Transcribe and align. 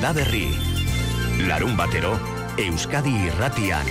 Landa 0.00 0.16
Berri. 0.16 0.48
Larun 1.44 1.76
batero, 1.76 2.16
Euskadi 2.56 3.12
Irratian. 3.28 3.84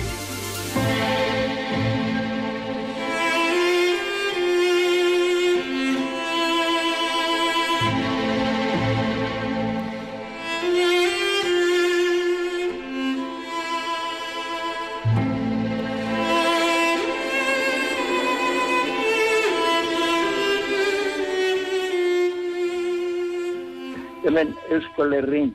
hemen 24.24 24.54
Euskal 24.70 25.12
Herrin 25.12 25.54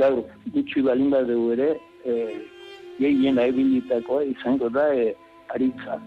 gaur 0.00 0.22
gutxi 0.54 0.82
balin 0.86 1.10
dugu 1.30 1.52
ere 1.56 1.70
e, 2.04 2.12
gehien 3.00 3.38
ebilitakoa 3.38 4.24
izango 4.32 4.68
da 4.76 4.86
e, 4.94 5.14
aritza. 5.54 5.98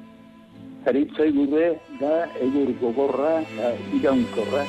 Aritza 0.90 1.28
gure 1.38 1.68
da 2.00 2.14
egur 2.46 2.72
gogorra 2.82 3.34
da 3.58 3.74
iraunkorra. 3.98 4.64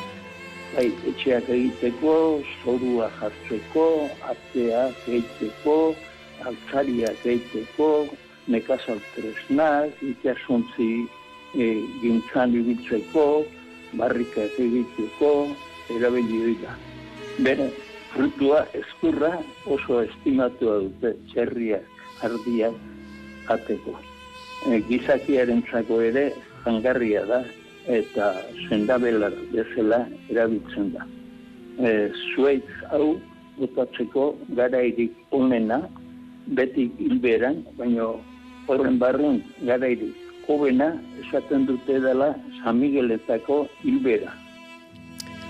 Bai, 0.75 0.89
etxeak 1.11 1.49
egiteko, 1.55 2.15
zorua 2.63 3.09
jartzeko, 3.21 3.87
arteak 4.31 5.05
egiteko, 5.07 5.77
altzariak 6.51 7.27
egiteko, 7.35 7.91
nekazal 8.51 8.99
tresnak, 9.15 10.03
ikasontzi 10.03 10.89
e, 11.55 11.69
gintzan 12.03 12.57
ibiltzeko, 12.59 13.27
barrikak 14.01 14.59
egiteko, 14.67 15.31
erabili 15.95 16.43
dira. 16.51 16.75
Bere, 17.47 17.71
frutua 18.15 18.65
eskurra 18.79 19.41
oso 19.67 20.01
estimatua 20.07 20.79
dute 20.87 21.15
txerriak, 21.33 21.87
ardiak, 22.27 22.77
ateko. 23.51 23.95
E, 24.71 24.81
gizakiaren 24.89 25.65
zako 25.71 26.01
ere 26.09 26.29
jangarria 26.65 27.25
da 27.29 27.43
eta 27.99 28.31
zendabelar 28.69 29.35
bezala 29.53 30.05
erabiltzen 30.33 30.93
da. 30.95 31.07
E, 31.83 31.91
zuaitz 32.33 32.71
hau 32.95 33.17
botatzeko 33.59 34.31
garairik 34.59 35.35
onena, 35.35 35.83
beti 36.57 36.87
hilberan, 37.03 37.63
baina 37.79 38.13
horren 38.69 38.99
barrun 39.03 39.43
garairik 39.67 40.25
hobena 40.47 40.93
esaten 41.25 41.67
dute 41.67 42.01
dela 42.07 42.35
San 42.63 42.81
Migueletako 42.81 43.65
hilbera. 43.83 44.33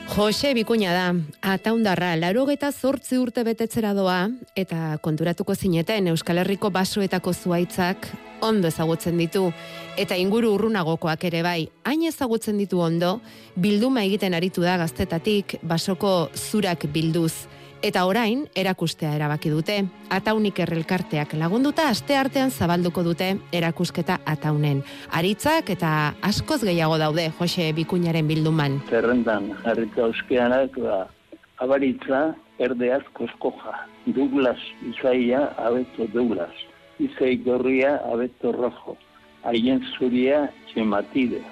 Jose 0.06 0.52
Bikuña 0.54 0.92
da, 0.92 1.14
ataundarra, 1.42 2.12
larogeta 2.16 2.70
zortzi 2.70 3.16
urte 3.18 3.42
betetzera 3.42 3.94
doa, 3.96 4.28
eta 4.54 4.98
konturatuko 5.02 5.56
zineten 5.56 6.10
Euskal 6.12 6.38
Herriko 6.42 6.70
basoetako 6.70 7.32
zuaitzak 7.32 8.06
ondo 8.44 8.68
ezagutzen 8.68 9.16
ditu, 9.18 9.48
eta 9.96 10.16
inguru 10.20 10.52
urrunagokoak 10.54 11.24
ere 11.24 11.40
bai, 11.42 11.70
hain 11.88 12.04
ezagutzen 12.04 12.60
ditu 12.60 12.82
ondo, 12.84 13.16
bilduma 13.56 14.04
egiten 14.04 14.36
aritu 14.36 14.62
da 14.62 14.76
gaztetatik 14.84 15.56
basoko 15.62 16.28
zurak 16.36 16.84
bilduz, 16.92 17.48
eta 17.84 18.06
orain 18.08 18.46
erakustea 18.56 19.12
erabaki 19.18 19.50
dute. 19.52 19.76
Ataunik 20.16 20.58
errelkarteak 20.64 21.34
lagunduta 21.36 21.90
aste 21.92 22.16
artean 22.16 22.50
zabalduko 22.50 23.04
dute 23.04 23.34
erakusketa 23.52 24.18
ataunen. 24.34 24.80
Aritzak 25.12 25.68
eta 25.74 25.90
askoz 26.24 26.62
gehiago 26.64 26.96
daude 26.98 27.28
Jose 27.38 27.70
Bikuñaren 27.76 28.28
bilduman. 28.30 28.80
Zerrendan 28.88 29.50
jarrita 29.64 30.06
euskeanak 30.08 30.78
ba, 30.80 31.02
abaritza 31.60 32.22
erdeaz 32.58 33.04
koskoja. 33.12 33.76
Douglas 34.06 34.60
izaia 34.88 35.50
abeto 35.60 36.08
Douglas. 36.12 36.54
Izei 36.98 37.36
gorria 37.44 37.98
abeto 38.12 38.52
rojo. 38.52 38.96
Haien 39.44 39.82
zuria 39.98 40.46
txematide. 40.70 41.42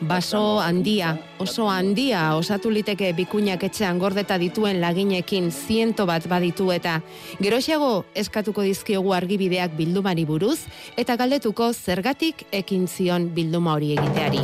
Baso 0.00 0.60
handia, 0.60 1.18
oso 1.38 1.68
handia 1.70 2.34
osatu 2.34 2.70
liteke 2.70 3.12
bikuñak 3.14 3.62
etxean 3.68 3.98
gordeta 3.98 4.38
dituen 4.38 4.80
laginekin 4.80 5.50
ziento 5.52 6.06
bat 6.06 6.26
baditu 6.26 6.70
eta 6.72 7.00
geroxeago 7.38 8.04
eskatuko 8.14 8.62
dizkiogu 8.66 9.14
argibideak 9.14 9.76
bildumari 9.76 10.24
buruz 10.24 10.58
eta 10.96 11.16
galdetuko 11.16 11.72
zergatik 11.72 12.46
ekin 12.50 12.88
zion 12.88 13.30
bilduma 13.34 13.76
hori 13.78 13.94
egiteari. 13.98 14.42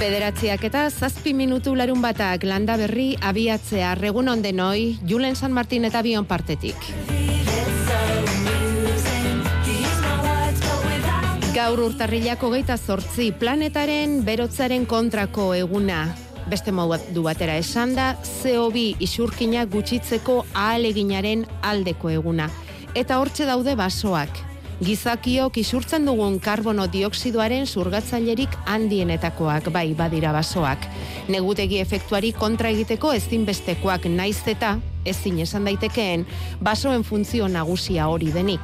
Bederatziak 0.00 0.62
eta 0.64 0.86
zazpi 0.90 1.34
minutu 1.36 1.74
larun 1.76 2.00
batak 2.00 2.44
landa 2.48 2.76
berri 2.80 3.12
abiatzea 3.20 3.94
regun 4.00 4.32
ondenoi 4.32 4.96
Julen 5.06 5.36
San 5.36 5.52
Martin 5.52 5.84
eta 5.84 6.02
Bion 6.02 6.24
partetik. 6.24 7.39
Gaur 11.50 11.80
urtarrilako 11.82 12.52
geita 12.52 12.76
zortzi 12.78 13.32
planetaren 13.34 14.20
berotzaren 14.22 14.84
kontrako 14.86 15.48
eguna. 15.58 16.04
Beste 16.46 16.70
du 17.10 17.24
batera 17.24 17.56
esan 17.58 17.96
da, 17.96 18.14
CO2 18.22 18.94
isurkina 19.00 19.64
gutxitzeko 19.66 20.44
ahaleginaren 20.54 21.44
aldeko 21.62 22.08
eguna. 22.10 22.48
Eta 22.94 23.18
hortxe 23.18 23.46
daude 23.46 23.74
basoak. 23.74 24.30
Gizakiok 24.80 25.58
isurtzen 25.58 26.06
dugun 26.06 26.38
karbono 26.38 26.86
dioksidoaren 26.86 27.66
surgatzailerik 27.66 28.54
handienetakoak 28.66 29.72
bai 29.72 29.92
badira 29.94 30.32
basoak. 30.32 30.86
Negutegi 31.28 31.80
efektuari 31.80 32.30
kontra 32.32 32.70
egiteko 32.70 33.12
ezinbestekoak 33.12 34.06
naiz 34.06 34.46
eta 34.46 34.78
ezin 35.04 35.40
esan 35.40 35.64
daitekeen 35.64 36.26
basoen 36.62 37.02
funtzio 37.02 37.48
nagusia 37.48 38.06
hori 38.06 38.30
denik 38.30 38.60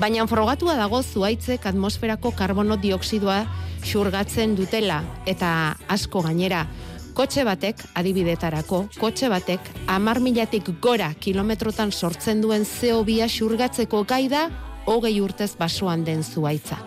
baina 0.00 0.26
frogatua 0.26 0.76
dago 0.78 1.02
zuaitzek 1.02 1.66
atmosferako 1.66 2.32
karbono 2.36 2.76
dioksidoa 2.80 3.42
xurgatzen 3.84 4.56
dutela 4.56 5.02
eta 5.26 5.76
asko 5.88 6.22
gainera. 6.22 6.66
Kotxe 7.12 7.44
batek, 7.44 7.82
adibidetarako, 7.98 8.86
kotxe 8.96 9.28
batek, 9.28 9.66
amar 9.92 10.20
milatik 10.24 10.70
gora 10.80 11.10
kilometrotan 11.20 11.92
sortzen 11.92 12.40
duen 12.40 12.64
zeobia 12.64 13.28
xurgatzeko 13.28 14.04
gaida, 14.08 14.46
hogei 14.86 15.18
urtez 15.20 15.52
basoan 15.58 16.06
den 16.08 16.24
zuaitza. 16.24 16.80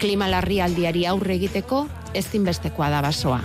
Klima 0.00 0.30
larri 0.32 0.62
aldiari 0.64 1.04
aurre 1.06 1.36
egiteko, 1.36 1.84
ezinbestekoa 2.16 2.90
da 2.90 3.04
basoa. 3.04 3.42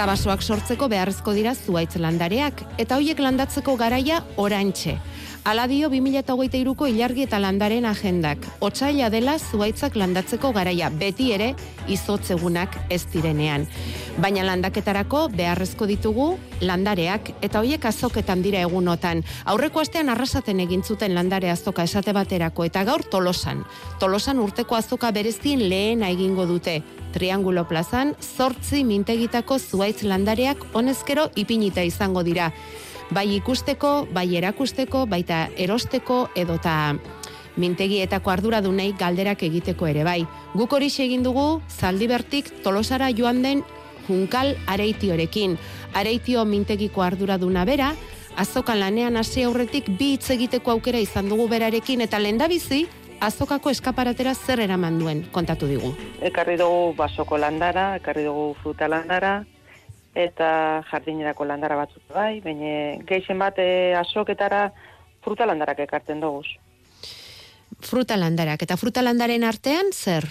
Eta 0.00 0.06
basoak 0.08 0.40
sortzeko 0.40 0.86
beharrezko 0.88 1.34
dira 1.36 1.50
zuaitz 1.52 1.98
landareak, 2.00 2.62
eta 2.80 2.96
hoiek 2.96 3.18
landatzeko 3.20 3.74
garaia 3.76 4.22
orantxe. 4.40 4.94
Ala 5.44 5.66
dio 5.68 5.90
2008ko 5.92 6.86
ilargi 6.88 7.26
eta 7.26 7.36
landaren 7.36 7.84
agendak. 7.84 8.46
Otsaila 8.64 9.10
dela 9.12 9.34
zuaitzak 9.36 9.98
landatzeko 10.00 10.54
garaia 10.56 10.88
beti 11.02 11.26
ere 11.36 11.50
izotzegunak 11.92 12.78
ez 12.88 13.02
direnean. 13.12 13.66
Baina 14.24 14.46
landaketarako 14.48 15.26
beharrezko 15.36 15.90
ditugu 15.90 16.30
landareak 16.64 17.34
eta 17.44 17.60
hoiek 17.60 17.84
azoketan 17.92 18.40
dira 18.40 18.64
egunotan. 18.64 19.20
Aurreko 19.52 19.84
astean 19.84 20.08
arrasaten 20.08 20.64
egin 20.64 20.80
zuten 20.80 21.12
landare 21.12 21.52
azoka 21.52 21.84
esate 21.84 22.16
baterako 22.16 22.64
eta 22.64 22.88
gaur 22.88 23.04
Tolosan. 23.04 23.66
Tolosan 24.00 24.40
urteko 24.40 24.80
azoka 24.80 25.12
berezin 25.12 25.68
lehena 25.68 26.08
egingo 26.08 26.48
dute. 26.48 26.80
Triangulo 27.12 27.66
plazan, 27.68 28.14
zortzi 28.20 28.84
mintegitako 28.84 29.58
zuaitz 29.58 30.02
landareak 30.02 30.62
honezkero 30.72 31.30
ipinita 31.36 31.82
izango 31.82 32.22
dira 32.22 32.52
bai 33.10 33.26
ikusteko, 33.36 34.06
bai 34.14 34.28
erakusteko, 34.38 35.04
baita 35.10 35.48
erosteko 35.58 36.28
edota 36.38 36.94
mintegietako 37.60 38.30
arduradunei 38.30 38.92
galderak 38.98 39.42
egiteko 39.42 39.88
ere 39.90 40.04
bai. 40.06 40.20
Guk 40.54 40.72
hori 40.72 40.86
egin 40.86 41.22
dugu 41.22 41.60
Zaldibertik 41.68 42.62
Tolosara 42.62 43.10
joan 43.10 43.42
den 43.42 43.64
Junkal 44.08 44.56
Areitiorekin. 44.66 45.58
Areitio 45.94 46.44
mintegiko 46.44 47.02
arduraduna 47.02 47.64
bera, 47.64 47.94
azokan 48.36 48.80
lanean 48.80 49.16
hasi 49.16 49.42
aurretik 49.44 49.90
bi 49.98 50.14
hitz 50.14 50.30
egiteko 50.30 50.70
aukera 50.70 50.98
izan 50.98 51.28
dugu 51.28 51.48
berarekin 51.48 52.00
eta 52.00 52.18
lendabizi 52.18 52.86
azokako 53.20 53.70
eskaparatera 53.70 54.34
zer 54.34 54.60
eraman 54.64 54.98
duen 54.98 55.22
kontatu 55.32 55.68
digu. 55.68 55.92
Ekarri 56.24 56.56
dugu 56.60 56.94
basoko 56.96 57.38
landara, 57.38 57.94
ekarri 58.00 58.24
dugu 58.24 58.54
fruta 58.62 58.88
landara, 58.88 59.44
eta 60.14 60.82
jardinerako 60.90 61.46
landara 61.46 61.76
batzuk 61.78 62.02
bai, 62.14 62.40
baina 62.44 62.98
geixen 63.06 63.38
bat 63.38 63.58
e, 63.58 63.94
azoketara 64.00 64.70
fruta 65.24 65.46
landarak 65.46 65.84
ekartzen 65.86 66.20
dugu. 66.20 66.42
Fruta 67.80 68.16
landarak, 68.16 68.62
eta 68.62 68.76
fruta 68.76 69.04
landaren 69.04 69.44
artean 69.44 69.92
zer? 69.92 70.26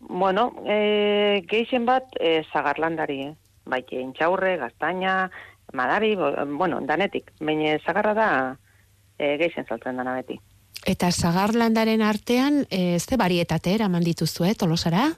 Bueno, 0.00 0.50
e, 0.66 1.42
geixen 1.48 1.86
bat 1.86 2.10
e, 2.20 2.42
zagar 2.52 2.78
landari, 2.82 3.22
eh? 3.30 3.34
bai, 3.64 3.84
intxaurre, 3.94 4.56
gaztaina, 4.58 5.30
madari, 5.72 6.16
bueno, 6.16 6.80
danetik, 6.84 7.30
baina 7.40 7.78
zagarra 7.86 8.14
da 8.18 8.30
e, 9.18 9.36
geixen 9.38 9.66
saltzen 9.68 9.96
dana 9.96 10.18
beti. 10.18 10.40
Eta 10.86 11.12
zagarlandaren 11.12 12.02
artean, 12.02 12.66
e, 12.70 12.98
ze 12.98 13.16
barietate 13.16 13.74
eraman 13.74 14.02
dituzu, 14.02 14.44
eh, 14.44 14.54
tolosara? 14.58 15.12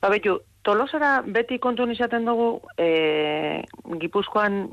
Ba, 0.00 0.10
betu, 0.10 0.40
tolosara 0.66 1.22
beti 1.22 1.58
kontu 1.62 1.86
izaten 1.90 2.26
dugu, 2.26 2.60
e, 2.76 3.62
gipuzkoan, 4.02 4.66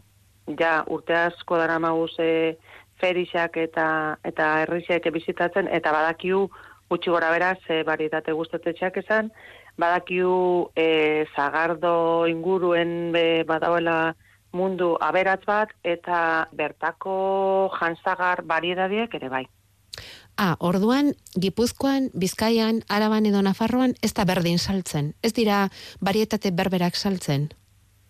ja, 0.58 0.84
urte 0.90 1.14
asko 1.14 1.58
dara 1.62 1.78
maguz, 1.80 2.12
e, 2.18 2.58
ferixak 2.98 3.58
eta 3.58 4.18
eta 4.24 4.50
herrixak 4.64 5.12
bizitatzen, 5.14 5.68
eta 5.68 5.92
badakiu, 5.92 6.50
gutxi 6.90 7.14
gora 7.14 7.30
beraz, 7.32 7.60
e, 7.70 7.84
barietate 7.84 8.34
guztetetxeak 8.34 8.98
esan, 8.98 9.32
badakiu 9.78 10.70
e, 10.76 11.26
zagardo 11.36 12.26
inguruen 12.28 13.12
be, 13.14 13.44
badauela 13.46 14.16
mundu 14.54 14.96
aberatz 15.02 15.44
bat, 15.46 15.70
eta 15.84 16.48
bertako 16.54 17.70
jantzagar 17.80 18.44
bariedadiek 18.46 19.14
ere 19.22 19.30
bai. 19.30 19.46
Ah, 20.38 20.56
orduan, 20.60 21.14
Gipuzkoan, 21.38 22.10
Bizkaian, 22.14 22.82
Araban 22.90 23.28
edo 23.30 23.42
Nafarroan 23.46 23.94
ez 24.02 24.14
da 24.18 24.26
berdin 24.26 24.58
saltzen. 24.58 25.14
Ez 25.22 25.34
dira 25.34 25.68
barietate 26.02 26.52
berberak 26.52 26.96
saltzen. 26.98 27.52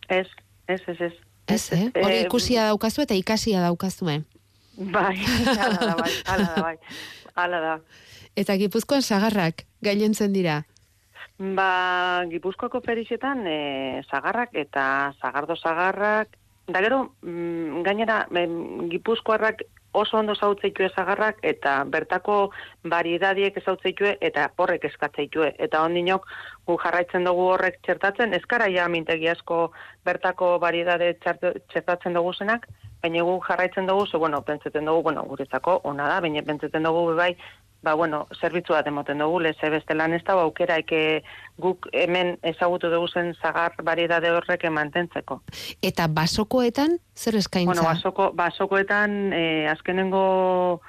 Ez, 0.08 0.28
ez, 0.68 0.82
ez, 0.88 1.00
ez. 1.02 1.14
Ez, 1.48 1.64
eh? 1.76 1.90
Hori 2.00 2.22
ikusia 2.24 2.70
daukazu 2.72 3.04
eta 3.04 3.18
ikasia 3.20 3.62
daukazu, 3.66 4.08
eh? 4.10 4.22
Bai, 4.78 5.20
ala 5.66 5.80
da, 5.82 5.96
bai, 6.00 6.12
ala 6.26 6.48
da, 6.48 6.62
bai. 6.64 6.78
Ala 7.36 7.60
da. 7.60 7.74
Eta 8.40 8.56
Gipuzkoan 8.58 9.04
sagarrak 9.04 9.66
gailentzen 9.84 10.34
dira. 10.34 10.64
Ba, 11.38 12.24
Gipuzkoako 12.32 12.80
perixetan 12.86 13.44
e, 13.50 13.60
sagarrak 14.08 14.56
eta 14.56 15.14
sagardo 15.20 15.58
sagarrak, 15.58 16.38
da 16.72 16.82
gero, 16.82 17.16
mm, 17.22 17.84
gainera, 17.84 18.24
em, 18.32 18.88
Gipuzkoarrak 18.90 19.66
oso 19.94 20.18
ondo 20.18 20.36
zautzeitue 20.36 20.90
zagarrak 20.96 21.40
eta 21.54 21.74
bertako 21.96 22.38
variedadiek 22.94 23.60
zautzeitue 23.64 24.18
eta 24.22 24.50
horrek 24.58 24.86
eskatzeitue. 24.90 25.54
Eta 25.60 25.82
ondinok 25.86 26.28
gu 26.68 26.78
jarraitzen 26.84 27.28
dugu 27.30 27.50
horrek 27.56 27.80
txertatzen, 27.86 28.34
eskara 28.34 28.70
ja 28.74 28.88
mintegi 28.90 29.30
asko 29.30 29.60
bertako 30.06 30.58
variedade 30.60 31.14
txertatzen 31.24 32.18
dugu 32.18 32.34
zenak, 32.34 32.68
baina 33.04 33.24
gu 33.28 33.40
jarraitzen 33.48 33.88
dugu, 33.88 34.08
ze 34.08 34.18
bueno, 34.18 34.42
pentseten 34.42 34.86
dugu, 34.86 35.04
bueno, 35.10 35.24
guretzako 35.30 35.82
ona 35.84 36.08
da, 36.08 36.22
baina 36.22 36.42
pentseten 36.42 36.84
dugu 36.84 37.14
bai, 37.16 37.36
ba, 37.84 37.94
bueno, 37.94 38.28
zerbitzu 38.40 38.74
bat 38.74 38.88
emoten 38.88 39.20
dugu, 39.22 39.42
leze 39.44 39.70
beste 39.70 39.96
lan 39.96 40.16
ez 40.16 40.24
da, 40.24 40.38
aukera 40.40 40.80
eke 40.82 41.22
guk 41.62 41.90
hemen 41.92 42.38
ezagutu 42.54 42.90
dugu 42.94 43.10
zen 43.12 43.34
zagar 43.42 43.76
variedade 43.84 44.32
horrek 44.32 44.66
mantentzeko. 44.72 45.42
Eta 45.84 46.08
basokoetan, 46.08 46.98
zer 47.16 47.38
eskaintza? 47.42 47.74
Bueno, 47.74 47.88
basoko, 47.90 48.32
basokoetan, 48.40 49.34
eh, 49.34 49.70
azkenengo 49.72 50.82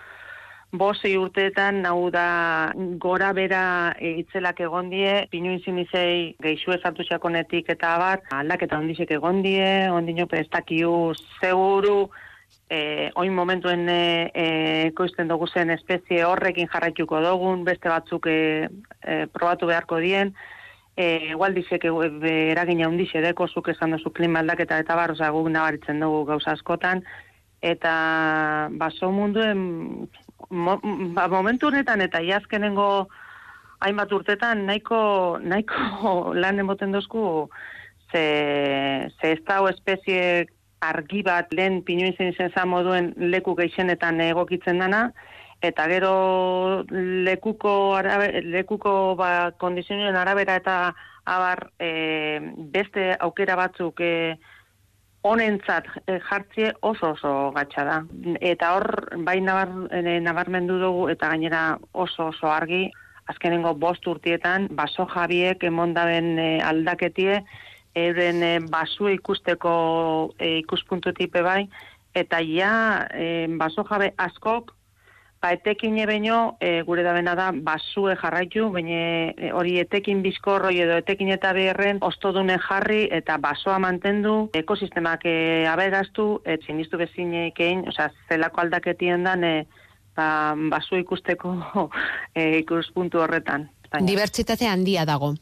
bosi 0.75 1.15
urteetan, 1.19 1.85
hau 1.87 2.11
da, 2.11 2.73
gora 3.03 3.33
bera 3.37 3.95
itzelak 4.01 4.61
egon 4.65 4.91
die, 4.91 5.27
pinu 5.31 5.53
inzinizei 5.55 6.35
geixu 6.43 6.75
ezartu 6.75 7.07
xakonetik 7.07 7.71
eta 7.75 7.95
bat, 8.03 8.27
aldaketa 8.35 8.79
ondizek 8.83 9.15
egon 9.15 9.43
die, 9.47 9.89
ondino 9.95 10.27
prestakiu 10.31 11.13
seguru, 11.41 12.09
e, 12.71 13.11
oin 13.15 13.35
momentuen 13.35 13.89
e, 13.89 14.31
e, 14.35 14.47
koizten 14.97 15.29
dugu 15.29 15.47
zen 15.47 15.71
espezie 15.75 16.25
horrekin 16.25 16.69
jarraituko 16.73 17.21
dugun, 17.25 17.65
beste 17.65 17.89
batzuk 17.93 18.27
e, 18.27 18.69
e, 19.03 19.27
probatu 19.33 19.69
beharko 19.71 20.01
dien, 20.03 20.35
e, 20.97 21.31
igual 21.35 21.55
dizek 21.55 21.85
e, 21.85 21.93
eragina 22.53 22.89
hundixe 22.89 23.23
deko, 23.25 23.49
zuk 23.49 23.69
esan 23.75 23.97
duzu 23.97 24.13
klima 24.17 24.41
aldaketa 24.41 24.79
eta 24.83 24.97
bar, 24.97 25.15
oza, 25.15 25.31
guk 25.35 25.51
nabaritzen 25.53 26.01
dugu 26.01 26.25
gauza 26.33 26.55
askotan, 26.57 27.05
eta 27.65 28.69
baso 28.81 29.11
munduen 29.11 30.09
mo, 30.51 30.79
ba, 31.17 31.29
momentu 31.29 31.71
honetan 31.71 32.05
eta 32.05 32.21
iazkenengo 32.21 33.09
hainbat 33.85 34.13
urtetan 34.13 34.67
nahiko, 34.69 35.39
nahiko 35.43 36.35
lan 36.43 36.61
emoten 36.61 36.93
dozku 36.93 37.49
ze, 38.13 39.11
ze 39.21 39.33
ez 39.33 39.41
da 39.49 39.61
espezie 39.71 40.47
argi 40.89 41.23
bat 41.27 41.53
lehen 41.53 41.83
pinu 41.87 42.09
izan 42.11 42.33
izan 42.35 42.69
moduen 42.69 43.13
leku 43.17 43.55
geixenetan 43.59 44.21
egokitzen 44.21 44.83
dana, 44.83 45.09
eta 45.65 45.87
gero 45.89 46.15
lekuko, 46.91 47.95
arabe, 47.97 48.43
lekuko 48.57 49.15
ba, 49.19 49.53
kondizionuen 49.61 50.17
arabera 50.17 50.59
eta 50.61 50.77
abar 51.25 51.71
e, 51.81 52.41
beste 52.75 53.15
aukera 53.27 53.57
batzuk 53.57 54.01
e, 54.05 54.15
honentzat 55.25 55.89
e, 56.05 56.19
jartzie 56.29 56.75
oso 56.83 57.15
oso 57.15 57.33
gatsa 57.57 57.85
da. 57.89 57.99
Eta 58.41 58.75
hor, 58.77 58.89
bai 59.25 59.39
nabar, 59.41 59.73
e, 59.91 60.19
nabarmendu 60.21 60.79
dugu 60.83 61.09
eta 61.15 61.33
gainera 61.33 61.65
oso 61.93 62.29
oso 62.29 62.53
argi, 62.53 62.85
azkenengo 63.33 63.73
bost 63.81 64.07
urtietan, 64.07 64.69
baso 64.77 65.09
jabiek 65.15 65.65
emondaben 65.65 66.35
e, 66.39 66.49
aldaketie, 66.61 67.41
euren 67.95 68.43
e, 68.43 68.55
basu 68.71 69.09
ikusteko 69.09 69.75
e, 70.39 70.59
ikuspuntu 70.59 71.13
tipe 71.15 71.43
bai, 71.43 71.65
eta 72.15 72.41
ja 72.43 73.07
e, 73.13 73.47
baso 73.59 73.85
jabe 73.89 74.13
askok, 74.19 74.73
ba 75.45 75.53
etekin 75.53 75.99
ebeño, 76.01 76.57
e, 76.61 76.81
gure 76.89 77.03
da 77.05 77.13
bena 77.13 77.35
da, 77.37 77.51
basue 77.53 78.15
jarraitu, 78.17 78.71
baina 78.73 79.53
hori 79.53 79.77
etekin 79.83 80.23
bizkorroi 80.25 80.79
edo 80.81 80.97
etekin 81.03 81.35
eta 81.35 81.53
beherren, 81.53 82.01
ostodune 82.01 82.57
jarri 82.65 83.03
eta 83.13 83.37
basoa 83.43 83.77
mantendu, 83.79 84.49
ekosistemak 84.57 85.27
e, 85.29 85.37
aberaztu, 85.69 86.41
et 86.49 86.65
sinistu 86.65 86.97
bezineik 86.97 87.61
egin, 87.61 87.85
oza, 87.93 88.09
zelako 88.31 88.65
aldaketien 88.65 89.29
dan, 89.29 89.45
e, 89.45 89.67
ba, 90.17 90.29
basu 90.73 90.97
ikusteko 91.03 91.59
e, 92.39 92.65
ikuspuntu 92.65 93.21
horretan. 93.21 93.69
Dibertsitate 94.01 94.67
handia 94.67 95.05
dago 95.05 95.35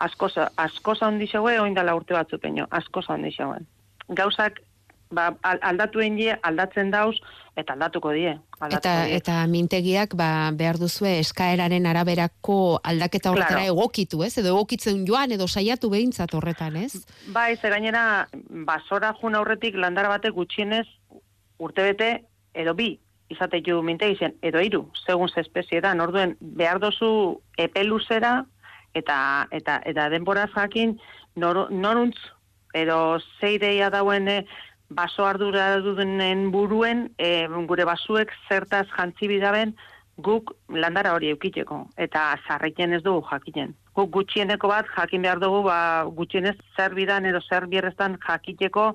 asko 0.00 0.30
asko 0.56 0.96
handi 1.00 1.28
xeue 1.30 1.58
oindala 1.60 1.94
urte 1.98 2.14
batzu 2.16 2.38
peño, 2.38 2.66
asko 2.70 3.02
handi 3.08 3.30
xeuen. 3.36 3.66
Gauzak 4.08 4.60
ba, 5.10 5.34
aldatu 5.42 6.00
die, 6.00 6.34
aldatzen 6.42 6.90
dauz, 6.90 7.16
eta 7.56 7.74
aldatuko 7.74 8.12
die. 8.12 8.38
eta, 8.70 8.78
die. 9.04 9.16
eta 9.16 9.46
mintegiak 9.46 10.14
ba, 10.14 10.50
behar 10.54 10.78
duzue 10.78 11.18
eskaeraren 11.20 11.86
araberako 11.86 12.80
aldaketa 12.82 13.30
horretara 13.30 13.64
claro. 13.64 13.74
egokitu, 13.74 14.22
ez? 14.22 14.36
Edo 14.38 14.54
egokitzen 14.54 15.04
joan, 15.06 15.32
edo 15.32 15.48
saiatu 15.48 15.90
behintzat 15.90 16.34
horretan, 16.34 16.76
ez? 16.76 17.04
Ba, 17.34 17.50
ez 17.50 17.60
gainera, 17.60 18.28
basora 18.66 19.12
jun 19.20 19.34
aurretik 19.34 19.76
landara 19.76 20.08
batek 20.16 20.34
gutxienez 20.34 20.86
urtebete 21.58 22.24
edo 22.54 22.74
bi 22.74 22.98
izate 23.30 23.60
ju 23.62 23.80
mintegi 23.82 24.16
zen, 24.18 24.34
edo 24.42 24.58
hiru, 24.58 24.88
segun 25.06 25.28
ze 25.28 25.40
espezie 25.44 25.80
da, 25.80 25.94
norduen 25.94 26.36
behar 26.40 26.80
dozu 26.82 27.40
epeluzera, 27.56 28.44
eta 28.94 29.46
eta 29.50 29.80
eta 29.86 30.08
denbora 30.10 30.48
jakin 30.54 30.98
nor, 31.36 31.68
noruntz 31.70 32.18
edo 32.74 33.18
zeideia 33.40 33.90
dauen 33.90 34.28
e, 34.28 34.44
baso 34.90 35.24
ardura 35.26 35.78
dudenen 35.84 36.50
buruen 36.50 37.08
e, 37.18 37.46
gure 37.70 37.86
basuek 37.86 38.32
zertaz 38.48 38.86
jantzi 38.96 39.28
bidaben 39.30 39.74
guk 40.20 40.52
landara 40.68 41.14
hori 41.14 41.30
eukiteko 41.34 41.84
eta 41.96 42.36
zarriken 42.46 42.92
ez 42.92 43.02
dugu 43.02 43.22
jakinen. 43.30 43.74
Guk 43.94 44.10
gutxieneko 44.16 44.68
bat 44.68 44.86
jakin 44.96 45.22
behar 45.22 45.40
dugu 45.40 45.62
ba, 45.66 45.78
gutxienez 46.16 46.56
zer 46.76 46.94
bidan 46.94 47.26
edo 47.26 47.40
zer 47.48 47.66
bierreztan 47.66 48.18
jakiteko 48.26 48.92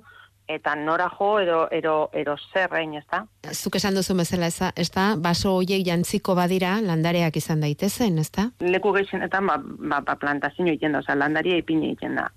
eta 0.48 0.76
nora 0.76 1.10
jo 1.10 1.40
edo 1.40 1.68
ero 1.72 2.10
ero 2.14 2.36
zerrein, 2.54 2.94
ezta? 2.96 3.26
Zuk 3.52 3.76
esan 3.76 3.96
duzu 3.96 4.16
bezala, 4.18 4.48
ez 4.48 4.90
da? 4.92 5.06
Baso 5.18 5.56
hoiek 5.58 5.86
jantziko 5.86 6.36
badira 6.36 6.80
landareak 6.82 7.38
izan 7.38 7.62
daitezen, 7.62 8.20
ezta? 8.20 8.50
Leku 8.60 8.94
gehienetan 8.94 9.48
ba 9.48 9.58
ba, 9.62 10.02
ba 10.02 10.16
plantazio 10.16 10.68
egiten 10.68 10.94
da, 10.94 11.00
osea 11.00 11.16
landaria 11.16 11.58
ipini 11.58 11.92
egiten 11.94 12.16
da. 12.22 12.30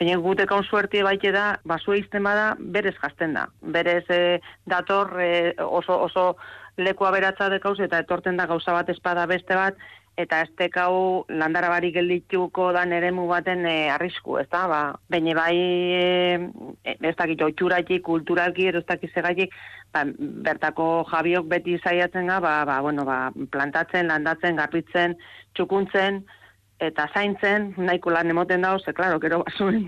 Baina 0.00 0.16
gute 0.16 0.46
kaun 0.48 0.64
suerte 0.64 1.02
baite 1.04 1.32
da, 1.32 1.58
baso 1.64 1.92
izten 1.92 2.24
bada 2.24 2.54
berez 2.58 2.94
jazten 3.02 3.34
da. 3.36 3.48
Berez 3.60 4.04
e, 4.08 4.40
dator 4.64 5.12
e, 5.20 5.52
oso 5.60 5.98
oso 6.06 6.36
leku 6.80 7.04
aberatza 7.04 7.50
dekauz 7.52 7.78
eta 7.84 7.98
etorten 8.00 8.38
da 8.40 8.46
gauza 8.48 8.72
bat 8.72 8.88
espada 8.88 9.26
beste 9.26 9.54
bat, 9.54 9.76
eta 10.22 10.42
ez 10.44 10.50
tekau 10.58 11.24
landara 11.28 11.68
bari 11.72 11.90
geldituko 11.92 12.70
dan 12.76 12.92
ere 12.92 13.10
baten 13.12 13.66
e, 13.66 13.90
arrisku, 13.90 14.38
ez 14.38 14.48
da? 14.50 14.66
Ba, 14.68 14.80
Baina 15.08 15.34
bai, 15.34 15.56
e, 15.56 16.94
ez 17.00 17.14
dakit, 17.16 17.42
otxuraki, 17.42 18.00
kulturalki, 18.00 18.68
ez 18.68 18.84
dakit 18.86 19.10
segaitik, 19.14 19.54
ba, 19.92 20.04
bertako 20.46 21.04
jabiok 21.10 21.46
beti 21.46 21.78
zaiatzen 21.78 22.26
ga, 22.26 22.40
ba, 22.40 22.64
ba, 22.64 22.80
bueno, 22.80 23.04
ba, 23.04 23.30
plantatzen, 23.50 24.08
landatzen, 24.08 24.56
garbitzen, 24.56 25.16
txukuntzen, 25.54 26.24
eta 26.80 27.06
zaintzen, 27.12 27.74
nahiko 27.76 28.10
lan 28.10 28.30
emoten 28.30 28.62
dauz, 28.64 28.82
ze, 28.84 28.92
klaro, 28.96 29.18
gero 29.20 29.42
basuen 29.44 29.86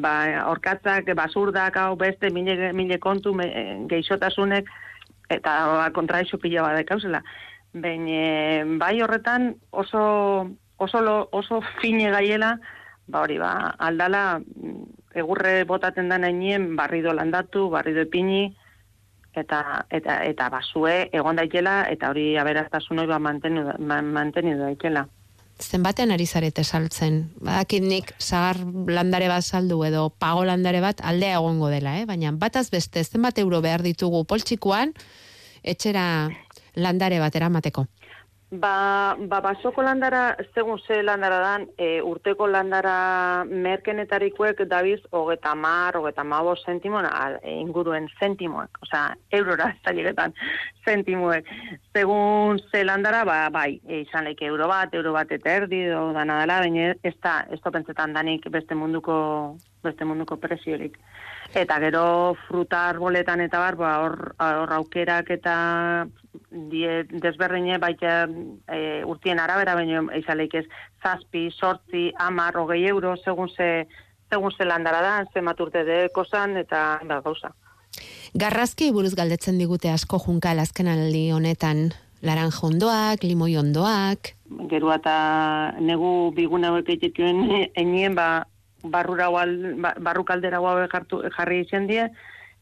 ba, 0.00 0.14
orkatzak, 0.50 1.10
basurdak, 1.18 1.76
hau 1.76 1.96
beste, 1.96 2.30
mile, 2.30 2.72
mile 2.72 2.98
kontu, 3.02 3.34
me, 3.34 3.48
geixotasunek, 3.90 4.68
eta 5.30 5.56
ba, 5.72 5.88
kontraixo 5.96 6.38
pila 6.38 6.62
badekauzela. 6.68 7.22
Baina 7.72 8.64
bai 8.78 9.00
horretan 9.00 9.54
oso, 9.70 10.02
oso, 10.76 11.00
lo, 11.00 11.28
oso 11.32 11.62
fine 11.80 12.10
gaiela, 12.12 12.58
ba 13.08 13.22
hori 13.24 13.38
ba, 13.40 13.74
aldala 13.78 14.40
egurre 15.14 15.64
botaten 15.64 16.08
da 16.08 16.18
nainien 16.18 16.74
barrido 16.76 17.12
landatu, 17.12 17.68
barrido 17.70 18.04
ipini, 18.04 18.50
eta 19.34 19.86
eta 19.90 20.20
eta 20.28 20.48
basue 20.52 21.08
egon 21.12 21.40
daitela 21.40 21.82
eta 21.90 22.10
hori 22.12 22.36
aberaztasun 22.36 23.00
hori 23.00 23.08
ba 23.08 23.18
mantenu 23.18 23.64
mantenu 23.78 24.56
daitela. 24.58 25.06
Zenbatean 25.62 26.10
ari 26.10 26.26
zarete 26.26 26.64
saltzen? 26.64 27.30
Badakit 27.40 27.84
nik 27.86 28.12
sagar 28.18 28.58
landare 28.88 29.28
bat 29.28 29.44
saldu 29.44 29.82
edo 29.86 30.08
pago 30.10 30.44
landare 30.44 30.80
bat 30.80 31.00
aldea 31.04 31.38
egongo 31.38 31.68
dela, 31.70 31.98
eh? 32.00 32.06
baina 32.06 32.32
bataz 32.32 32.68
beste 32.70 33.04
zenbat 33.04 33.38
euro 33.38 33.60
behar 33.62 33.82
ditugu 33.82 34.24
poltsikoan 34.24 34.92
etxera 35.62 36.04
landare 36.76 37.18
bat 37.20 37.34
eramateko. 37.36 37.86
Ba, 38.52 39.16
ba, 39.16 39.38
basoko 39.40 39.80
landara, 39.80 40.36
segun 40.54 40.78
ze 40.86 41.02
landara 41.02 41.38
dan, 41.40 41.62
e, 41.78 42.02
urteko 42.04 42.44
landara 42.46 43.44
merkenetarikoek 43.48 44.60
dabiz 44.68 44.98
hogeta 45.10 45.54
mar, 45.54 45.96
hogeta 45.96 46.22
mabo 46.22 46.52
sentimoen 46.60 47.08
inguruen 47.48 48.10
sentimoek, 48.18 48.76
osea, 48.84 49.16
eurora 49.32 49.70
zailegetan 49.86 50.36
sentimoek. 50.84 51.48
Segun 51.96 52.60
ze 52.70 52.84
landara, 52.84 53.24
ba, 53.24 53.48
bai, 53.48 53.80
e, 53.88 54.02
izan 54.02 54.28
leike 54.28 54.44
euro 54.52 54.68
bat, 54.68 54.92
euro 54.92 55.16
bat 55.16 55.32
eta 55.32 55.56
erdi, 55.62 55.86
do, 55.88 56.10
dana 56.12 56.42
dela, 56.42 56.60
baina 56.60 56.92
ez 56.92 57.16
da, 57.22 57.38
ez 57.48 57.60
da 57.64 57.72
pentsetan 57.72 58.12
danik 58.12 58.50
beste 58.52 58.76
munduko, 58.76 59.16
beste 59.80 60.04
munduko 60.04 60.36
presiorik. 60.36 61.00
Eta 61.54 61.78
gero 61.80 62.34
fruta 62.46 62.86
arboletan 62.88 63.42
eta 63.44 63.58
bar, 63.60 63.76
ba, 63.76 63.92
hor 64.00 64.72
aukerak 64.78 65.30
eta 65.34 65.56
die 66.50 67.02
desberdine 67.10 67.78
baita 67.80 68.26
e, 68.68 69.02
urtien 69.08 69.40
arabera 69.40 69.74
baino 69.76 70.06
izaleik 70.16 70.54
ez 70.62 70.64
zazpi, 71.02 71.50
sortzi, 71.52 72.10
amar, 72.18 72.56
hogei 72.56 72.86
euro 72.88 73.16
segun 73.16 73.50
ze, 73.50 73.86
segun 74.30 74.52
ze 74.56 74.64
landara 74.64 75.02
da, 75.02 75.14
ze 75.32 75.40
maturte 75.40 75.84
de 75.84 76.08
kosan 76.14 76.56
eta 76.56 77.00
da 77.08 77.20
gauza. 77.20 77.52
Garrazki 78.32 78.90
buruz 78.92 79.14
galdetzen 79.14 79.58
digute 79.58 79.90
asko 79.90 80.18
junka 80.18 80.50
aldi 80.52 81.30
honetan 81.32 81.92
laran 82.22 82.50
jondoak, 82.50 83.22
limoi 83.22 83.56
ondoak. 83.56 84.34
Geru 84.70 84.92
eta 84.92 85.74
negu 85.80 86.32
bigun 86.34 86.64
hauek 86.64 86.88
eitetuen 86.88 87.68
enien 87.74 88.14
ba, 88.14 88.46
ba, 88.82 89.94
barru 89.98 90.24
kaldera 90.24 90.60
jarri 91.36 91.60
izan 91.66 91.86
die, 91.86 92.08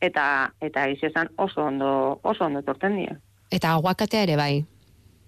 eta 0.00 0.52
eta 0.60 0.88
izan 0.88 1.28
oso 1.36 1.64
ondo 1.66 2.20
oso 2.22 2.44
ondo 2.44 2.62
torten 2.62 2.96
die. 2.96 3.16
Eta 3.50 3.74
aguakatea 3.74 4.22
ere 4.22 4.36
bai. 4.36 4.64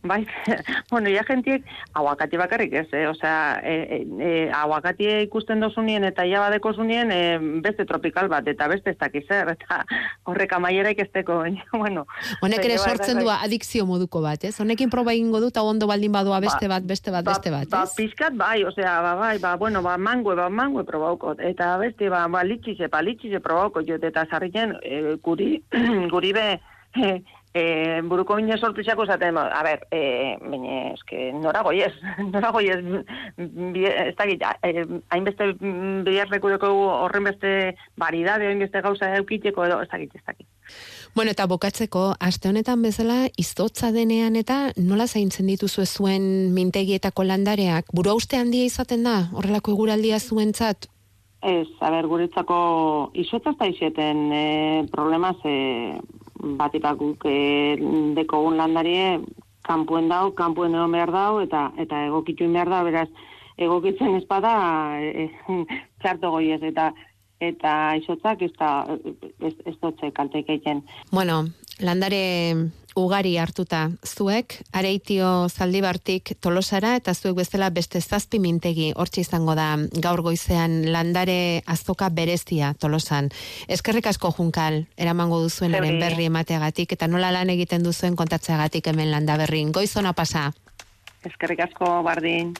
Bai, 0.02 0.26
bueno, 0.90 1.08
ya 1.08 1.22
gentiek 1.22 1.62
aguakati 1.94 2.36
bakarrik 2.36 2.72
ez, 2.72 2.88
eh? 2.92 3.06
Osea, 3.06 3.60
e, 3.62 3.74
e, 3.74 3.98
e, 4.18 4.30
aguakatia 4.50 5.20
ikusten 5.22 5.62
dozunien 5.62 6.02
eta 6.04 6.24
ia 6.26 6.40
badeko 6.42 6.72
zunien 6.74 7.12
e, 7.14 7.38
beste 7.62 7.86
tropikal 7.86 8.26
bat, 8.32 8.48
eta 8.50 8.66
beste 8.72 8.90
ez 8.90 8.98
dakiz, 8.98 9.22
eta 9.30 9.84
horrek 10.26 10.56
amaiera 10.58 10.90
ikesteko, 10.90 11.38
bueno. 11.84 12.06
Honek 12.42 12.64
ere 12.66 12.80
sortzen 12.82 13.22
du 13.22 13.30
adikzio 13.30 13.86
moduko 13.86 14.24
bat, 14.26 14.42
ez? 14.42 14.56
Honekin 14.60 14.90
proba 14.90 15.14
egingo 15.14 15.38
dut, 15.44 15.62
ondo 15.62 15.86
baldin 15.86 16.12
badua 16.12 16.40
ba, 16.40 16.48
beste 16.48 16.66
bat, 16.66 16.82
beste 16.82 17.14
bat, 17.14 17.24
beste 17.30 17.54
bat, 17.54 17.70
ba, 17.70 17.84
ez? 17.86 17.94
Ba, 17.94 18.02
pizkat 18.02 18.34
bai, 18.34 18.64
osea, 18.66 18.98
ba, 19.06 19.14
bai, 19.22 19.36
ba, 19.38 19.54
bueno, 19.56 19.84
ba, 19.86 19.94
mangue, 19.98 20.34
ba, 20.34 20.50
mangue 20.50 20.82
probauko, 20.88 21.36
eta 21.38 21.76
beste, 21.78 22.10
ba, 22.10 22.26
ba, 22.26 22.42
litxize, 22.42 22.90
ba, 22.90 23.06
litxize 23.06 23.38
probauko, 23.38 23.86
jo, 23.86 24.02
eta 24.02 24.26
sarriken, 24.26 24.80
e, 24.82 25.16
guri, 25.22 25.54
guri 26.14 26.34
be, 26.34 26.48
E, 26.92 27.22
buruko 28.08 28.36
bine 28.36 28.56
sorpresako 28.56 29.04
zaten, 29.06 29.36
a 29.36 29.62
ber, 29.62 29.86
e, 29.90 30.38
bine, 30.40 30.94
eske, 30.94 31.32
nora 31.36 31.62
goiez, 31.62 31.92
nora 32.32 32.50
goiez, 32.50 32.80
ez 33.36 34.14
da 34.16 34.26
gita, 34.30 34.54
e, 34.64 34.86
hainbeste 35.12 35.52
bihar 36.06 36.32
rekudeko 36.32 36.72
horren 37.02 37.28
beste 37.28 37.52
baridade, 37.96 38.48
hainbeste 38.48 38.80
gauza 38.80 39.12
eukiteko 39.18 39.66
edo, 39.66 39.82
ez 39.82 39.90
da 39.92 40.00
gita, 40.00 40.18
ez 40.18 40.24
da 40.26 40.32
Bueno, 41.14 41.34
eta 41.34 41.44
bokatzeko, 41.44 42.14
aste 42.24 42.48
honetan 42.48 42.80
bezala, 42.80 43.26
izotza 43.36 43.90
denean 43.92 44.36
eta 44.40 44.70
nola 44.78 45.04
zaintzen 45.06 45.50
dituzu 45.50 45.84
zuen 45.84 46.24
mintegietako 46.54 47.26
landareak? 47.28 47.92
Buru 47.92 48.14
uste 48.16 48.40
handia 48.40 48.64
izaten 48.64 49.04
da, 49.04 49.18
horrelako 49.36 49.74
eguraldia 49.76 50.20
zuentzat? 50.20 50.88
Ez, 51.42 51.68
a 51.82 51.90
ber, 51.90 52.06
guretzako 52.08 52.56
izotza 53.18 53.52
ez 53.52 53.58
da 53.58 53.68
izeten 53.68 54.24
e, 54.32 54.42
problemaz, 54.94 55.36
e, 55.44 55.98
bat 56.58 56.74
ipakuk 56.74 57.26
e, 57.28 57.76
dekogun 58.16 58.58
landarie 58.60 59.20
kanpuen 59.66 60.08
dau, 60.10 60.32
kanpuen 60.34 60.74
egon 60.74 60.92
behar 60.96 61.12
dau, 61.14 61.40
eta 61.44 61.70
eta 61.78 62.04
egokituen 62.08 62.52
behar 62.56 62.70
da, 62.72 62.82
beraz, 62.86 63.08
egokitzen 63.62 64.18
espada 64.18 64.52
e, 64.98 65.28
e, 65.28 65.58
txarto 66.02 66.32
goiez, 66.34 66.62
eta 66.62 66.90
eta 67.42 67.72
isotzak 67.98 68.42
ez 68.46 68.52
da 68.58 68.70
ez, 69.42 69.54
ez 69.66 69.74
dutze 69.82 70.12
Bueno, 71.10 71.48
landare 71.80 72.54
ugari 72.96 73.36
hartuta 73.40 73.86
zuek, 74.04 74.58
areitio 74.76 75.48
zaldibartik 75.48 76.34
tolosara 76.44 76.94
eta 76.98 77.14
zuek 77.14 77.38
bezala 77.38 77.70
beste 77.70 78.00
zazpi 78.00 78.38
mintegi 78.42 78.90
hortxe 78.96 79.22
izango 79.24 79.54
da 79.56 79.76
gaur 80.04 80.22
goizean 80.22 80.92
landare 80.92 81.62
azoka 81.66 82.10
berezia 82.10 82.74
tolosan. 82.78 83.30
Eskerrik 83.68 84.10
asko 84.12 84.32
junkal, 84.36 84.82
eramango 84.96 85.40
duzuen 85.40 85.74
eren 85.78 85.98
berri 86.00 86.28
emateagatik 86.28 86.92
eta 86.98 87.08
nola 87.08 87.32
lan 87.32 87.50
egiten 87.54 87.82
duzuen 87.82 88.16
kontatzeagatik 88.16 88.92
hemen 88.92 89.10
landa 89.10 89.38
berrin. 89.40 89.72
Goizona 89.72 90.12
pasa. 90.12 90.50
Eskerrik 91.24 91.64
asko, 91.68 92.02
bardin. 92.02 92.54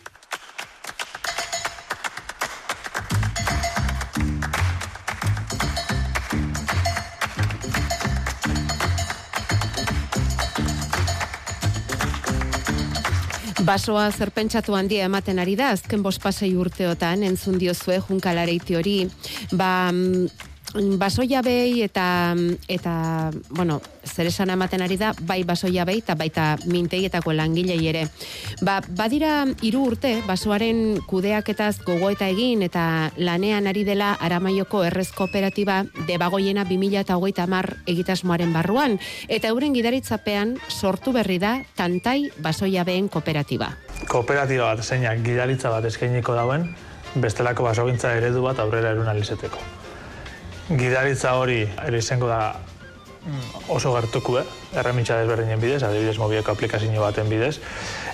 Basoa 13.62 14.08
zerpentsatu 14.10 14.74
handia 14.74 15.04
ematen 15.06 15.38
ari 15.38 15.52
da, 15.54 15.68
azken 15.76 16.02
bospasei 16.02 16.50
urteotan, 16.58 17.22
entzun 17.22 17.60
diozue 17.60 18.00
junkalareiti 18.08 18.74
hori, 18.74 18.96
ba, 19.52 19.92
mm, 19.92 20.50
basoia 20.98 21.42
behi 21.42 21.82
eta 21.82 22.34
eta 22.68 23.30
bueno, 23.50 23.80
zer 24.04 24.26
esan 24.26 24.50
ematen 24.50 24.82
ari 24.82 24.96
da 24.96 25.12
bai 25.20 25.42
basoia 25.44 25.84
behi 25.84 26.02
eta 26.02 26.14
baita 26.14 26.56
mintegietako 26.66 27.32
langilei 27.32 27.80
ere. 27.88 28.06
Ba, 28.62 28.80
badira 28.88 29.44
hiru 29.62 29.84
urte 29.92 30.14
basoaren 30.26 31.00
kudeaketaz 31.06 31.82
gogoeta 31.84 32.28
egin 32.28 32.62
eta 32.62 33.12
lanean 33.16 33.66
ari 33.66 33.84
dela 33.84 34.14
Aramaioko 34.20 34.84
Errez 34.84 35.10
Kooperatiba 35.12 35.82
debagoiena 36.08 36.64
2030 36.64 37.84
egitasmoaren 37.86 38.52
barruan 38.52 38.98
eta 39.28 39.48
euren 39.48 39.74
gidaritzapean 39.74 40.56
sortu 40.68 41.12
berri 41.12 41.38
da 41.38 41.58
Tantai 41.76 42.30
Basoia 42.40 42.84
Behen 42.84 43.08
Kooperatiba. 43.08 43.72
Kooperatiba 44.08 44.72
bat 44.72 44.84
zeinak 44.84 45.22
gidaritza 45.24 45.70
bat 45.70 45.84
eskainiko 45.84 46.34
dauen, 46.34 46.66
bestelako 47.14 47.68
basogintza 47.68 48.16
eredu 48.16 48.42
bat 48.42 48.58
aurrera 48.58 48.96
erun 48.96 49.08
alizeteko. 49.08 49.81
Gidaritza 50.68 51.34
hori 51.34 51.62
ere 51.66 51.98
izango 51.98 52.28
da 52.30 52.54
mm, 52.54 53.70
oso 53.74 53.92
gertuku, 53.96 54.38
eh? 54.38 54.44
erremitxa 54.78 55.18
desberdinen 55.20 55.60
bidez, 55.60 55.82
adibidez 55.82 56.18
mobieko 56.18 56.54
aplikazio 56.54 57.02
baten 57.02 57.28
bidez, 57.28 57.58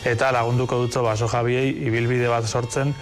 eta 0.09 0.33
lagunduko 0.33 0.81
dutzo 0.81 1.02
baso 1.02 1.28
jabiei 1.28 1.71
ibilbide 1.87 2.28
bat 2.28 2.49
sortzen 2.49 2.95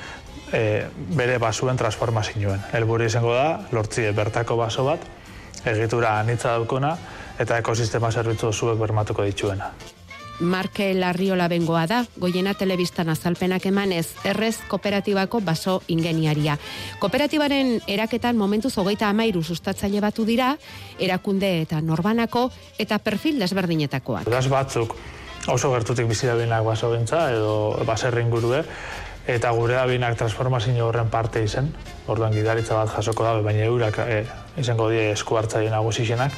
e, 0.53 0.87
bere 1.17 1.39
basuen 1.39 1.77
transformazioen. 1.77 2.71
Elburu 2.77 3.07
izango 3.07 3.35
da, 3.35 3.67
lortzi 3.73 4.11
bertako 4.17 4.57
baso 4.57 4.85
bat, 4.85 5.07
egitura 5.65 6.19
anitza 6.21 6.57
daukona, 6.57 6.97
eta 7.39 7.59
ekosistema 7.63 8.11
zerbitzu 8.11 8.53
zuek 8.53 8.79
bermatuko 8.81 9.25
dituena. 9.27 9.71
Marke 10.41 10.93
Larriola 10.95 11.49
bengoa 11.49 11.87
da, 11.87 12.03
goiena 12.21 12.55
telebistan 12.55 13.09
azalpenak 13.09 13.67
emanez, 13.67 14.07
errez 14.25 14.57
kooperatibako 14.69 15.41
baso 15.41 15.81
ingeniaria. 15.89 16.59
Kooperatibaren 17.01 17.81
eraketan 17.87 18.37
momentu 18.37 18.71
zogeita 18.71 19.09
amairu 19.09 19.43
sustatzaile 19.43 20.01
batu 20.05 20.27
dira, 20.29 20.55
erakunde 20.99 21.63
eta 21.63 21.81
norbanako 21.81 22.51
eta 22.79 22.99
perfil 22.99 23.41
desberdinetakoak. 23.41 24.29
Das 24.31 24.47
batzuk 24.53 24.97
oso 25.49 25.73
gertutik 25.73 26.09
bizi 26.09 26.27
binak 26.27 26.65
baso 26.65 26.93
gintza, 26.93 27.31
edo 27.33 27.83
baserrin 27.87 28.31
gurue, 28.31 28.65
eta 29.27 29.51
gure 29.51 29.77
abinak 29.79 30.17
transformazio 30.19 30.87
horren 30.87 31.11
parte 31.11 31.43
izen, 31.43 31.73
orduan 32.07 32.33
gidaritza 32.33 32.77
bat 32.79 32.93
jasoko 32.95 33.25
dabe, 33.25 33.43
baina 33.43 33.65
eurak 33.67 33.99
e, 34.07 34.25
izango 34.59 34.89
die 34.91 35.11
esku 35.13 35.37
hartzaile 35.37 35.71
nagusixenak, 35.71 36.33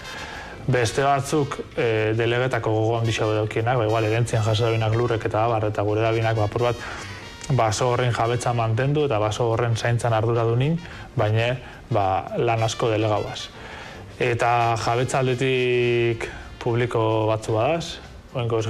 Beste 0.69 1.01
batzuk 1.01 1.55
e, 1.81 2.13
delegetako 2.13 2.71
gogoan 2.75 3.07
bisa 3.09 3.25
bedokienak, 3.25 3.79
ba, 3.81 3.87
igual, 3.89 4.05
erentzien 4.05 4.43
jasabinak 4.45 4.93
lurrek 4.93 5.25
eta 5.25 5.47
abar, 5.47 5.65
eta 5.71 5.85
gure 5.87 6.03
dabinak 6.05 6.37
bapur 6.37 6.67
bat, 6.69 6.83
baso 7.57 7.89
horren 7.89 8.13
jabetza 8.13 8.53
mantendu 8.53 9.07
eta 9.09 9.17
baso 9.19 9.47
horren 9.49 9.77
zaintzan 9.77 10.13
ardura 10.13 10.45
du 10.45 10.57
nin, 10.61 10.77
baina 11.17 11.55
ba, 11.89 12.35
lan 12.37 12.63
asko 12.63 12.91
delegauaz. 12.93 13.49
Eta 14.21 14.77
jabetza 14.85 15.23
aldetik 15.23 16.29
publiko 16.61 17.01
batzu 17.31 17.57
badaz, 17.57 17.99
oenko 18.35 18.61
ez 18.61 18.69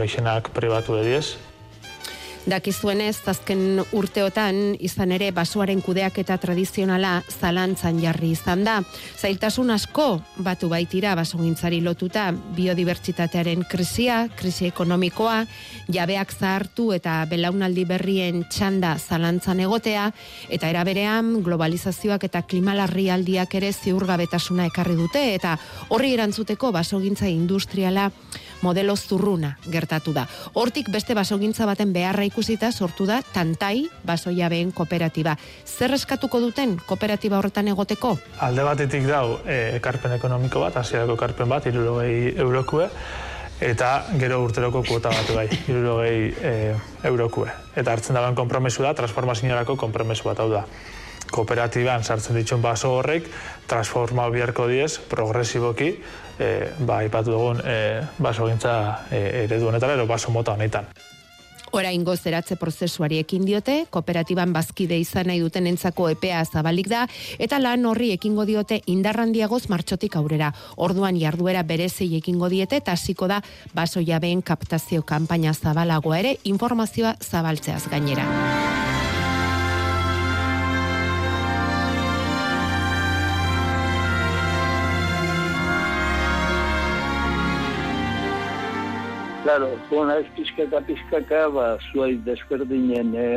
pribatu 0.55 0.97
ediez, 1.03 1.37
Dakizuenez, 2.49 3.21
azken 3.29 3.83
urteotan 3.93 4.73
izan 4.81 5.11
ere 5.13 5.27
basoaren 5.37 5.83
kudeak 5.85 6.17
eta 6.23 6.39
tradizionala 6.41 7.19
zalantzan 7.29 7.99
jarri 8.01 8.31
izan 8.33 8.63
da. 8.65 8.79
Zailtasun 9.21 9.69
asko 9.75 10.07
batu 10.47 10.71
baitira 10.73 11.13
basogintzari 11.19 11.83
lotuta 11.85 12.31
biodibertsitatearen 12.57 13.67
krisia, 13.69 14.23
krisi 14.39 14.71
ekonomikoa, 14.71 15.43
jabeak 15.93 16.33
zahartu 16.33 16.89
eta 16.97 17.21
belaunaldi 17.29 17.85
berrien 17.85 18.47
txanda 18.49 18.95
zalantzan 18.97 19.61
egotea, 19.67 20.09
eta 20.49 20.73
eraberean 20.73 21.43
globalizazioak 21.45 22.25
eta 22.31 22.47
klimalarrialdiak 22.49 23.59
ere 23.61 23.75
ziurgabetasuna 23.77 24.71
ekarri 24.73 24.97
dute, 24.97 25.27
eta 25.35 25.59
horri 25.93 26.15
erantzuteko 26.17 26.73
basogintza 26.73 27.29
industriala 27.29 28.09
modelo 28.63 28.97
zurruna 28.97 29.57
gertatu 29.71 30.13
da. 30.13 30.27
Hortik 30.55 30.91
beste 30.93 31.15
basogintza 31.15 31.67
baten 31.67 31.93
beharra 31.93 32.25
ikusita 32.29 32.73
sortu 32.73 33.07
da 33.07 33.21
Tantai 33.23 33.87
basoiabeen 34.07 34.73
kooperatiba. 34.73 35.37
Zer 35.65 35.95
eskatuko 35.95 36.41
duten 36.41 36.77
kooperatiba 36.87 37.39
horretan 37.39 37.69
egoteko? 37.69 38.17
Alde 38.45 38.67
batetik 38.67 39.07
dau 39.09 39.39
e, 39.47 39.79
ekarpen 39.79 40.17
ekonomiko 40.19 40.63
bat, 40.65 40.77
hasierako 40.83 41.19
ekarpen 41.19 41.49
bat, 41.49 41.67
irurogei 41.71 42.35
eurokue, 42.37 42.89
eta 43.61 43.91
gero 44.21 44.43
urteroko 44.45 44.85
kuota 44.87 45.11
batu 45.15 45.35
bai, 45.39 45.49
irurogei 45.71 46.31
e, 46.43 46.55
eurokue. 47.11 47.51
Eta 47.77 47.93
hartzen 47.93 48.19
dagoen 48.19 48.39
kompromesu 48.39 48.87
da, 48.87 48.95
transformazioarako 48.99 49.77
kompromesu 49.77 50.31
bat 50.31 50.45
hau 50.45 50.51
da 50.53 50.65
kooperatiban 51.31 52.05
sartzen 52.05 52.37
dituen 52.37 52.63
baso 52.63 52.93
horrek 52.99 53.29
transforma 53.69 54.29
biharko 54.31 54.67
diez 54.71 54.99
progresiboki 55.11 55.93
e, 56.39 56.49
ba 56.79 57.03
ipatu 57.05 57.35
dugun 57.35 57.63
e, 57.65 57.79
baso 58.19 58.49
gintza 58.49 59.05
e, 59.11 59.45
eredu 59.45 59.69
honetara 59.69 59.99
edo 59.99 60.07
baso 60.07 60.31
mota 60.31 60.57
honetan. 60.57 60.89
Orain 61.73 62.05
gozeratze 62.05 62.57
prozesuari 62.57 63.19
ekin 63.21 63.45
diote, 63.45 63.83
kooperatiban 63.93 64.55
bazkide 64.55 64.97
izan 65.01 65.29
nahi 65.29 65.43
duten 65.43 65.69
entzako 65.69 66.09
epea 66.15 66.41
zabalik 66.47 66.89
da, 66.89 67.05
eta 67.39 67.59
lan 67.61 67.85
horri 67.91 68.13
ekingo 68.15 68.47
diote 68.49 68.81
indarrandiagoz 68.87 69.67
martxotik 69.69 70.17
aurrera. 70.17 70.53
Orduan 70.77 71.21
jarduera 71.21 71.63
berezei 71.69 72.15
ekingo 72.17 72.49
diete, 72.49 72.81
eta 72.81 72.97
hasiko 72.97 73.29
da 73.29 73.43
baso 73.75 74.01
jabeen 74.01 74.43
kaptazio 74.43 75.05
kanpaina 75.05 75.53
zabalagoa 75.53 76.25
ere, 76.25 76.37
informazioa 76.45 77.17
zabaltzeaz 77.21 77.85
gainera. 77.93 78.78
Claro, 89.49 89.69
zuen 89.89 90.11
ez 90.13 90.27
pizkaka 90.37 90.83
pizkaka, 90.85 91.39
ba, 91.49 91.67
zuaiz 91.89 92.19
desberdinen 92.27 93.15
e, 93.17 93.29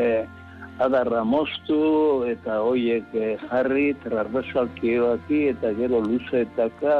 adarra 0.83 1.21
moztu, 1.23 1.77
eta 2.27 2.57
hoiek 2.65 3.13
e, 3.15 3.29
jarri, 3.45 3.93
trarbesalki 4.03 4.97
eta 5.53 5.71
gero 5.77 6.01
luzeetaka, 6.03 6.97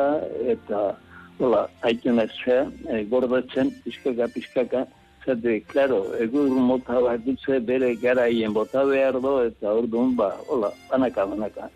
eta, 0.56 0.96
hola, 1.42 1.66
haiten 1.82 2.24
ez 2.24 2.32
e, 2.48 3.04
gordetzen, 3.12 3.76
pizkaka 3.84 4.30
pizkaka, 4.32 4.86
zate, 5.26 5.60
claro, 5.68 6.06
egur 6.16 6.48
mota 6.48 7.04
bat 7.04 7.20
dutze 7.28 7.60
bere 7.60 7.94
garaien 7.96 8.54
bota 8.54 8.86
behar 8.86 9.20
do, 9.20 9.42
eta 9.44 9.76
orduan, 9.76 10.16
ba, 10.16 10.38
hola, 10.48 10.72
banaka, 10.88 11.28
banaka. 11.36 11.68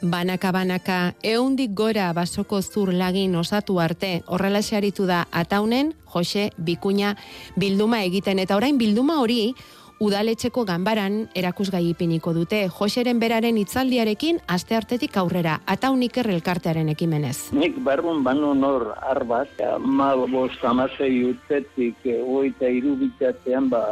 Banaka-banaka, 0.00 1.14
eundik 1.22 1.74
gora 1.76 2.06
basoko 2.16 2.62
zur 2.62 2.94
lagin 2.96 3.34
osatu 3.36 3.80
arte, 3.80 4.22
horrela 4.26 4.62
xaritu 4.64 5.04
da 5.04 5.26
ataunen, 5.30 5.92
Jose, 6.08 6.52
Bikuña, 6.56 7.16
bilduma 7.56 8.00
egiten, 8.04 8.38
eta 8.38 8.56
orain 8.56 8.78
bilduma 8.78 9.18
hori, 9.20 9.52
udaletxeko 10.00 10.64
ganbaran 10.64 11.26
erakusgai 11.36 11.82
ipiniko 11.90 12.32
dute, 12.32 12.62
Joseren 12.72 13.20
beraren 13.20 13.58
itzaldiarekin 13.60 14.40
aste 14.48 14.78
artetik 14.78 15.18
aurrera, 15.20 15.58
ataunik 15.68 16.16
errelkartearen 16.22 16.88
ekimenez. 16.88 17.50
Nik 17.52 17.76
barrun 17.84 18.24
banu 18.24 18.54
nor 18.56 18.94
arbat, 19.12 19.60
ma 19.84 20.14
bost 20.16 20.64
amasei 20.64 21.26
urtetik, 21.28 22.00
eh, 22.06 22.22
oita 22.24 22.72
irubitatean, 22.72 23.68
ba, 23.68 23.84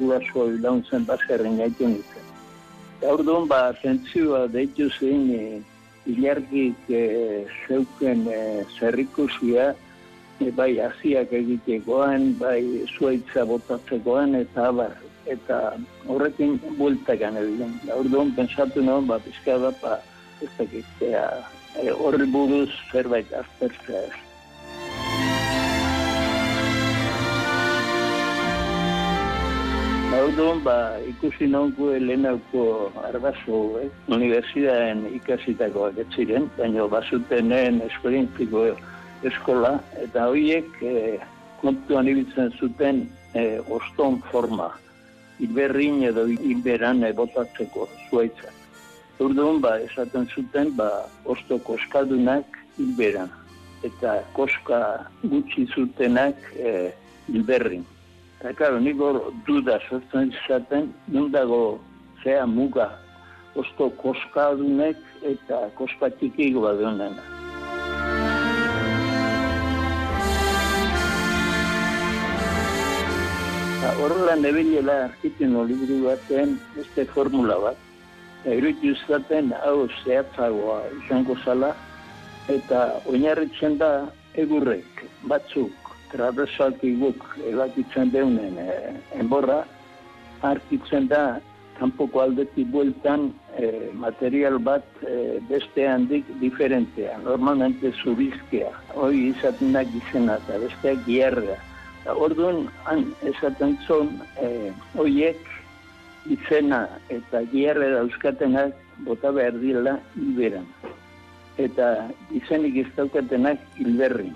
guraso 0.00 0.48
ilauntzen 0.50 1.06
baserren 1.06 1.62
gaitu 1.62 1.86
Orduan, 3.04 3.48
ba, 3.48 3.74
zentzua 3.82 4.46
deitu 4.48 4.88
zein 4.98 5.28
e, 5.34 5.60
ilargik 6.08 6.88
e, 6.88 7.02
zeuken 7.66 8.26
e, 8.32 8.64
zerrikusia, 8.78 9.72
e, 10.40 10.50
bai 10.56 10.72
hasiak 10.80 11.32
egitekoan, 11.36 12.32
bai 12.40 12.62
zuaitza 12.96 13.44
botatzekoan, 13.50 14.34
eta 14.40 14.68
abar, 14.72 14.96
eta 15.28 15.60
horrekin 16.08 16.56
bueltakan 16.80 17.40
egiten. 17.42 17.76
Orduan, 17.98 18.32
pensatu 18.38 18.84
nagoen, 18.84 19.10
ba, 19.12 19.20
pizka 19.26 19.58
da, 19.60 19.72
ba, 19.82 19.98
ez 20.40 20.52
dakit, 20.58 21.04
e, 21.04 21.90
horri 21.98 22.30
buruz 22.32 22.70
zerbait 22.92 23.32
aztertzea 23.42 24.06
ez. 24.08 24.23
Orduan, 30.24 30.62
ba, 30.64 30.96
ikusi 31.04 31.44
nonku 31.52 31.90
lehenauko 32.00 32.88
arbazo, 33.04 33.58
eh? 33.82 33.90
universidaden 34.08 35.02
ikasitakoak 35.18 35.98
ez 36.00 36.06
ziren, 36.16 36.46
baina 36.56 36.86
basutenen 36.88 37.82
esperientziko 37.84 38.62
eskola, 39.28 39.74
eta 40.00 40.24
horiek 40.32 40.80
eh, 40.80 41.20
kontuan 41.60 42.08
ibiltzen 42.08 42.48
zuten 42.56 43.02
eh, 43.36 43.60
oston 43.68 44.16
forma, 44.30 44.70
iberrin 45.44 46.00
edo 46.08 46.24
iberan 46.54 47.04
botatzeko 47.20 47.84
zuaitza. 48.08 48.48
Orduan, 49.20 49.60
ba, 49.60 49.76
esaten 49.84 50.24
zuten, 50.32 50.72
ba, 50.80 50.88
osto 51.28 51.60
koskadunak 51.68 52.62
iberan, 52.80 53.28
eta 53.84 54.22
koska 54.32 54.84
gutxi 55.20 55.68
zutenak 55.76 56.54
eh. 56.56 56.94
Eta, 58.44 58.52
karo, 58.58 58.76
nik 58.76 58.98
hor 59.00 59.16
duda 59.46 59.78
sortzen 59.88 60.28
izaten, 60.28 60.90
nundago 61.08 61.78
zea 62.20 62.42
muga, 62.44 62.90
osto 63.56 63.86
koskadunek 64.02 64.98
eta 65.24 65.60
koska 65.78 66.10
txikik 66.18 66.58
badunena. 66.60 67.24
Horrela 74.04 74.34
nebilela 74.42 74.96
arkitin 75.06 75.56
olibri 75.56 75.96
baten 76.02 76.58
beste 76.74 77.06
formula 77.14 77.56
bat. 77.62 77.80
Erutu 78.44 78.92
izaten 78.92 79.54
hau 79.62 79.86
zehatzagoa 80.02 80.82
izango 80.98 81.38
zala 81.46 81.72
eta 82.52 82.84
oinarritzen 83.08 83.80
da 83.80 83.90
egurrek 84.44 85.06
batzuk 85.32 85.83
trabesalki 86.14 86.94
guk 87.00 87.26
ebakitzen 87.50 88.12
deunen 88.14 88.58
e, 88.62 88.70
enborra, 89.18 89.64
harkitzen 90.44 91.08
da, 91.10 91.24
kanpoko 91.78 92.22
aldetik 92.22 92.68
bueltan 92.70 93.32
e, 93.58 93.90
material 93.98 94.60
bat 94.62 94.86
e, 95.02 95.40
beste 95.48 95.88
handik 95.88 96.28
diferentea. 96.40 97.18
Normalmente 97.24 97.90
zubizkea, 98.02 98.70
hoi 98.94 99.30
izatenak 99.32 99.90
izena 100.02 100.38
eta 100.42 100.60
beste 100.62 100.94
gierra. 101.08 101.58
Orduan, 102.14 102.66
han 102.84 103.06
esaten 103.26 103.78
zon, 103.88 104.12
e, 104.38 104.70
hoiek 104.94 105.40
izena 106.30 106.84
eta 107.12 107.42
gierra 107.52 107.90
dauzkatenak 107.98 108.76
bota 109.08 109.32
behar 109.34 109.58
dila 109.60 109.98
iberan. 110.20 110.68
Eta 111.58 112.08
izenik 112.34 112.80
ez 112.84 112.88
daukatenak 112.96 113.60
hilberrin. 113.78 114.34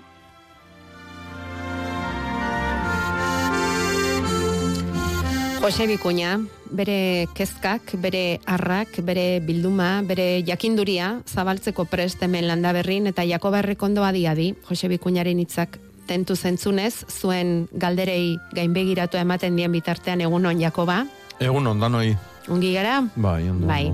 Jose 5.59 5.87
Bikuña, 5.87 6.39
bere 6.71 7.27
kezkak, 7.35 7.91
bere 7.99 8.39
arrak, 8.47 9.01
bere 9.03 9.41
bilduma, 9.43 9.99
bere 10.07 10.41
jakinduria, 10.47 11.09
zabaltzeko 11.27 11.83
prest 11.85 12.23
hemen 12.23 12.47
landa 12.47 12.71
berrin, 12.71 13.09
eta 13.11 13.25
Jakoba 13.27 13.59
Errekondoa 13.59 14.13
diadi, 14.15 14.53
Jose 14.69 14.87
Bikuñaren 14.87 15.41
hitzak 15.43 15.75
tentu 16.07 16.37
zentzunez, 16.39 17.03
zuen 17.11 17.67
galderei 17.75 18.37
gainbegiratu 18.55 19.19
ematen 19.19 19.59
dien 19.59 19.71
bitartean 19.75 20.23
egunon 20.23 20.63
Jakoba. 20.63 21.03
Egunon, 21.43 21.83
danoi. 21.83 22.15
Ungi 22.47 22.73
gara? 22.73 23.01
Bai, 23.15 23.49
ondo. 23.51 23.67
Bai. 23.67 23.91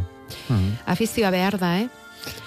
Hmm. 0.47 0.78
Afizioa 0.86 1.34
behar 1.34 1.58
da, 1.58 1.80
eh? 1.82 1.89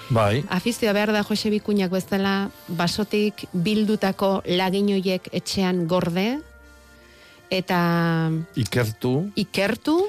Bai. 0.09 0.45
Afizioa 0.49 0.95
behar 0.95 1.11
da 1.11 1.25
Jose 1.27 1.51
Bikuñak 1.51 1.91
bezala 1.91 2.49
basotik 2.67 3.49
bildutako 3.51 4.39
laginoiek 4.47 5.27
etxean 5.35 5.89
gorde, 5.91 6.39
eta 7.49 8.31
ikertu 8.55 9.31
ikertu 9.35 9.99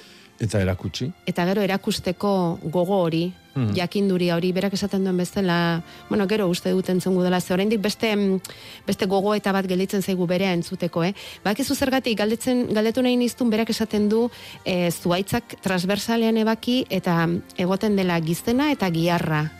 Eta 0.40 0.56
erakutsi. 0.62 1.10
eta 1.28 1.44
gero 1.44 1.60
erakusteko 1.60 2.58
gogo 2.62 2.96
hori, 3.02 3.26
Mhm. 3.54 3.74
jakinduria 3.74 4.36
hori, 4.36 4.52
berak 4.52 4.72
esaten 4.72 5.02
duen 5.04 5.16
bezala, 5.18 5.82
bueno, 6.08 6.26
gero 6.28 6.46
uste 6.48 6.70
dut 6.70 6.88
entzungu 6.88 7.22
dela, 7.22 7.40
ze 7.40 7.52
oraindik 7.52 7.80
beste, 7.82 8.40
beste 8.86 9.06
gogo 9.06 9.34
eta 9.34 9.52
bat 9.52 9.66
gelditzen 9.66 10.00
zaigu 10.02 10.24
berea 10.26 10.52
entzuteko, 10.54 11.02
eh? 11.04 11.12
Bakizu 11.44 11.74
zergatik, 11.74 12.16
galdetzen, 12.16 12.68
galdetu 12.72 13.02
nahi 13.02 13.16
niztun, 13.16 13.50
berak 13.50 13.68
esaten 13.70 14.08
du, 14.08 14.30
e, 14.64 14.90
zuaitzak 14.90 15.56
transversalean 15.60 16.36
ebaki, 16.38 16.86
eta 16.88 17.28
egoten 17.58 17.96
dela 17.96 18.18
giztena 18.20 18.70
eta 18.72 18.88
giarra. 18.88 19.50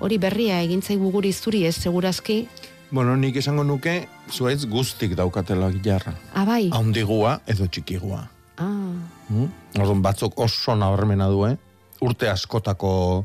Hori 0.00 0.18
berria 0.18 0.60
egin 0.62 0.82
zaigu 0.82 1.10
guri 1.12 1.32
zuri 1.32 1.64
ez, 1.66 1.76
segurazki, 1.76 2.46
Bueno, 2.90 3.14
nik 3.16 3.36
esango 3.38 3.62
nuke, 3.64 4.08
zuaitz 4.30 4.64
guztik 4.66 5.14
daukatela 5.18 5.70
gilarra. 5.70 6.14
abai. 6.34 6.70
Haundigua 6.72 7.40
edo 7.46 7.66
txikigua. 7.66 8.28
Ah, 8.58 8.92
Mm? 9.30 9.46
Orduan 9.78 10.02
batzuk 10.02 10.34
oso 10.42 10.74
nabarmena 10.74 11.28
du, 11.30 11.44
eh? 11.46 11.54
Urte 12.02 12.26
askotako 12.28 13.24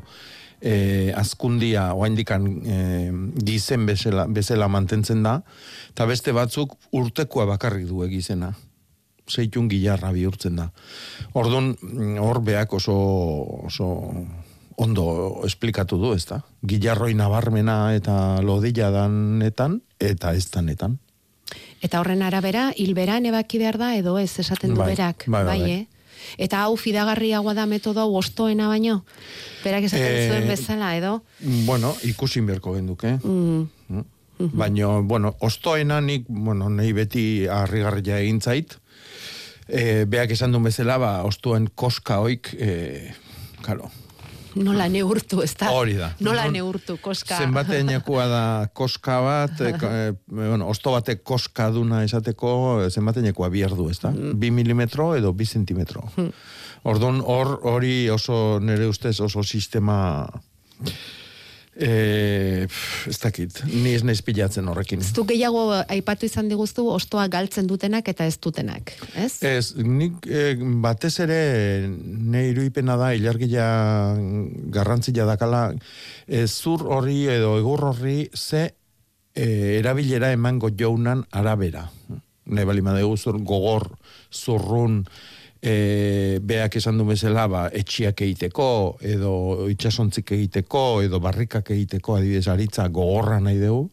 eh, 0.60 1.10
azkundia 1.18 1.88
oaindikan 1.98 2.46
eh, 2.62 3.10
gizen 3.42 3.86
bezala, 3.86 4.28
bezala 4.30 4.68
mantentzen 4.70 5.24
da, 5.26 5.40
eta 5.90 6.06
beste 6.06 6.30
batzuk 6.32 6.76
urtekoa 6.92 7.48
bakarrik 7.50 7.88
du 7.90 8.06
gizena. 8.08 8.52
Zeitun 9.26 9.66
gilarra 9.66 10.12
bihurtzen 10.14 10.54
da. 10.56 10.70
Orduan, 11.34 11.74
mm, 11.82 12.18
hor 12.22 12.38
beak 12.46 12.72
oso, 12.78 12.94
oso 13.66 13.88
ondo 14.76 15.42
esplikatu 15.46 15.96
du, 15.98 16.12
ez 16.14 16.24
da? 16.28 16.42
Gilarroi 16.66 17.14
nabarmena 17.14 17.94
eta 17.96 18.40
lodila 18.44 18.90
danetan, 18.92 19.80
eta 20.00 20.34
ez 20.36 20.50
danetan. 20.50 20.98
Eta 21.82 22.00
horren 22.00 22.22
arabera, 22.26 22.70
hilberan 22.76 23.26
ebaki 23.28 23.58
behar 23.62 23.78
da, 23.78 23.94
edo 23.96 24.18
ez, 24.18 24.32
esaten 24.42 24.74
du 24.74 24.80
Bai, 24.80 24.90
berak. 24.94 25.24
bai, 25.28 25.44
bai, 25.44 25.60
bai. 25.60 25.70
eh? 25.70 25.86
Eta 26.42 26.64
hau 26.64 26.74
fidagarriagoa 26.80 27.52
da 27.54 27.66
metodo 27.70 28.00
hau 28.02 28.16
ostoena 28.18 28.66
baino? 28.68 29.04
Berak 29.62 29.84
esaten 29.86 30.06
Eh, 30.06 30.28
zuen 30.28 30.48
bezala, 30.48 30.96
edo? 30.96 31.22
Bueno, 31.66 31.94
ikusin 32.02 32.46
berko 32.46 32.74
genduke. 32.74 33.18
Mm, 33.22 33.68
Baina, 34.52 34.98
bueno, 35.00 35.34
ostoena 35.40 36.00
nik, 36.04 36.26
bueno, 36.28 36.68
nahi 36.68 36.92
beti 36.92 37.46
harrigarria 37.48 38.18
egin 38.20 38.40
zait. 38.42 38.74
E, 39.68 40.04
beak 40.04 40.30
esan 40.34 40.52
duen 40.52 40.66
bezala, 40.68 40.98
ba, 41.00 41.12
ostuen 41.24 41.70
koska 41.74 42.18
oik, 42.20 42.50
e, 42.58 43.12
karo, 43.64 43.88
nola 44.56 44.88
neurtu, 44.88 45.42
ez 45.44 45.52
da? 45.58 45.70
hori 45.74 45.94
da. 45.98 46.10
Nola 46.20 46.46
Non- 46.46 46.56
neurtu, 46.56 46.96
koska. 47.02 47.38
Zenbatenekua 47.38 48.26
da 48.30 48.42
koska 48.72 49.20
bat, 49.24 49.60
e, 49.60 49.72
e, 49.86 50.12
bueno, 50.26 50.68
osto 50.72 50.92
batek 50.96 51.22
koska 51.22 51.70
duna 51.74 52.02
esateko, 52.06 52.52
e, 52.86 52.90
zenbatenekua 52.90 53.50
bierdu, 53.52 53.88
ez 53.90 53.98
da? 54.02 54.12
Bi 54.12 54.50
milimetro 54.50 55.14
edo 55.16 55.32
bi 55.32 55.46
zentimetro. 55.46 56.08
Orduan, 56.86 57.20
hor, 57.24 57.56
hori 57.66 58.08
oso, 58.10 58.58
nire 58.62 58.86
ustez, 58.88 59.18
oso 59.20 59.42
sistema... 59.42 60.26
E, 61.76 62.64
pff, 62.64 63.08
ez 63.10 63.18
dakit, 63.20 63.58
ni 63.68 63.90
ez 63.92 64.00
naiz 64.06 64.22
pilatzen 64.24 64.64
horrekin. 64.72 65.02
Ez 65.04 65.10
du 65.12 65.26
gehiago 65.28 65.66
aipatu 65.76 66.24
izan 66.24 66.48
diguztu 66.48 66.86
ostoa 66.88 67.26
galtzen 67.28 67.68
dutenak 67.68 68.08
eta 68.08 68.24
ez 68.24 68.38
dutenak, 68.40 68.94
ez? 69.12 69.34
Ez, 69.44 69.74
nik 69.84 70.24
eh, 70.24 70.56
batez 70.56 71.12
ere 71.26 71.40
ne 71.84 72.46
iruipena 72.48 72.96
da 72.96 73.10
ilargia 73.12 73.66
garrantzia 74.72 75.28
dakala 75.28 75.66
eh, 75.74 76.46
zur 76.46 76.86
horri 76.88 77.26
edo 77.36 77.58
egur 77.60 77.84
horri 77.90 78.30
ze 78.32 78.70
eh, 79.36 79.76
erabilera 79.76 80.32
emango 80.32 80.72
jounan 80.72 81.26
arabera. 81.30 81.90
Ne 82.46 82.64
bali 82.64 82.80
madegu 82.80 83.18
zur 83.20 83.36
gogor, 83.44 83.90
zurrun, 84.32 85.02
e, 85.62 86.38
beak 86.42 86.76
esan 86.80 86.98
du 86.98 87.06
bezala, 87.08 87.46
ba, 87.48 87.66
etxiak 87.72 88.20
egiteko, 88.26 88.68
edo 89.00 89.66
itxasontzik 89.72 90.32
egiteko, 90.36 91.02
edo 91.06 91.20
barrikak 91.22 91.70
egiteko, 91.74 92.18
adibidez, 92.18 92.46
aritza 92.52 92.88
gogorra 92.88 93.40
nahi 93.40 93.60
dugu. 93.62 93.90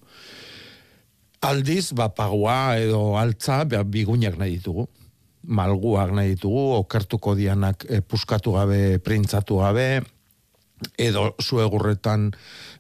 Aldiz, 1.44 1.92
ba, 1.98 2.10
pagua 2.16 2.78
edo 2.80 3.18
altza, 3.20 3.64
ba, 3.68 3.84
bigunak 3.84 4.38
nahi 4.40 4.58
ditugu. 4.60 4.88
Malguak 5.44 6.14
nahi 6.16 6.38
ditugu, 6.38 6.70
okertuko 6.80 7.36
dianak 7.36 7.88
e, 7.90 8.00
puskatu 8.02 8.56
gabe, 8.56 9.00
printzatu 9.04 9.60
gabe, 9.60 9.88
edo 11.00 11.34
zuegurretan 11.42 12.32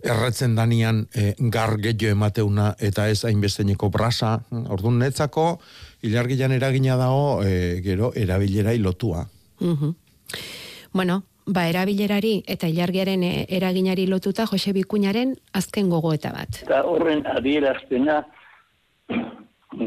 erretzen 0.04 0.56
danian 0.56 1.06
e, 1.16 1.34
gar 1.52 1.78
gehiago 1.80 2.12
emateuna 2.12 2.74
eta 2.84 3.08
ez 3.12 3.24
hainbesteneko 3.28 3.90
brasa. 3.94 4.38
Orduan 4.52 5.00
netzako, 5.00 5.60
ilargilan 6.04 6.52
eragina 6.52 6.96
dago, 7.00 7.44
e, 7.44 7.82
gero, 7.84 8.12
erabilerai 8.16 8.78
lotua. 8.80 9.26
Mhm. 9.60 9.96
Bueno, 10.94 11.24
ba, 11.46 11.68
erabilerari 11.68 12.44
eta 12.48 12.68
ilargiaren 12.68 13.24
eh, 13.24 13.46
eraginari 13.50 14.06
lotuta 14.08 14.46
Jose 14.46 14.74
Bikuñaren 14.74 15.36
azken 15.54 15.90
gogoeta 15.90 16.32
bat. 16.36 16.62
Eta 16.68 16.84
horren 16.86 17.26
adierazpena 17.28 18.24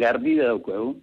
garbi 0.01 0.37
daukagu. 0.41 0.97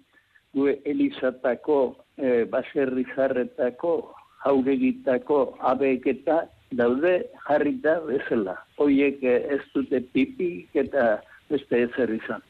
Gue 0.54 0.82
Elizatako, 0.86 1.78
e, 2.18 2.44
baserri 2.46 3.08
zarretako, 3.16 4.14
jauregitako 4.44 5.58
abeketa 5.66 6.44
daude 6.78 7.14
jarrita 7.48 8.00
bezala. 8.06 8.58
Hoiek 8.78 9.24
eh, 9.24 9.40
ez 9.56 9.62
dute 9.74 10.02
pipi 10.14 10.68
eta 10.74 11.24
beste 11.50 11.86
ezer 11.88 12.14
izan. 12.14 12.44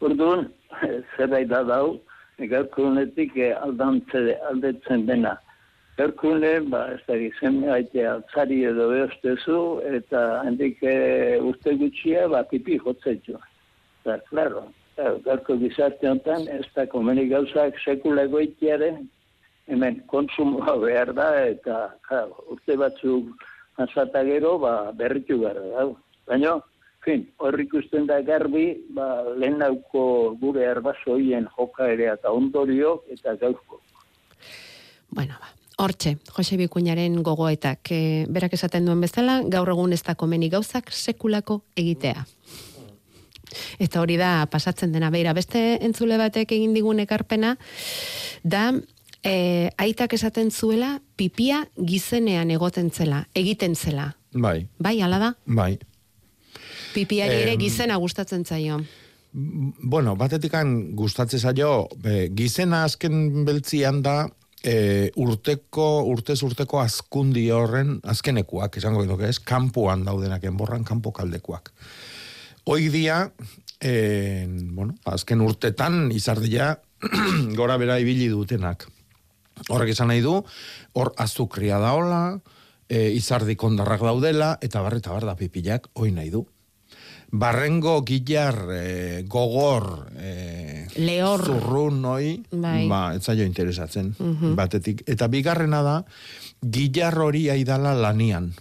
Orduan, 0.00 0.48
zerbait 1.16 1.48
da 1.48 1.62
dau, 1.64 2.00
gaurko 2.38 2.88
honetik 2.90 3.36
eh, 3.36 3.54
aldetzen 3.54 5.06
dena. 5.06 5.38
Gaurko 5.98 6.32
hone, 6.34 6.52
ba, 6.70 6.88
ez 6.90 7.02
da 7.06 7.16
gizem, 7.20 7.60
haite 7.70 8.02
altzari 8.10 8.64
edo 8.66 8.88
behoztezu, 8.90 9.58
eta 9.86 10.22
handik 10.42 10.82
e, 10.82 10.94
uste 11.38 11.76
gutxia, 11.78 12.24
ba, 12.32 12.42
pipi 12.50 12.80
jotzetxo. 12.82 13.38
Eta, 14.02 14.18
klaro, 14.30 14.64
gaurko 14.96 15.54
gizarte 15.62 16.10
honetan, 16.10 16.48
ez 16.50 16.66
da 16.74 16.88
komeni 16.90 17.28
gauzak 17.30 17.78
sekula 17.84 18.26
goitiare, 18.32 18.90
hemen 19.70 20.00
konsumoa 20.10 20.74
behar 20.84 21.14
da, 21.14 21.28
eta 21.54 21.78
claro, 22.08 22.42
urte 22.50 22.76
batzuk 22.80 23.46
pasata 23.78 24.24
gero, 24.26 24.56
ba, 24.58 24.74
berritu 24.98 25.38
gara 25.46 25.62
da. 25.70 25.86
Baina, 26.26 26.56
fin, 27.04 27.26
hor 27.38 27.58
ikusten 27.60 28.06
da 28.08 28.20
garbi, 28.24 28.66
ba, 28.96 29.22
lehen 29.36 29.58
nauko 29.60 30.34
gure 30.40 30.66
arbasoien 30.70 31.46
joka 31.56 31.90
ere 31.92 32.10
eta 32.12 32.32
ondorio 32.32 33.02
eta 33.12 33.36
gauzko. 33.40 33.80
Bueno, 35.14 35.36
ba, 35.40 35.52
hortxe, 35.84 36.16
Jose 36.36 36.56
Bikuñaren 36.56 37.20
gogoetak. 37.22 37.90
E, 37.92 38.00
berak 38.28 38.56
esaten 38.56 38.86
duen 38.88 39.00
bezala, 39.04 39.42
gaur 39.46 39.70
egun 39.74 39.92
ez 39.92 40.02
da 40.02 40.14
komeni 40.14 40.48
gauzak 40.50 40.90
sekulako 40.90 41.62
egitea. 41.76 42.24
Eta 43.78 44.00
hori 44.00 44.16
da 44.18 44.46
pasatzen 44.50 44.92
dena 44.92 45.10
beira. 45.14 45.32
Beste 45.36 45.78
entzule 45.84 46.18
batek 46.18 46.56
egin 46.56 46.74
digun 46.74 46.98
ekarpena, 47.04 47.54
da 48.42 48.72
e, 49.22 49.70
aitak 49.78 50.16
esaten 50.16 50.50
zuela 50.50 50.98
pipia 51.16 51.64
gizenean 51.78 52.50
egoten 52.50 52.90
zela, 52.90 53.24
egiten 53.34 53.74
zela. 53.76 54.14
Bai, 54.34 54.66
Bai, 54.78 55.00
ala 55.02 55.18
da? 55.18 55.34
bai. 55.46 55.78
Pipiari 56.94 57.42
ere 57.42 57.56
gizena 57.60 57.96
gustatzen 58.00 58.44
zaio. 58.44 58.78
Bueno, 59.34 60.14
batetikan 60.14 60.94
gustatzen 60.94 61.40
zaio, 61.42 61.88
e, 62.06 62.28
gizena 62.38 62.84
azken 62.86 63.44
beltzian 63.44 64.00
da, 64.04 64.28
e, 64.62 65.10
urteko, 65.20 65.88
urtez 66.08 66.38
urteko 66.46 66.80
azkundi 66.80 67.48
horren 67.50 67.98
azkenekuak, 68.06 68.78
esango 68.78 69.02
genuke 69.02 69.28
ez, 69.28 69.40
kanpoan 69.42 70.06
daudenak, 70.06 70.46
enborran 70.46 70.86
kanpo 70.86 71.12
kaldekuak. 71.12 71.72
Hoi 72.64 72.88
dia, 72.94 73.18
e, 73.82 74.46
bueno, 74.72 74.94
azken 75.04 75.42
urtetan 75.44 76.08
izardia 76.14 76.76
gora 77.58 77.76
bera 77.76 77.98
ibili 78.00 78.30
dutenak. 78.32 78.86
Horrek 79.68 79.92
esan 79.92 80.10
nahi 80.10 80.22
du, 80.24 80.38
hor 80.94 81.12
azukria 81.20 81.78
daola, 81.82 82.38
e, 82.88 83.10
izardik 83.18 83.62
ondarrak 83.62 84.02
daudela, 84.02 84.54
eta 84.62 84.82
barri 84.82 85.02
eta 85.02 85.12
bar 85.12 85.28
da 85.28 85.36
pipilak, 85.38 85.90
hoi 85.94 86.10
nahi 86.14 86.32
du. 86.32 86.46
Barrengo 87.34 88.04
gilar 88.06 88.68
e, 88.70 89.24
gogor 89.26 90.06
e, 90.14 90.86
Lehor. 91.02 91.42
zurrun 91.42 91.98
noi, 92.02 92.44
Bai. 92.52 92.86
ba, 92.86 93.08
ez 93.16 93.24
zaio 93.26 93.42
interesatzen, 93.42 94.12
batetik. 94.54 95.02
Eta 95.10 95.26
bigarrena 95.26 95.82
da, 95.82 95.96
gilar 96.62 97.18
hori 97.18 97.48
aidala 97.50 97.96
lanian. 97.98 98.52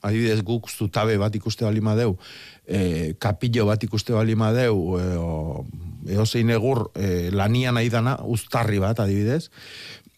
Adibidez 0.00 0.40
guk 0.46 0.70
zutabe 0.70 1.18
bat 1.20 1.34
ikuste 1.36 1.66
bali 1.66 1.82
madeu, 1.84 2.16
e, 2.64 3.12
kapillo 3.20 3.66
bat 3.68 3.84
ikuste 3.84 4.16
bali 4.16 4.38
madeu, 4.40 4.78
e, 4.96 5.04
o, 5.20 5.66
eozein 6.08 6.54
egur 6.56 6.86
e, 6.96 7.28
lanian 7.28 7.76
aidana, 7.76 8.16
uztarri 8.24 8.80
bat 8.80 9.04
adibidez, 9.04 9.50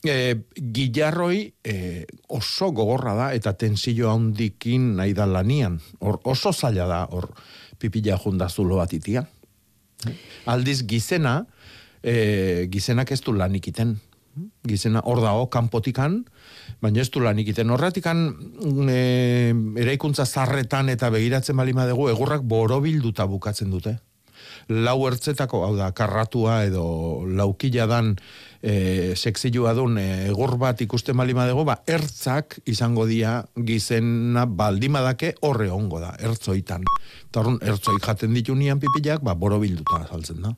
e, 0.06 0.46
gilarroi 0.54 1.42
e, 1.64 2.06
oso 2.28 2.70
gogorra 2.70 3.18
da 3.18 3.28
eta 3.34 3.56
tensio 3.58 4.14
handikin 4.14 4.92
nahi 5.00 5.16
da 5.16 5.26
lanian. 5.26 5.80
Hor, 5.98 6.20
oso 6.22 6.54
zaila 6.54 6.86
da, 6.86 7.02
hor 7.10 7.32
pipila 7.78 8.18
jundazulo 8.18 8.80
bat 8.80 8.92
itia. 8.92 9.26
Aldiz 10.46 10.82
gizena, 10.86 11.46
e, 12.02 12.68
gizenak 12.70 13.12
ez 13.12 13.22
du 13.22 13.32
lanik 13.32 13.68
iten. 13.72 13.98
gizena 14.68 15.00
hor 15.08 15.22
dago, 15.24 15.46
kanpotikan, 15.48 16.18
baina 16.84 17.00
ez 17.00 17.08
du 17.10 17.22
lan 17.24 17.38
ikiten. 17.40 17.70
Horratikan, 17.72 18.18
e, 18.92 19.54
eraikuntza 19.80 20.26
zarretan 20.26 20.90
eta 20.92 21.08
begiratzen 21.10 21.56
balima 21.56 21.86
dugu, 21.88 22.10
egurrak 22.12 22.42
borobilduta 22.44 23.24
bukatzen 23.24 23.70
dute. 23.72 23.96
Lau 24.66 24.96
ertzetako, 25.06 25.60
hau 25.62 25.74
da, 25.78 25.92
karratua 25.94 26.64
edo 26.66 27.22
laukila 27.30 27.84
dan 27.86 28.16
e, 28.58 29.14
sexilua 29.14 29.76
dun 29.78 29.94
e, 30.02 30.26
egur 30.26 30.56
bat 30.58 30.80
ikusten 30.82 31.14
balima 31.14 31.44
dugu, 31.46 31.62
ba, 31.68 31.76
ertzak 31.86 32.58
izango 32.66 33.06
dia 33.06 33.38
gizena 33.54 34.42
baldimadake 34.50 35.36
horre 35.46 35.70
ongo 35.70 36.02
da, 36.02 36.16
ertzoitan. 36.18 36.82
Eta 37.28 37.44
horren, 37.44 37.60
ertzoi 37.62 37.94
jaten 38.02 38.34
ditu 38.34 38.58
nian 38.58 38.82
pipilak, 38.82 39.22
ba, 39.22 39.36
borobilduta 39.38 40.02
saltzen 40.10 40.42
da. 40.42 40.56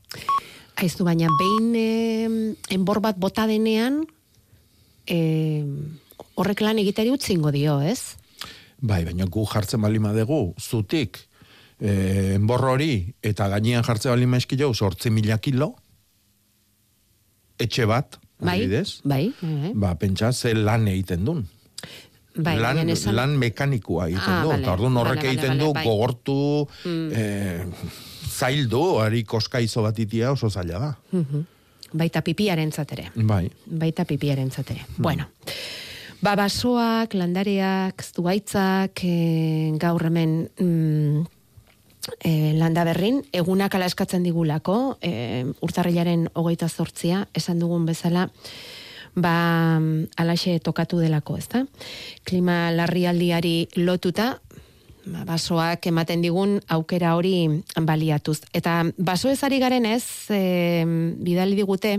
Aizu, 0.81 1.05
baina 1.05 1.29
behin 1.37 1.69
eh, 1.77 2.75
enbor 2.79 3.03
bat 3.05 3.21
bota 3.21 3.45
denean, 3.51 4.07
eh, 5.05 5.67
horrek 6.39 6.65
lan 6.65 6.81
egitari 6.81 7.13
utzingo 7.13 7.53
dio, 7.53 7.81
ez? 7.85 8.17
Bai, 8.81 9.03
baina 9.05 9.27
gu 9.29 9.45
jartzen 9.53 9.83
balima 9.83 10.15
dugu, 10.17 10.55
zutik, 10.57 11.28
eh, 11.81 12.35
enbor 12.35 12.65
hori, 12.65 13.15
eta 13.23 13.49
gainean 13.49 13.85
jartzen 13.85 14.11
balima 14.13 14.37
eskilo, 14.37 14.73
sortzi 14.75 15.11
mila 15.11 15.39
kilo, 15.39 15.75
etxe 17.59 17.87
bat, 17.91 18.19
Bai, 18.39 18.61
adibidez, 18.61 19.01
bai, 19.05 19.33
bai. 19.43 19.73
ba, 19.75 19.95
pentsa, 19.99 20.33
ze 20.33 20.55
lan 20.55 20.87
egiten 20.89 21.25
duen. 21.27 21.47
Bai, 22.39 22.55
lan, 22.63 22.79
esan- 22.89 23.15
lan 23.17 23.33
mekanikua 23.39 24.07
egiten 24.09 24.31
Ah, 24.31 24.43
du. 24.45 24.53
Eta 24.53 24.73
orduan 24.77 24.97
horrek 24.97 25.17
bale, 25.17 25.29
egiten 25.33 25.57
bale, 25.57 25.65
du 25.65 25.73
bai. 25.75 25.85
gogortu, 25.85 26.69
eh, 27.13 27.65
zaildu, 28.31 29.01
ari 29.03 29.25
koskaizo 29.25 29.83
bat 29.83 29.99
itia 29.99 30.31
oso 30.33 30.49
zaila 30.51 30.79
da. 30.79 30.99
Mhm. 31.11 31.45
Baita 31.95 32.21
pipiaren 32.23 32.71
zatere. 32.71 33.11
Bai. 33.17 33.51
Baita 33.67 34.05
pipiaren 34.05 34.51
zatere. 34.53 34.85
Bueno. 34.99 35.27
Ba, 36.21 36.37
basoak, 36.37 37.15
landareak, 37.15 38.03
zuaitzak, 38.05 39.01
e, 39.05 39.73
gaur 39.79 40.05
hemen 40.07 40.49
mm, 40.61 41.27
e, 42.21 42.55
landa 42.59 42.85
berrin, 42.89 43.23
egunak 43.33 43.75
ala 43.75 43.89
eskatzen 43.89 44.27
digulako, 44.27 44.99
e, 45.03 45.45
urtarrilaren 45.65 46.29
hogeita 46.35 46.69
zortzia, 46.69 47.27
esan 47.35 47.59
dugun 47.59 47.87
bezala, 47.89 48.29
ba, 49.19 49.81
alaxe 50.17 50.59
tokatu 50.65 51.01
delako, 51.03 51.39
ezta? 51.39 51.65
Klima 52.29 52.71
larrialdiari 52.75 53.69
lotuta, 53.77 54.39
basoak 55.27 55.87
ematen 55.91 56.23
digun 56.23 56.59
aukera 56.69 57.15
hori 57.17 57.63
baliatuz. 57.81 58.41
Eta 58.53 58.83
baso 58.97 59.31
ezari 59.31 59.59
garen 59.59 59.87
ez, 59.87 60.05
e, 60.31 60.85
bidali 61.19 61.57
digute, 61.59 61.99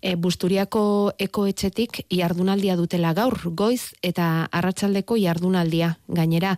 e, 0.00 0.14
busturiako 0.16 1.12
ekoetxetik 1.18 2.04
jardunaldia 2.10 2.76
dutela 2.76 3.12
gaur, 3.14 3.38
goiz 3.54 3.92
eta 4.02 4.48
arratsaldeko 4.50 5.16
jardunaldia. 5.20 5.96
Gainera, 6.08 6.56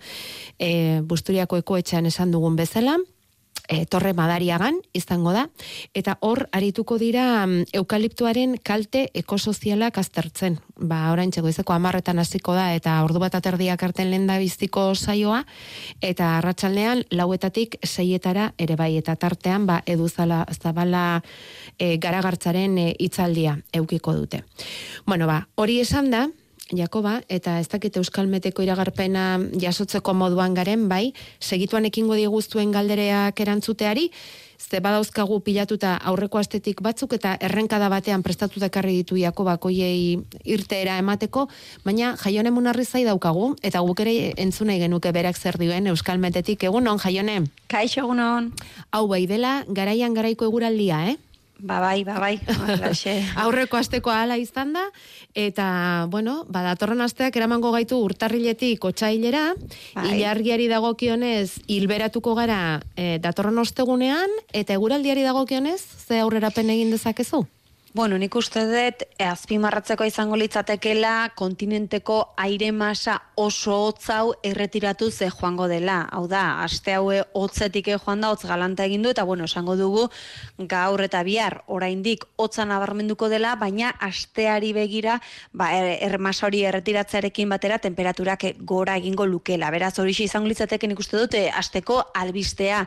e, 0.59 1.01
busturiako 1.03 1.59
ekoetxean 1.63 2.07
esan 2.07 2.31
dugun 2.31 2.57
bezala, 2.57 2.99
e, 3.69 3.87
torre 3.87 4.13
madariagan 4.13 4.79
izango 4.97 5.33
da, 5.33 5.47
eta 5.95 6.17
hor 6.21 6.47
arituko 6.53 6.99
dira 6.99 7.47
mm, 7.47 7.73
eukaliptuaren 7.81 8.57
kalte 8.63 9.09
ekosozialak 9.15 9.99
aztertzen. 9.99 10.59
Ba, 10.77 11.13
orain 11.13 11.31
goizeko 11.33 11.73
amarretan 11.73 12.19
hasiko 12.19 12.55
da, 12.55 12.73
eta 12.75 12.99
ordu 13.05 13.23
bat 13.23 13.35
aterdiak 13.39 13.83
arten 13.83 14.11
lehen 14.11 14.27
da 14.27 14.39
biztiko 14.43 14.93
saioa, 14.95 15.45
eta 16.01 16.39
arratsaldean 16.39 17.05
lauetatik 17.11 17.79
seietara 17.85 18.53
ere 18.59 18.77
bai, 18.77 18.97
eta 18.99 19.17
tartean, 19.17 19.67
ba, 19.67 19.83
eduzala 19.87 20.45
zabala 20.59 21.23
e, 21.79 21.97
garagartzaren 22.03 22.79
e, 22.79 22.93
hitzaldia 22.99 23.59
eukiko 23.73 24.15
dute. 24.15 24.45
Bueno, 25.07 25.27
ba, 25.27 25.47
hori 25.57 25.81
esan 25.81 26.11
da, 26.11 26.29
Jakoba, 26.73 27.21
eta 27.29 27.59
ez 27.61 27.69
dakit 27.69 27.97
Euskal 28.01 28.29
Meteko 28.33 28.65
iragarpena 28.65 29.39
jasotzeko 29.61 30.15
moduan 30.17 30.55
garen, 30.57 30.89
bai, 30.89 31.13
segituan 31.41 31.85
ekingo 31.85 32.17
dieguztuen 32.17 32.73
galdereak 32.73 33.41
erantzuteari, 33.45 34.09
ze 34.63 34.81
badauzkagu 34.81 35.41
pilatuta 35.45 35.97
aurreko 35.97 36.39
astetik 36.39 36.81
batzuk 36.83 37.13
eta 37.19 37.35
errenkada 37.41 37.89
batean 37.93 38.23
prestatuta 38.23 38.71
ekarri 38.71 38.95
ditu 39.01 39.19
Jakobak 39.21 39.65
hoiei 39.67 40.21
irteera 40.45 40.97
emateko, 41.03 41.49
baina 41.85 42.15
jaione 42.23 42.53
munarri 42.55 42.85
zai 42.85 43.05
daukagu, 43.05 43.57
eta 43.63 43.83
guk 43.85 44.01
ere 44.01 44.33
entzunai 44.37 44.79
genuke 44.81 45.13
berak 45.13 45.37
zer 45.37 45.59
dioen 45.59 45.91
Euskal 45.93 46.23
Metetik, 46.23 46.65
egun 46.65 46.89
on, 46.89 47.03
jaione? 47.03 47.43
Kaixo 47.69 48.07
egunon. 48.07 48.53
Hau 48.93 49.07
bai 49.09 49.27
dela, 49.27 49.63
garaian 49.69 50.15
garaiko 50.15 50.49
eguraldia, 50.49 51.05
eh? 51.11 51.19
Ba 51.63 51.79
bai, 51.79 52.03
ba 52.03 52.19
bai. 52.19 52.41
Halaxe. 52.67 53.15
Aurreko 53.39 53.79
asteko 53.79 54.11
hala 54.11 54.35
izan 54.37 54.73
da, 54.75 54.83
eta, 55.39 56.09
bueno, 56.11 56.43
ba, 56.51 56.65
datorren 56.67 57.01
asteak 57.07 57.39
eramango 57.39 57.71
gaitu 57.71 58.01
urtarriletik 58.03 58.83
otxailera, 58.91 59.53
Bai. 59.95 60.09
ilargiari 60.17 60.67
dagokionez 60.67 61.63
hilberatuko 61.71 62.35
gara 62.35 62.83
e, 62.97 63.21
datorren 63.23 63.63
ostegunean, 63.63 64.35
eta 64.51 64.75
eguraldiari 64.75 65.23
dagokionez, 65.23 65.81
ze 66.03 66.19
aurrerapen 66.19 66.75
egin 66.75 66.91
dezakezu? 66.91 67.47
Bueno, 67.95 68.17
nik 68.17 68.33
uste 68.41 68.63
dut 68.65 69.03
eh, 69.05 69.27
azpimarratzeko 69.29 70.07
izango 70.09 70.37
litzatekela 70.41 71.35
kontinenteko 71.37 72.15
aire 72.41 72.71
masa 72.73 73.19
oso 73.37 73.75
hotz 73.85 74.07
hau 74.09 74.31
erretiratu 74.43 75.11
ze 75.11 75.29
joango 75.29 75.67
dela. 75.69 75.99
Hau 76.11 76.23
da, 76.27 76.63
aste 76.65 76.95
haue 76.97 77.19
hotzetik 77.37 77.91
eh, 77.93 77.99
joan 78.01 78.25
da, 78.25 78.31
hotz 78.33 78.47
galanta 78.49 78.87
egin 78.89 79.05
du, 79.05 79.11
eta 79.13 79.27
bueno, 79.29 79.45
esango 79.45 79.77
dugu 79.77 80.07
gaur 80.57 81.03
eta 81.05 81.21
bihar 81.23 81.59
oraindik 81.67 82.25
hotza 82.37 82.65
nabarmenduko 82.65 83.29
dela, 83.29 83.57
baina 83.61 83.91
asteari 84.01 84.73
begira, 84.73 85.19
ba, 85.53 85.69
er, 85.77 85.99
er 86.01 86.17
masa 86.17 86.47
hori 86.49 86.65
erretiratzearekin 86.65 87.53
batera 87.53 87.77
temperaturak 87.77 88.49
eh, 88.49 88.55
gora 88.57 88.97
egingo 88.97 89.29
lukela. 89.29 89.69
Beraz, 89.71 89.99
hori 89.99 90.17
izango 90.17 90.49
litzateke 90.49 90.89
nik 90.89 91.05
uste 91.05 91.21
dute 91.21 91.45
asteko 91.51 92.01
albistea. 92.15 92.87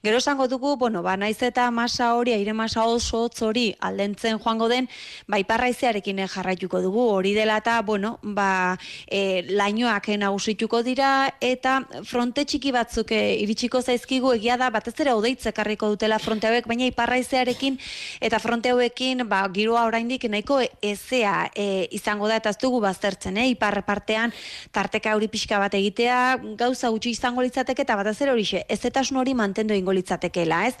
Gero 0.00 0.24
esango 0.24 0.48
dugu, 0.48 0.78
bueno, 0.80 1.04
ba, 1.04 1.18
naiz 1.20 1.42
eta 1.42 1.68
masa 1.70 2.14
hori, 2.16 2.32
aire 2.32 2.56
masa 2.56 2.88
oso 2.88 3.26
hotz 3.26 3.42
hori 3.44 3.68
aldentzen 3.80 4.45
joango 4.46 4.70
den, 4.70 4.88
ba, 5.26 5.40
iparraizearekin 5.42 6.22
eh, 6.22 6.28
jarraituko 6.30 6.80
dugu, 6.84 7.02
hori 7.16 7.34
dela 7.34 7.58
eta, 7.58 7.80
bueno, 7.82 8.16
ba, 8.22 8.78
e, 9.10 9.42
lainoak 9.50 10.08
nagusituko 10.20 10.82
dira, 10.86 11.32
eta 11.42 11.80
fronte 12.06 12.44
txiki 12.46 12.70
batzuk 12.74 13.10
e, 13.12 13.20
iritsiko 13.42 13.82
zaizkigu 13.82 14.32
egia 14.36 14.56
da, 14.60 14.70
batez 14.70 14.94
ere 15.02 15.14
odeitz 15.16 15.48
ekarriko 15.50 15.90
dutela 15.94 16.20
fronte 16.22 16.46
hauek, 16.46 16.68
baina 16.70 16.86
iparraizearekin 16.86 17.78
eta 18.20 18.38
fronte 18.42 18.70
hauekin, 18.70 19.26
ba, 19.28 19.42
giroa 19.52 19.86
oraindik 19.88 20.28
nahiko 20.30 20.60
ezea 20.82 21.50
e, 21.54 21.88
izango 21.96 22.30
da, 22.30 22.38
eta 22.38 22.54
ez 22.54 22.60
dugu 22.62 22.80
baztertzen, 22.84 23.40
eh? 23.42 23.48
ipar 23.56 23.80
partean, 23.86 24.34
tarteka 24.72 25.16
hori 25.16 25.28
pixka 25.32 25.58
bat 25.62 25.74
egitea, 25.74 26.20
gauza 26.60 26.90
gutxi 26.94 27.14
izango 27.16 27.42
litzateke, 27.42 27.82
eta 27.82 27.96
batez 27.98 28.16
ere 28.22 28.34
horixe, 28.34 28.62
ez 28.68 28.80
etasun 28.86 29.18
hori 29.20 29.34
mantendu 29.34 29.74
ingo 29.74 29.94
litzatekeela, 29.96 30.62
ez? 30.70 30.74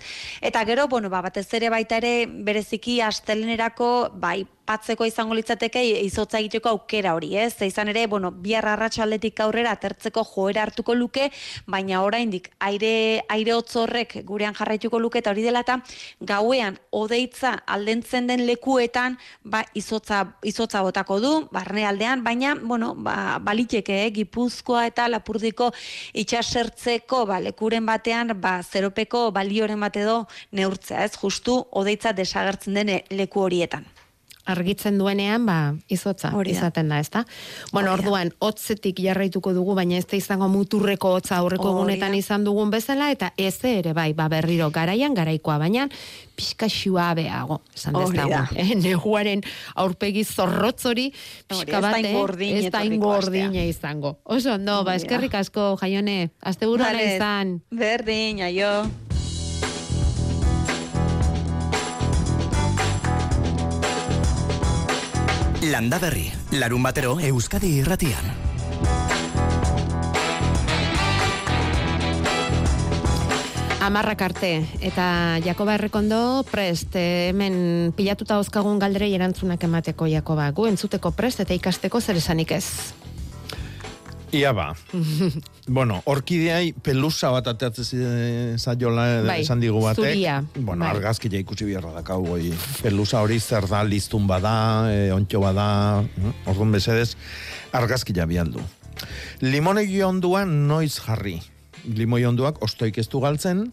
Eta 0.44 0.62
gero, 0.68 0.86
bueno, 0.92 1.10
ba, 1.10 1.22
batez 1.24 1.46
ere 1.56 1.70
baita 1.72 1.98
ere, 2.00 2.26
bereziki 2.26 3.00
astelenerako, 3.56 4.10
bai, 4.20 4.46
patzeko 4.66 5.06
izango 5.06 5.36
litzateke 5.38 5.82
izotza 6.02 6.40
egiteko 6.42 6.70
aukera 6.72 7.14
hori, 7.16 7.34
ez? 7.38 7.54
Ze 7.54 7.68
izan 7.70 7.88
ere, 7.92 8.06
bueno, 8.10 8.30
bihar 8.30 8.66
arratsaldetik 8.72 9.40
aurrera 9.40 9.72
atertzeko 9.76 10.24
joera 10.26 10.64
hartuko 10.66 10.94
luke, 10.94 11.30
baina 11.66 12.02
oraindik 12.02 12.50
aire 12.68 13.22
aire 13.32 13.54
hotz 13.54 13.76
horrek 13.76 14.18
gurean 14.26 14.54
jarraituko 14.58 14.98
luke 14.98 15.20
eta 15.22 15.32
hori 15.32 15.44
dela 15.46 15.62
eta 15.64 15.78
gauean 16.20 16.78
odeitza 16.90 17.54
aldentzen 17.66 18.26
den 18.30 18.46
lekuetan, 18.46 19.18
ba 19.44 19.62
izotza 19.74 20.22
izotza 20.44 20.82
botako 20.82 21.20
du 21.20 21.32
barnealdean, 21.52 22.24
baina 22.24 22.54
bueno, 22.60 22.94
ba 22.94 23.38
baliteke 23.42 24.02
eh, 24.04 24.10
Gipuzkoa 24.16 24.86
eta 24.90 25.08
Lapurdiko 25.08 25.70
itsasertzeko 26.14 27.24
ba 27.30 27.40
lekuren 27.40 27.86
batean 27.86 28.34
ba 28.40 28.58
zeropeko 28.62 29.30
balioren 29.32 29.80
bat 29.80 29.96
edo 29.96 30.24
neurtzea, 30.52 31.04
ez? 31.04 31.14
Justu 31.20 31.60
odeitza 31.70 32.12
desagertzen 32.16 32.74
den 32.74 32.96
eh, 32.98 33.04
leku 33.10 33.46
horietan. 33.46 33.86
Argitzen 34.46 34.98
duenean, 34.98 35.46
ba, 35.46 35.74
izotza 35.90 36.30
Hori 36.34 36.52
da. 36.52 36.58
izaten 36.58 36.88
da, 36.88 37.00
ezta? 37.02 37.24
Bueno, 37.72 37.92
Hori 37.92 38.02
da. 38.02 38.08
orduan, 38.08 38.32
hotzetik 38.38 39.00
jarraituko 39.02 39.52
dugu, 39.56 39.74
baina 39.74 39.98
ez 39.98 40.06
da 40.06 40.16
izango 40.16 40.48
muturreko 40.48 41.14
hotza 41.18 41.36
aurreko 41.40 41.72
egunetan 41.74 42.14
izan 42.14 42.44
dugun 42.46 42.70
bezala, 42.70 43.10
eta 43.10 43.32
ez 43.36 43.56
ere, 43.64 43.92
bai, 43.96 44.12
ba, 44.14 44.28
berriro 44.32 44.70
garaian, 44.70 45.14
garaikoa, 45.14 45.58
baina 45.58 45.88
pixka 46.36 46.68
suabeago, 46.68 47.60
esan 47.74 47.96
Hori 47.96 48.18
dezagun. 48.18 48.56
Eh, 48.56 48.74
neguaren 48.76 49.42
aurpegi 49.74 50.24
zorrotz 50.24 50.84
hori, 50.86 51.08
Hori, 51.10 51.12
pixka 51.48 51.80
bat, 51.80 51.98
eh, 51.98 52.10
ingordin 52.10 52.56
ez 52.56 52.62
da 52.70 52.84
etorriko 52.84 52.94
ingordina 52.94 53.64
izango. 53.64 54.18
Oso, 54.24 54.54
ondo, 54.54 54.82
ba, 54.84 54.94
eskerrik 54.94 55.34
asko, 55.34 55.74
jaione, 55.80 56.30
azte 56.40 56.66
izan. 56.66 57.60
Berdin, 57.70 58.42
aio. 58.42 59.05
Landa 65.66 65.98
Berri, 65.98 66.28
larun 66.54 66.84
batero 66.84 67.16
Euskadi 67.18 67.80
irratian. 67.80 68.28
Amarrak 73.82 74.22
arte, 74.22 74.50
eta 74.78 75.06
Jakoba 75.42 75.74
Errekondo 75.74 76.44
prest, 76.52 76.94
eh, 76.94 77.32
hemen 77.32 77.92
pilatuta 77.98 78.38
ozkagun 78.38 78.78
galderei 78.78 79.10
erantzunak 79.18 79.62
emateko 79.66 80.06
Jakoba, 80.06 80.52
gu 80.54 80.68
entzuteko 80.70 81.10
prest 81.18 81.42
eta 81.42 81.54
ikasteko 81.54 82.00
zer 82.00 82.22
esanik 82.22 82.54
ez. 82.54 82.66
Ia 84.36 84.52
ba. 84.52 84.66
bueno, 85.76 86.02
orkideai 86.04 86.74
pelusa 86.84 87.30
bat 87.32 87.46
ateatze 87.54 87.84
zi- 87.84 88.58
zaiola 88.60 89.06
Bai, 89.24 89.40
esan 89.42 89.60
digu 89.64 89.80
batek. 89.80 90.12
zuria, 90.12 90.42
Bueno, 90.54 90.84
bai. 90.84 90.90
argazkia 90.96 91.40
ikusi 91.40 91.64
biharra 91.64 91.92
dakau 91.96 92.20
goi. 92.26 92.52
Pelusa 92.82 93.22
hori 93.24 93.40
zer 93.40 93.64
da, 93.70 93.82
listun 93.84 94.26
bada, 94.28 94.54
e, 94.92 95.10
ontxo 95.16 95.40
bada, 95.40 96.02
eh? 96.04 96.32
orduan 96.52 96.72
bezedez, 96.76 97.14
argazkia 97.72 98.26
bialdu. 98.26 98.60
Limonegi 99.40 100.02
onduan 100.02 100.66
noiz 100.68 100.98
jarri. 101.00 101.38
Limoi 101.86 102.24
onduak 102.26 102.60
ostoik 102.64 102.96
ez 102.98 103.06
du 103.12 103.20
galtzen, 103.22 103.70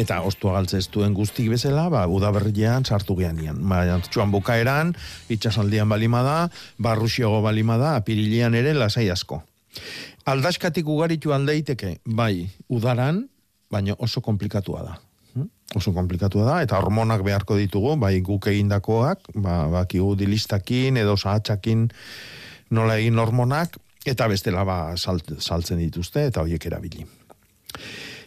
eta 0.00 0.20
ostua 0.24 0.54
galtze 0.54 0.78
ez 0.80 0.86
duen 0.88 1.12
guztik 1.14 1.50
bezala, 1.52 1.88
ba, 1.92 2.06
udaberrian 2.08 2.86
sartu 2.88 3.16
geanian. 3.18 3.58
Ba, 3.68 3.82
txuan 4.08 4.30
bukaeran, 4.32 4.94
itxasaldian 5.28 5.88
balima 5.90 6.22
da, 6.24 6.36
barruxiogo 6.78 7.42
balima 7.44 7.76
da, 7.76 7.96
apirilian 8.00 8.54
ere 8.56 8.72
lasai 8.74 9.10
asko. 9.12 9.42
Aldaskatik 10.30 10.88
ugaritu 10.88 11.32
aldeiteke, 11.32 11.96
bai, 12.04 12.48
udaran, 12.68 13.24
baina 13.70 13.94
oso 13.98 14.20
komplikatua 14.20 14.82
da. 14.84 14.96
Hm? 15.34 15.46
Oso 15.78 15.94
komplikatua 15.96 16.46
da, 16.48 16.58
eta 16.66 16.78
hormonak 16.78 17.22
beharko 17.26 17.56
ditugu, 17.58 17.94
bai 18.00 18.18
guk 18.26 18.50
egindakoak, 18.50 19.30
ba, 19.36 19.62
bakigu 19.72 20.14
dilistakin 20.18 21.00
edo 21.00 21.16
sahatxakin 21.16 21.88
nola 22.74 22.98
egin 23.00 23.18
hormonak, 23.18 23.78
eta 24.06 24.28
bestela 24.28 24.64
ba, 24.64 24.80
salt, 24.96 25.34
saltzen 25.38 25.80
dituzte, 25.82 26.26
eta 26.30 26.44
horiek 26.44 26.66
erabili. 26.66 27.06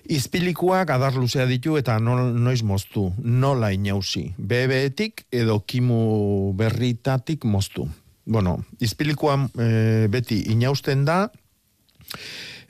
Izpilikuak 0.04 0.90
adar 0.92 1.16
luzea 1.16 1.46
ditu 1.48 1.78
eta 1.80 1.96
nol, 2.04 2.34
noiz 2.36 2.60
moztu, 2.68 3.06
nola 3.24 3.70
inauzi. 3.72 4.34
BB-etik 4.38 5.28
edo 5.32 5.62
kimu 5.64 6.52
berritatik 6.60 7.46
moztu. 7.48 7.88
Bueno, 8.26 8.58
izpilikoa 8.80 9.36
e, 9.60 10.08
beti 10.12 10.44
inausten 10.54 11.04
da 11.06 11.26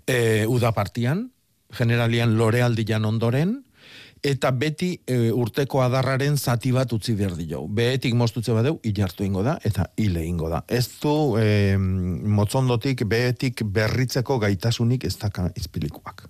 e, 0.08 0.46
udapartian, 0.50 1.28
generalian 1.74 2.38
lorealdian 2.38 3.06
ondoren, 3.06 3.60
eta 4.24 4.54
beti 4.56 4.94
e, 5.06 5.18
urteko 5.36 5.84
adarraren 5.84 6.38
zati 6.38 6.72
bat 6.72 6.94
utzi 6.96 7.14
behar 7.20 7.36
dio. 7.38 7.66
Behetik 7.68 8.16
moztutze 8.16 8.56
badeu, 8.56 8.80
ilartu 8.88 9.28
ingo 9.28 9.44
da, 9.44 9.58
eta 9.68 9.90
hile 10.00 10.24
ingo 10.26 10.50
da. 10.50 10.64
Ez 10.68 10.88
du 11.02 11.36
e, 11.38 11.76
motzondotik, 11.78 13.04
behetik 13.10 13.66
berritzeko 13.68 14.40
gaitasunik 14.40 15.06
ez 15.06 15.18
daka 15.20 15.50
izpilikoak. 15.60 16.26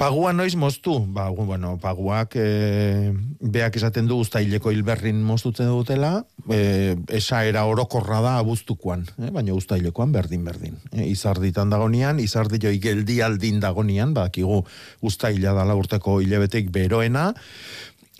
Pagua 0.00 0.32
noiz 0.32 0.54
moztu? 0.58 0.96
Ba, 1.14 1.28
bueno, 1.30 1.76
paguak 1.78 2.34
e, 2.40 3.12
beak 3.40 3.76
esaten 3.78 4.08
du 4.10 4.16
ustaileko 4.22 4.72
hilberrin 4.72 5.20
moztutzen 5.22 5.68
dutela, 5.70 6.24
e, 6.50 6.96
esaera 7.12 7.64
orokorra 7.70 8.20
da 8.24 8.32
abuztukoan, 8.40 9.04
e, 9.18 9.30
baina 9.30 9.54
ustailekoan 9.54 10.12
berdin-berdin. 10.14 10.80
E, 10.90 11.06
izarditan 11.12 11.70
dagonian, 11.70 12.18
izardi 12.18 12.58
joi 12.64 12.78
geldi 12.82 13.20
aldin 13.22 13.60
dagonian, 13.62 14.14
badakigu 14.16 14.64
ustaila 15.06 15.54
dala 15.60 15.78
urteko 15.78 16.20
hilebetek 16.24 16.72
beroena, 16.74 17.30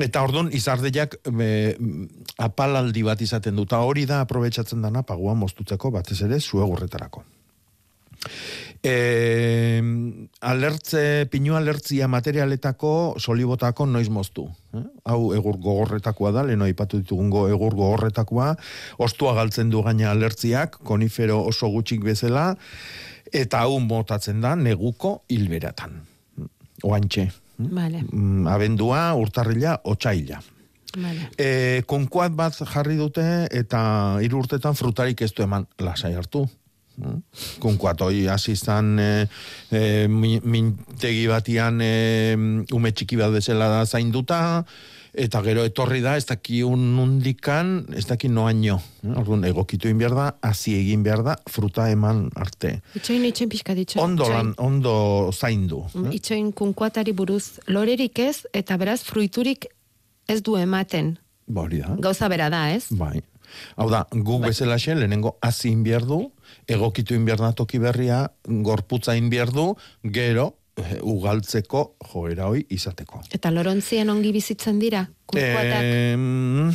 Eta 0.01 0.23
orduan 0.25 0.49
izardeak 0.57 1.19
e, 1.29 1.77
apalaldi 2.41 3.03
bat 3.05 3.21
izaten 3.21 3.59
du, 3.59 3.67
eta 3.69 3.83
hori 3.85 4.07
da 4.09 4.23
aprobetsatzen 4.25 4.81
dana 4.81 5.03
pagua 5.05 5.35
moztutzeko 5.37 5.91
batez 5.93 6.17
ere 6.25 6.41
zuegurretarako. 6.41 7.25
E, 8.83 9.79
alertze, 10.43 11.27
pinu 11.31 11.55
alertzia 11.55 12.09
materialetako 12.11 13.15
solibotako 13.23 13.87
noiz 13.87 14.09
moztu. 14.11 14.49
Eh? 14.75 14.83
Hau 15.07 15.33
egur 15.37 15.59
gogorretakoa 15.63 16.33
da, 16.35 16.43
leno 16.49 16.67
aipatu 16.67 16.99
ditugungo 17.03 17.45
egur 17.49 17.77
gogorretakoa, 17.79 18.57
ostua 18.99 19.37
galtzen 19.39 19.71
du 19.71 19.83
gaina 19.87 20.11
alertziak, 20.11 20.81
konifero 20.83 21.39
oso 21.47 21.71
gutxik 21.71 22.03
bezala, 22.05 22.57
eta 23.33 23.63
hau 23.65 23.79
motatzen 23.81 24.41
da 24.43 24.57
neguko 24.59 25.21
hilberatan. 25.31 26.01
Oantxe. 26.83 27.29
Vale, 27.63 28.03
Mm, 28.11 28.49
Abendua, 28.51 29.13
urtarrila, 29.15 29.77
otxaila. 29.85 30.41
vale. 30.99 31.29
E, 31.39 31.83
konkuat 31.87 32.33
bat 32.35 32.57
jarri 32.67 32.97
dute 32.99 33.47
eta 33.51 34.19
hiru 34.21 34.41
urtetan 34.43 34.75
frutarik 34.75 35.23
ez 35.23 35.31
du 35.33 35.43
eman 35.45 35.67
lasai 35.79 36.15
hartu. 36.15 36.49
Mm. 36.97 37.21
Konkuat 37.63 38.01
hoi 38.05 38.27
hasi 38.29 38.53
izan 38.53 38.99
e, 39.01 39.11
e, 39.73 39.83
mi- 40.09 40.41
mintegi 40.45 41.27
batian 41.31 41.81
e, 41.81 41.93
ume 42.73 42.93
txiki 42.93 43.17
bat 43.17 43.33
bezala 43.33 43.69
da 43.73 43.85
zainduta, 43.87 44.65
eta 45.13 45.43
gero 45.45 45.65
etorri 45.69 46.01
da, 46.05 46.15
ez 46.17 46.25
daki 46.29 46.63
un 46.65 46.85
undikan, 47.01 47.73
ez 47.97 48.05
daki 48.09 48.29
noaino. 48.33 48.79
Orduan, 49.05 49.45
egokitu 49.45 49.89
egin 49.91 49.99
behar 50.01 50.15
da, 50.17 50.27
hasi 50.49 50.73
egin 50.79 51.03
behar 51.05 51.25
da, 51.27 51.35
fruta 51.53 51.91
eman 51.93 52.27
arte. 52.37 52.79
Itxoin, 52.97 53.25
itxoin 53.29 53.51
pixka 53.53 53.77
ditxoin. 53.77 54.05
Ondo, 54.05 54.29
lan, 54.33 54.55
ondo 54.57 54.95
zaindu. 55.33 55.83
Itxoin 56.13 56.53
kunkuatari 56.57 57.13
buruz 57.13 57.59
lorerik 57.69 58.19
ez, 58.25 58.47
eta 58.57 58.77
beraz 58.81 59.03
fruiturik 59.05 59.69
ez 60.29 60.41
du 60.41 60.57
ematen. 60.57 61.17
Ba. 61.47 61.67
Gauza 62.01 62.29
bera 62.33 62.49
da, 62.49 62.71
ez? 62.73 62.87
Bai. 62.97 63.21
Hau 63.77 63.91
da, 63.93 64.07
guk 64.13 64.47
bezala 64.47 64.79
xe, 64.81 64.95
lehenengo 64.97 65.35
hasi 65.45 65.69
inbiar 65.69 66.07
du, 66.09 66.31
egokitu 66.69 67.15
inbiar 67.15 67.39
da 67.39 67.53
toki 67.53 67.79
berria, 67.79 68.31
gorputza 68.47 69.17
inbiar 69.17 69.51
du, 69.53 69.75
gero, 70.03 70.57
eh, 70.77 70.99
ugaltzeko 71.03 71.97
joera 72.13 72.47
hoi 72.49 72.65
izateko. 72.71 73.21
Eta 73.33 73.51
lorontzien 73.51 74.09
ongi 74.11 74.33
bizitzen 74.33 74.79
dira, 74.79 75.07
kunkuatak 75.27 75.83
Em, 75.83 76.73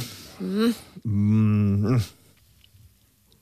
mm, 1.05 1.97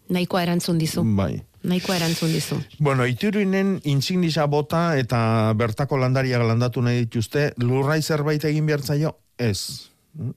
nahikoa 0.09 0.43
erantzun 0.43 0.77
dizu. 0.77 1.03
bai. 1.15 1.41
Nahikoa 1.65 1.95
erantzun 1.97 2.29
dizu. 2.31 2.59
Bueno, 2.79 3.07
iturinen 3.09 3.79
insignisa 3.89 4.45
bota 4.45 4.97
eta 4.99 5.51
bertako 5.57 5.97
landariak 5.97 6.43
landatu 6.45 6.81
nahi 6.85 6.99
dituzte, 7.07 7.53
lurrai 7.57 8.01
zerbait 8.03 8.43
egin 8.45 8.65
behartzaio? 8.65 9.15
Ez. 9.37 9.89
Mm, 10.13 10.33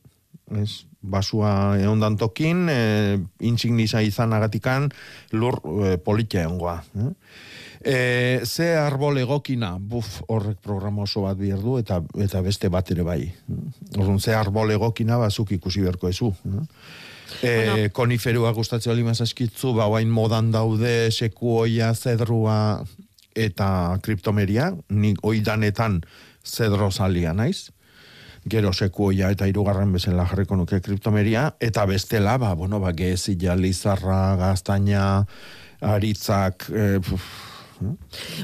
Ez. 0.62 0.86
Basua 0.98 1.78
eondan 1.78 2.16
tokin, 2.18 2.66
e, 2.68 3.18
insignisa 3.46 4.00
izan 4.02 4.34
lur 5.32 5.60
e, 5.84 5.96
politia 5.98 6.42
egongoa. 6.42 6.82
Eh? 6.96 7.12
E, 7.80 8.40
ze 8.44 8.76
arbol 8.76 9.18
egokina, 9.18 9.76
buf, 9.78 10.22
horrek 10.26 10.58
programa 10.60 11.02
oso 11.02 11.22
bat 11.22 11.38
behar 11.38 11.60
du, 11.62 11.78
eta, 11.78 12.02
eta 12.18 12.42
beste 12.42 12.68
bat 12.68 12.90
ere 12.90 13.04
bai. 13.04 13.32
Orduan, 13.96 14.18
ze 14.18 14.34
arbol 14.34 14.70
egokina, 14.74 15.18
bazuk 15.18 15.52
ikusi 15.52 15.80
beharko 15.80 16.08
ezu. 16.08 16.32
Eh? 16.44 16.66
E, 17.42 17.50
Bueno. 17.54 17.90
koniferua 17.92 18.52
gustatzen 18.52 18.92
oli 18.92 19.04
mazaskitzu, 19.04 19.74
ba, 19.74 19.86
oain 19.86 20.08
modan 20.08 20.50
daude 20.50 21.10
sekuoia, 21.12 21.92
zedrua 21.94 22.84
eta 23.36 23.98
kriptomeria, 24.02 24.72
nik 24.88 25.20
oidanetan 25.22 26.00
zedro 26.44 26.90
zalia 26.90 27.34
naiz, 27.36 27.68
gero 28.50 28.72
sekuoia 28.72 29.30
eta 29.34 29.46
hirugarren 29.46 29.92
bezala 29.92 30.26
jarriko 30.28 30.56
nuke 30.56 30.80
kriptomeria, 30.84 31.52
eta 31.60 31.86
bestela, 31.86 32.38
ba, 32.38 32.54
bueno, 32.54 32.80
ba, 32.80 32.92
gezila, 32.96 33.56
lizarra, 33.56 34.36
gaztaina, 34.40 35.04
aritzak, 35.80 36.68
e, 36.72 36.88
puf, 37.04 37.22
eh? 37.22 37.47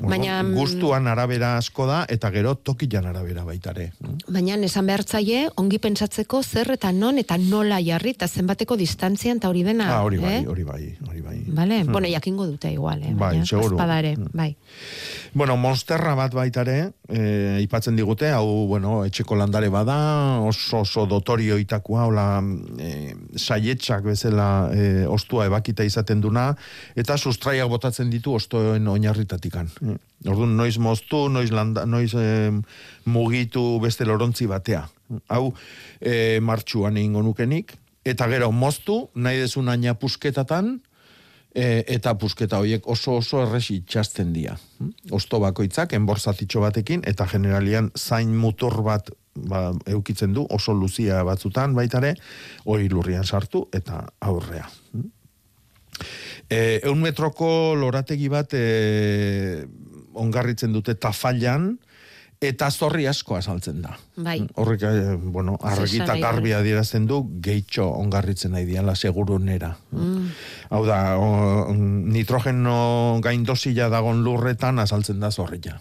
Baina, 0.03 0.43
mm, 0.43 0.55
gustuan 0.55 1.07
arabera 1.09 1.57
asko 1.59 1.87
da, 1.87 2.05
eta 2.09 2.31
gero 2.31 2.55
tokian 2.55 3.07
arabera 3.07 3.45
baitare. 3.45 3.93
Baina 4.29 4.55
esan 4.65 4.87
behartzaie, 4.87 5.49
ongi 5.57 5.79
pentsatzeko 5.79 6.43
zer 6.43 6.71
eta 6.73 6.93
non 6.93 7.19
eta 7.19 7.37
nola 7.39 7.81
jarri, 7.83 8.11
eta 8.11 8.29
zenbateko 8.29 8.77
distantzian 8.77 9.37
eta 9.37 9.49
hori 9.49 9.63
dena. 9.63 9.89
Ah, 9.97 10.03
hori 10.05 10.19
bai, 10.19 10.35
eh? 10.37 10.47
hori 10.47 10.65
bai, 10.65 10.97
hori 11.09 11.21
bai. 11.21 11.39
Vale? 11.49 11.85
Bueno, 11.85 12.09
jakingo 12.09 12.47
dute 12.47 12.73
igual, 12.73 13.03
eh? 13.03 13.15
Bai, 13.15 13.45
seguru. 13.47 13.77
bazpadare, 13.77 14.17
Mm. 14.17 14.29
bai. 14.33 14.57
Bueno, 15.35 15.57
monsterra 15.57 16.15
bat 16.15 16.33
baitare, 16.33 16.93
e, 17.09 17.59
ipatzen 17.63 17.97
digute, 17.97 18.31
hau, 18.31 18.67
bueno, 18.69 19.05
etxeko 19.05 19.35
landare 19.35 19.69
bada, 19.69 20.41
oso, 20.41 20.81
oso 20.81 21.07
dotorioitakoa, 21.07 22.07
hola, 22.07 22.43
e, 22.79 23.15
saietxak 23.37 24.05
bezala 24.05 24.71
e, 24.73 25.07
ostua 25.07 25.47
ebakita 25.47 25.85
izaten 25.85 26.21
duna, 26.21 26.55
eta 26.95 27.17
sustraiak 27.19 27.69
botatzen 27.69 28.11
ditu 28.11 28.35
ostoen 28.35 28.87
oinarritatikan. 28.89 29.24
E, 29.83 29.97
Orduan, 30.31 30.57
noiz 30.57 30.79
moztu, 30.81 31.27
noiz, 31.29 31.51
landa, 31.53 31.85
noiz 31.87 32.15
e, 32.17 32.51
mugitu 33.05 33.79
beste 33.83 34.07
lorontzi 34.09 34.47
batea. 34.51 34.87
Hau, 35.29 35.53
e, 36.01 36.41
martxuan 36.41 36.97
egingo 36.97 37.23
nukenik, 37.23 37.75
eta 38.05 38.29
gero 38.33 38.51
moztu, 38.53 39.09
nahi 39.15 39.43
dezun 39.45 39.69
aina 39.73 39.95
pusketatan, 40.01 40.79
e, 41.55 41.85
eta 41.97 42.15
pusketa 42.19 42.59
horiek 42.61 42.87
oso 42.91 43.19
oso 43.21 43.43
erres 43.45 43.69
itxasten 43.71 44.33
dira. 44.35 44.57
Osto 45.15 45.41
bakoitzak, 45.41 45.95
enborzatitxo 45.97 46.65
batekin, 46.65 47.05
eta 47.07 47.27
generalian 47.31 47.91
zain 47.97 48.35
mutur 48.37 48.83
bat 48.87 49.11
ba, 49.35 49.71
eukitzen 49.91 50.35
du, 50.35 50.47
oso 50.51 50.75
luzia 50.75 51.23
batzutan 51.27 51.75
baitare, 51.75 52.15
hori 52.65 52.89
lurrian 52.91 53.25
sartu, 53.25 53.69
eta 53.73 54.05
aurrea. 54.21 54.67
E, 56.49 56.81
eun 56.85 57.01
metroko 57.01 57.75
lorategi 57.79 58.29
bat 58.29 58.53
e, 58.55 59.65
ongarritzen 60.15 60.73
dute 60.73 60.95
tafallan, 61.01 61.75
eta 62.45 62.69
zorri 62.71 63.07
asko 63.09 63.37
azaltzen 63.39 63.81
da. 63.85 63.95
Bai. 64.17 64.39
Horrek, 64.61 64.83
eh, 64.89 65.15
bueno, 65.17 65.57
argi 65.63 66.01
eta 66.01 66.13
nahi 66.13 66.23
garbi 66.23 66.53
adierazten 66.53 67.07
du 67.09 67.23
gehitxo 67.45 67.87
ongarritzen 68.01 68.55
nahi 68.55 68.67
diala 68.69 68.95
segurunera. 68.95 69.75
Mm. 69.93 70.29
Hau 70.71 70.85
da, 70.87 71.01
o, 71.19 71.73
nitrogeno 71.75 73.21
gaindosila 73.25 73.89
dagon 73.93 74.23
lurretan 74.27 74.79
azaltzen 74.83 75.21
da 75.21 75.31
zorria. 75.31 75.81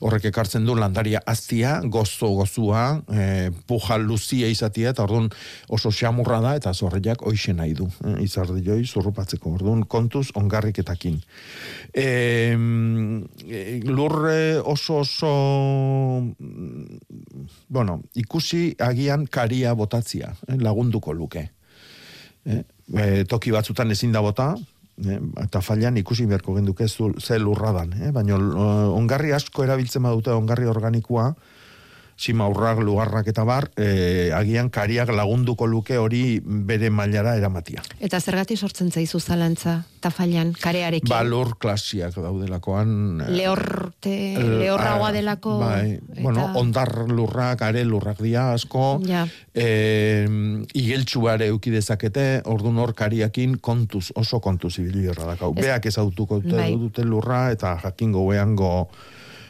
Horrek 0.00 0.28
ekartzen 0.30 0.66
du 0.66 0.74
landaria 0.76 1.22
aztia, 1.26 1.80
gozo 1.84 2.32
gozua, 2.36 3.02
e, 3.08 3.50
puja 3.66 3.98
luzia 3.98 4.48
izatia, 4.52 4.90
eta 4.92 5.04
orduan 5.06 5.30
oso 5.72 5.92
xamurra 5.94 6.40
da, 6.44 6.56
eta 6.58 6.74
zorriak 6.74 7.24
hoxe 7.26 7.54
nahi 7.56 7.74
du. 7.78 7.88
E, 8.04 8.16
izardi 8.24 8.64
joi, 8.66 8.82
zurrupatzeko, 8.84 9.54
orduan 9.56 9.84
kontuz 9.88 10.28
ongarriketakin. 10.36 11.20
E, 11.94 12.06
lurre 13.86 14.58
oso 14.64 15.00
oso 15.02 15.32
mm, 16.38 17.00
bueno, 17.68 18.00
ikusi 18.14 18.74
agian 18.78 19.26
karia 19.26 19.74
botatzia, 19.74 20.34
eh, 20.48 20.56
lagunduko 20.60 21.12
luke. 21.12 21.50
Eh, 22.46 22.62
e, 22.94 23.24
toki 23.24 23.50
batzutan 23.50 23.90
ezin 23.90 24.12
da 24.12 24.22
bota, 24.22 24.54
eh, 25.04 25.20
eta 25.42 25.60
falian 25.60 25.96
ikusi 26.00 26.26
beharko 26.26 26.54
genduke 26.56 26.88
zu, 26.88 27.12
ze 27.20 27.38
lurradan, 27.38 27.92
eh? 28.00 28.12
baina 28.12 28.38
eh, 28.38 28.96
ongarri 28.96 29.32
asko 29.36 29.64
erabiltzen 29.66 30.02
badute 30.06 30.32
ongarri 30.32 30.68
organikoa, 30.70 31.32
simaurrak, 32.16 32.78
lugarrak 32.80 33.26
eta 33.28 33.44
bar, 33.44 33.70
eh, 33.76 34.30
agian 34.34 34.70
kariak 34.70 35.10
lagunduko 35.12 35.66
luke 35.66 35.98
hori 36.00 36.40
bere 36.42 36.88
mailara 36.90 37.36
eramatia. 37.36 37.82
Eta 38.00 38.20
zergatik 38.20 38.56
sortzen 38.58 38.90
zaizu 38.90 39.20
zalantza, 39.20 39.82
tafailan, 40.00 40.54
karearekin? 40.60 41.08
Balor 41.08 41.58
klasiak 41.58 42.14
daudelakoan. 42.16 43.20
eh, 43.26 43.30
Lehorte, 43.30 44.34
el- 44.34 44.58
lehorragoa 44.60 45.08
ah, 45.08 45.12
delako... 45.12 45.58
Bai, 45.60 45.92
eta- 45.92 46.22
bueno, 46.22 46.46
ondar 46.56 47.04
lurrak, 47.08 47.62
are 47.62 47.84
lurrak 47.84 48.18
dia 48.22 48.52
asko, 48.52 49.00
Ja. 49.04 49.26
eh, 49.54 50.26
igeltsuare 50.72 51.46
euki 51.52 51.70
dezakete, 51.70 52.42
ordun 52.44 52.78
hor 52.78 52.94
kariakin 52.94 53.58
kontuz, 53.58 54.10
oso 54.14 54.40
kontuz 54.40 54.78
ibili 54.78 55.06
dakau. 55.06 55.52
Ez- 55.56 55.64
Beak 55.64 55.86
ezautuko 55.86 56.40
dute, 56.40 56.56
Bai. 56.56 56.72
dute 56.76 57.04
lurra, 57.04 57.50
eta 57.52 57.76
jakingo 57.82 58.26
behango 58.28 58.88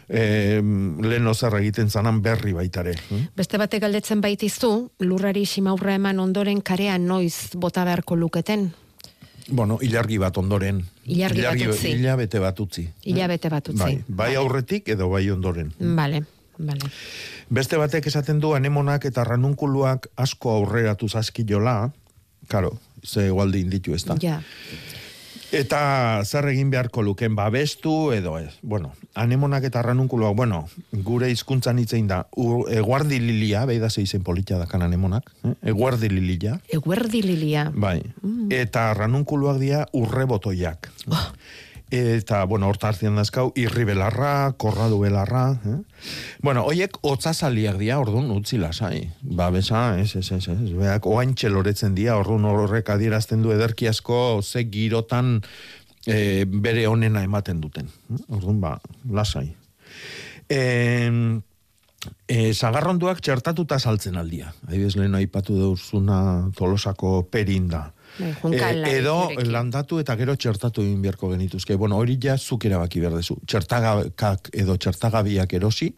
eh, 0.08 0.60
lehen 1.02 1.34
zer 1.34 1.54
egiten 1.60 1.90
zanan 1.90 2.22
berri 2.22 2.52
baitare. 2.52 2.94
hm? 3.08 3.28
Beste 3.36 3.58
batek 3.58 3.82
galdetzen 3.82 4.20
baitizu, 4.20 4.90
lurrari 5.00 5.46
simaurra 5.46 5.94
eman 5.94 6.20
ondoren 6.20 6.62
karea 6.62 6.98
noiz 6.98 7.50
bota 7.54 7.84
beharko 7.84 8.16
luketen? 8.16 8.72
Bueno, 9.48 9.78
ilargi 9.80 10.18
bat 10.18 10.36
ondoren. 10.36 10.84
Ilargi 11.04 11.42
bat 11.42 11.60
utzi. 11.68 11.92
Hilabete 11.94 12.40
bat 12.42 12.60
utzi. 12.60 12.88
Hilabete 13.06 13.48
bat 13.48 13.68
utzi. 13.68 13.78
Bai, 13.78 14.02
bai 14.08 14.34
aurretik 14.34 14.88
edo 14.88 15.08
bai 15.08 15.30
ondoren. 15.30 15.72
Vale, 15.78 16.24
vale. 16.58 16.90
Beste 17.48 17.78
batek 17.78 18.06
esaten 18.10 18.40
du 18.42 18.54
anemonak 18.56 19.04
eta 19.04 19.24
ranunkuluak 19.24 20.08
asko 20.16 20.50
aurreratu 20.50 21.08
zaskiola, 21.08 21.92
karo, 22.48 22.78
ze 23.04 23.26
igualde 23.26 23.60
inditu 23.60 23.94
ez 23.94 24.04
da. 24.04 24.16
Ja. 24.20 24.40
Eta 25.56 26.22
zer 26.24 26.48
egin 26.50 26.68
beharko 26.70 27.02
luken 27.02 27.34
babestu 27.36 28.12
edo 28.12 28.34
ez. 28.38 28.50
Bueno, 28.62 28.92
anemonak 29.14 29.64
eta 29.64 29.80
ranunkuluak, 29.82 30.34
bueno, 30.36 30.66
gure 31.06 31.30
hizkuntzan 31.32 31.78
hitzein 31.80 32.08
da, 32.10 32.26
eguardi 32.76 33.18
lilia, 33.22 33.64
behi 33.68 33.80
da 33.80 33.88
zeizen 33.90 34.22
politia 34.26 34.58
dakan 34.60 34.84
anemonak, 34.88 35.30
eh? 35.44 35.54
eguardi 35.72 36.10
lilia, 36.12 36.58
Eguerdi 36.68 37.22
lilia. 37.24 37.70
bai, 37.74 38.02
eta 38.52 38.92
ranunkuluak 38.94 39.58
dira 39.62 39.86
urre 39.96 40.26
botoiak. 40.28 40.90
Eta, 41.90 42.44
bueno, 42.50 42.66
horta 42.66 42.88
hartzen 42.90 43.14
dazkau, 43.14 43.52
irri 43.54 43.84
belarra, 43.86 44.52
korradu 44.58 44.98
belarra. 45.04 45.44
Eh? 45.62 45.76
Bueno, 46.42 46.64
hoiek 46.66 46.98
hotzazaliak 47.06 47.78
dira, 47.78 48.00
orduan, 48.02 48.32
utzi 48.34 48.58
lasai. 48.58 49.04
Ba, 49.22 49.52
besa, 49.54 50.00
ez, 50.02 50.16
ez, 50.18 50.26
ez, 50.34 50.48
ez. 50.50 50.72
Beak, 50.74 51.06
oaintxe 51.06 51.50
loretzen 51.52 51.94
dira, 51.94 52.16
orduan 52.18 52.48
horrek 52.50 52.90
adierazten 52.90 53.44
du 53.46 53.54
ederki 53.54 53.86
asko 53.86 54.42
ze 54.42 54.64
girotan 54.66 55.36
eh, 56.06 56.42
bere 56.46 56.88
onena 56.90 57.22
ematen 57.22 57.62
duten. 57.62 57.86
Eh? 58.10 58.22
Orduan, 58.34 58.58
ba, 58.60 58.80
lasai. 59.06 59.52
E, 60.50 60.60
e, 62.26 62.52
zagarronduak 62.52 63.22
txertatuta 63.22 63.78
saltzen 63.78 64.18
aldia. 64.18 64.50
Adibidez, 64.66 64.96
lehen 64.98 65.14
aipatu 65.14 65.54
duzuna 65.54 66.50
tolosako 66.58 67.20
perinda. 67.30 67.92
Junkala 68.16 68.88
E, 68.88 68.98
edo 68.98 69.16
gurekin. 69.28 69.52
landatu 69.52 70.00
eta 70.00 70.16
gero 70.16 70.36
txertatu 70.36 70.82
egin 70.82 71.02
beharko 71.02 71.30
genituzke. 71.34 71.76
Bueno, 71.76 71.98
hori 71.98 72.18
ja 72.22 72.38
zuk 72.38 72.64
erabaki 72.64 73.00
behar 73.00 73.16
dezu. 73.18 73.36
Txertagakak 73.46 74.50
edo 74.52 74.76
txertagabiak 74.76 75.52
erosi, 75.52 75.92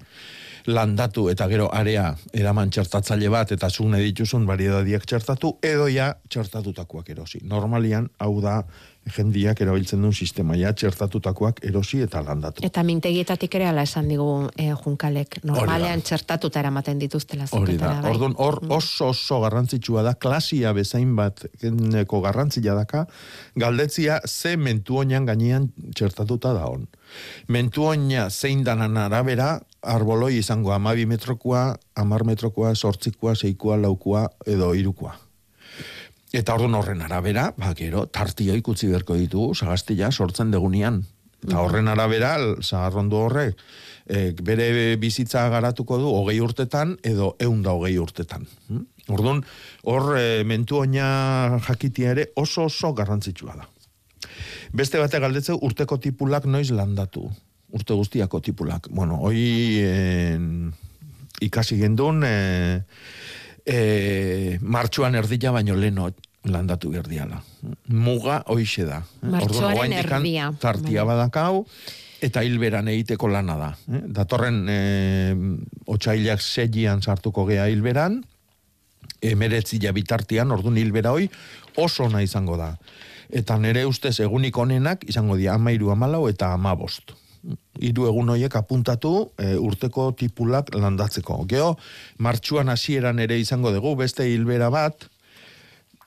landatu 0.69 1.29
eta 1.33 1.47
gero 1.49 1.69
area 1.73 2.11
eraman 2.33 2.71
txertatzaile 2.71 3.31
bat 3.33 3.53
eta 3.53 3.71
zuk 3.71 3.87
nahi 3.93 4.11
dituzun 4.11 4.47
variedadiak 4.47 5.07
txertatu, 5.07 5.55
edo 5.63 5.89
ja 5.89 6.13
txertatutakoak 6.29 7.09
erosi. 7.15 7.41
Normalian, 7.45 8.11
hau 8.19 8.41
da, 8.45 8.63
jendiak 9.15 9.61
erabiltzen 9.65 10.03
duen 10.03 10.15
sistema, 10.15 10.57
ja 10.59 10.73
txertatutakoak 10.73 11.63
erosi 11.69 12.03
eta 12.05 12.23
landatu. 12.25 12.65
Eta 12.67 12.83
mintegietatik 12.87 13.55
ere 13.59 13.69
ala 13.71 13.85
esan 13.89 14.09
digu 14.11 14.29
eh, 14.57 14.73
junkalek. 14.85 15.41
Normalean 15.49 16.03
txertatuta 16.03 16.61
eramaten 16.61 17.01
dituztela 17.03 17.47
zuketara, 17.47 18.03
bai. 18.03 18.13
orduan 18.13 18.37
hor 18.39 18.61
oso 18.79 19.11
oso 19.13 19.41
garrantzitsua 19.45 20.05
da, 20.07 20.15
klasia 20.15 20.73
bezain 20.77 21.15
bat 21.17 21.45
geneko 21.61 22.23
garrantzia 22.25 22.75
daka, 22.79 23.07
galdetzia 23.57 24.21
ze 24.27 24.57
mentu 24.57 25.03
oinan 25.03 25.27
gainean 25.29 25.71
txertatuta 25.95 26.55
da 26.57 26.67
hon. 26.69 26.89
Mentu 27.49 27.87
oina 27.89 28.29
zein 28.31 28.65
danan 28.65 28.97
arabera, 29.01 29.59
arboloi 29.83 30.37
izango 30.39 30.75
amabi 30.75 31.07
metrokoa, 31.07 31.77
amar 31.97 32.25
metrokoa, 32.25 32.75
sortzikoa, 32.75 33.35
seikoa, 33.35 33.79
laukua 33.81 34.29
edo 34.47 34.75
irukoa. 34.75 35.17
Eta 36.33 36.55
orduan 36.59 36.77
horren 36.77 37.01
arabera, 37.01 37.53
ba, 37.57 37.73
gero, 37.77 38.05
tartio 38.13 38.57
ikutzi 38.57 38.91
berko 38.93 39.17
ditugu, 39.17 39.55
sagaztia 39.55 40.11
sortzen 40.13 40.51
degunian. 40.53 41.01
Eta 41.45 41.63
horren 41.63 41.89
arabera, 41.89 42.35
zaharrondu 42.61 43.17
horrek, 43.17 43.57
e, 44.09 44.33
bere 44.45 44.97
bizitza 45.01 45.47
garatuko 45.53 45.99
du 46.03 46.11
hogei 46.13 46.41
urtetan 46.43 46.97
edo 47.07 47.35
eunda 47.41 47.73
hogei 47.77 47.97
urtetan. 48.01 48.47
Hm? 48.69 48.85
Orduan, 49.15 49.43
hor 49.89 50.17
e, 50.19 50.45
mentu 50.45 50.83
oina 50.83 51.61
jakitia 51.65 52.13
ere 52.17 52.29
oso 52.37 52.67
oso 52.69 52.93
garrantzitsua 52.93 53.57
da. 53.57 53.69
Beste 54.77 55.01
bate 55.01 55.21
galdetzeu 55.23 55.57
urteko 55.65 55.97
tipulak 56.03 56.45
noiz 56.45 56.69
landatu. 56.75 57.29
Urte 57.73 57.95
guztiako 57.95 58.41
tipulak. 58.45 58.89
Bueno, 58.91 59.21
hoi 59.25 59.81
en, 59.85 60.73
ikasi 61.45 61.79
gendun 61.81 62.25
e, 62.25 62.37
e, 63.69 64.59
martxuan 64.63 65.15
erdila 65.19 65.53
baino 65.53 65.77
leno 65.77 66.09
landatu 66.49 66.91
gerdiala. 66.95 67.43
Muga 67.93 68.41
hoixe 68.49 68.87
da. 68.89 69.03
Eh? 69.21 69.29
Martxoaren 69.35 69.95
erdia. 70.01 70.49
Tartia 70.61 71.05
badakau, 71.09 71.67
eta 72.25 72.43
hilberan 72.47 72.89
egiteko 72.89 73.29
lana 73.31 73.59
da. 73.61 73.71
Eh? 73.93 74.03
Datorren 74.17 74.65
e, 74.73 74.81
otxailak 75.87 76.43
seian 76.43 77.03
sartuko 77.03 77.45
gea 77.51 77.69
hilberan, 77.69 78.23
emeretzila 79.21 79.93
bitartian, 79.93 80.53
orduan 80.55 80.79
hilbera 80.79 81.13
hoi, 81.13 81.29
oso 81.77 82.07
ona 82.07 82.23
izango 82.23 82.57
da. 82.57 82.73
Eta 83.29 83.59
nire 83.61 83.85
ustez 83.85 84.17
egunik 84.25 84.57
onenak 84.57 85.03
izango 85.11 85.37
dira 85.37 85.59
amairu 85.59 85.91
amalau 85.93 86.29
eta 86.31 86.55
amabost. 86.57 87.13
Hiru 87.79 88.09
egun 88.11 88.33
hoiek 88.35 88.55
apuntatu 88.59 89.13
e, 89.39 89.55
urteko 89.57 90.11
tipulak 90.19 90.73
landatzeko. 90.75 91.45
Geo, 91.51 91.77
martxuan 92.19 92.69
hasieran 92.69 93.19
ere 93.23 93.39
izango 93.39 93.73
dugu, 93.75 93.95
beste 94.01 94.27
hilbera 94.27 94.71
bat, 94.75 95.07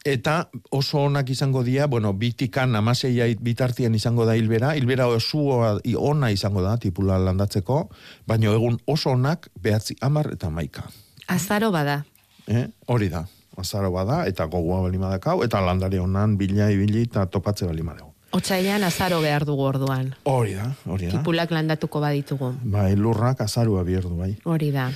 eta 0.06 0.50
oso 0.70 1.00
onak 1.06 1.30
izango 1.30 1.64
dira, 1.64 1.88
bueno, 1.88 2.14
bitikan 2.14 2.76
amaseia 2.76 3.28
bitartian 3.40 3.96
izango 3.96 4.26
da 4.26 4.36
hilbera, 4.36 4.76
hilbera 4.76 5.08
oso 5.08 5.62
ona 5.98 6.32
izango 6.32 6.62
da 6.62 6.78
tipula 6.78 7.20
landatzeko, 7.22 7.84
baino 8.28 8.54
egun 8.54 8.80
oso 8.86 9.12
onak 9.12 9.50
behatzi 9.62 9.96
amar 10.02 10.32
eta 10.34 10.50
maika. 10.50 10.88
Azaro 11.28 11.72
bada. 11.72 12.04
Eh? 12.48 12.68
Hori 12.88 13.10
da, 13.10 13.26
azaro 13.58 13.92
bada, 13.92 14.26
eta 14.28 14.46
gogoa 14.46 14.82
balima 14.88 15.12
dakau, 15.14 15.42
eta 15.46 15.62
landare 15.62 16.00
honan 16.00 16.38
bila 16.38 16.72
ibili 16.72 17.06
eta 17.06 17.26
topatze 17.26 17.70
balima 17.70 17.96
Otsailean 18.32 18.84
azaro 18.88 19.20
behar 19.24 19.44
dugu 19.48 19.66
orduan. 19.68 20.14
Hori 20.30 20.54
da, 20.56 20.70
hori 20.88 21.10
da. 21.10 21.18
Tipulak 21.18 21.52
landatuko 21.52 22.00
baditugu. 22.04 22.54
Bai, 22.64 22.94
lurrak 22.96 23.42
azarua 23.44 23.84
bierdu, 23.84 24.14
bai. 24.22 24.32
Hori 24.48 24.72
da. 24.72 24.88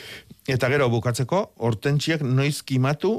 Eta 0.48 0.70
gero 0.72 0.88
bukatzeko, 0.94 1.42
hortentziak 1.68 2.24
noiz 2.24 2.62
kimatu, 2.64 3.18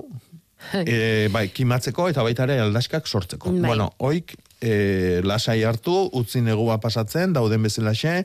e, 0.72 1.28
bai, 1.32 1.48
kimatzeko 1.52 2.08
eta 2.12 2.24
baita 2.24 2.46
ere 2.48 2.60
aldaskak 2.64 3.06
sortzeko. 3.06 3.52
Bai. 3.58 3.68
Bueno, 3.68 3.90
oik, 4.08 4.32
e, 4.60 5.20
lasai 5.26 5.58
hartu, 5.68 5.98
utzi 6.16 6.40
negua 6.44 6.78
pasatzen, 6.80 7.34
dauden 7.36 7.68
bezalaxe, 7.68 8.22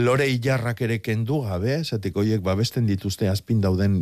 lore 0.00 0.26
ilarrak 0.32 0.82
ere 0.88 0.98
kendu 1.04 1.42
gabe, 1.46 1.78
zatik 1.84 2.18
oiek 2.18 2.42
babesten 2.42 2.88
dituzte 2.90 3.30
azpin 3.30 3.62
dauden 3.62 4.00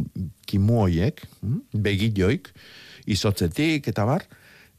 kimu 0.48 0.80
oiek, 0.86 1.20
hm? 1.42 1.60
begilloik, 1.84 2.48
izotzetik 3.06 3.92
eta 3.92 4.08
bar, 4.08 4.24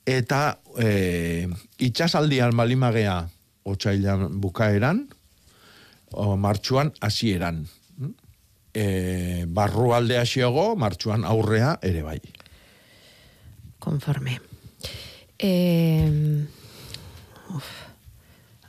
eta 0.08 0.58
e, 0.80 1.48
itxasaldi 1.84 2.40
almalimagea 2.40 3.20
otxailan 3.68 4.40
bukaeran, 4.42 5.04
o, 6.16 6.38
martxuan 6.40 6.94
hasieran. 7.02 7.66
hm? 8.00 8.14
e, 8.74 9.46
barrualdea 9.48 10.24
xiogo, 10.26 10.76
martxuan 10.76 11.26
aurrea 11.26 11.78
ere 11.82 12.04
bai. 12.06 12.20
Konforme. 13.80 14.40
E, 15.38 15.52
uf, 17.54 17.68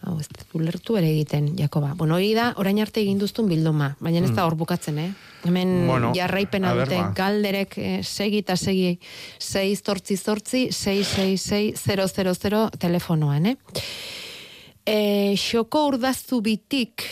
hau 0.02 0.18
ez 0.20 0.28
ulertu 0.58 0.98
ere 0.98 1.10
egiten, 1.12 1.52
Jakoba. 1.58 1.94
Bueno, 1.94 2.16
hori 2.16 2.32
da, 2.36 2.52
orain 2.56 2.80
arte 2.82 3.00
egin 3.04 3.20
duztun 3.20 3.48
bilduma, 3.48 3.94
baina 4.00 4.24
ez 4.24 4.34
da 4.34 4.46
hor 4.48 4.56
bukatzen, 4.58 4.98
eh? 4.98 5.12
Hemen. 5.44 5.86
Bueno, 5.86 6.12
jarraipena 6.16 6.72
dute, 6.74 6.96
ba. 6.98 7.12
galderek 7.14 7.76
eh, 7.78 8.00
segi 8.02 8.38
eta 8.42 8.56
segi 8.56 8.98
6 9.38 9.82
tortzi 9.86 10.16
zortzi 10.16 10.64
666 10.72 12.70
telefonoan, 12.78 13.46
eh? 13.46 13.56
E, 14.88 15.34
xoko 15.36 15.86
urdaztu 15.92 16.40
bitik 16.42 17.04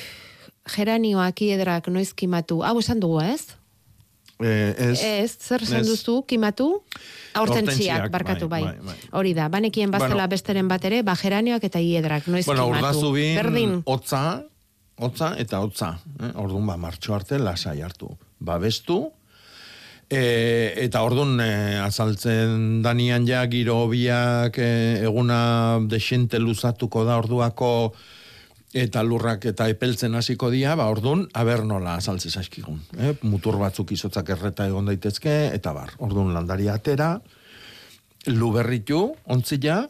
geranioak 0.74 1.40
iedrak 1.44 1.88
noiz 1.92 2.12
kimatu. 2.16 2.62
Hau 2.64 2.78
esan 2.80 3.00
dugu, 3.00 3.20
ez? 3.22 3.46
E, 4.42 4.74
ez, 4.76 5.00
Ez, 5.04 5.36
zer 5.40 5.62
esan 5.62 5.84
duzu, 5.86 6.22
kimatu? 6.28 6.82
Hortentziak, 7.36 8.10
barkatu 8.12 8.48
bai. 8.48 8.62
bai, 8.64 8.72
bai, 8.80 8.86
bai. 8.86 8.96
Hori 9.12 9.34
da, 9.36 9.48
banekien 9.52 9.90
bazela 9.92 10.14
Bueno. 10.24 10.28
besteren 10.28 10.68
bat 10.68 10.84
ere, 10.84 11.02
bajeranioak 11.02 11.64
eta 11.64 11.78
iedrak, 11.80 12.26
noiz 12.28 12.46
Bueno, 12.46 12.64
kimatu. 12.66 12.86
urdazubin, 12.86 13.36
Berdin, 13.36 13.82
hotza, 13.84 14.42
hotza 14.96 15.34
eta 15.38 15.60
hotza. 15.60 15.96
Eh? 16.20 16.32
Orduan, 16.40 16.66
ba, 16.66 16.76
martxo 16.80 17.14
arte 17.14 17.38
lasai 17.38 17.80
hartu. 17.84 18.10
Babestu, 18.38 19.00
e, 20.10 20.74
eta 20.84 21.02
orduan 21.06 21.40
e, 21.42 21.78
azaltzen 21.82 22.82
danian 22.84 23.26
ja 23.28 23.44
giro 23.50 23.84
biak 23.90 24.58
e, 24.58 24.70
eguna 25.06 25.80
desente 25.88 26.40
luzatuko 26.42 27.04
da 27.04 27.18
orduako 27.18 27.72
eta 28.76 29.02
lurrak 29.02 29.46
eta 29.48 29.70
epeltzen 29.72 30.14
hasiko 30.18 30.50
dira, 30.52 30.74
ba, 30.76 30.90
orduan, 30.92 31.24
aber 31.32 31.64
nola 31.64 31.96
azaltze 31.96 32.30
zaizkigun. 32.30 32.82
Eh? 32.98 33.14
Mutur 33.24 33.56
batzuk 33.60 33.94
izotzak 33.96 34.34
erreta 34.34 34.66
egon 34.68 34.90
daitezke, 34.90 35.32
eta 35.56 35.72
bar, 35.72 35.94
orduan 36.04 36.34
landari 36.34 36.68
atera, 36.68 37.14
lu 38.26 38.50
berritu, 38.52 39.14
ontzila, 39.32 39.86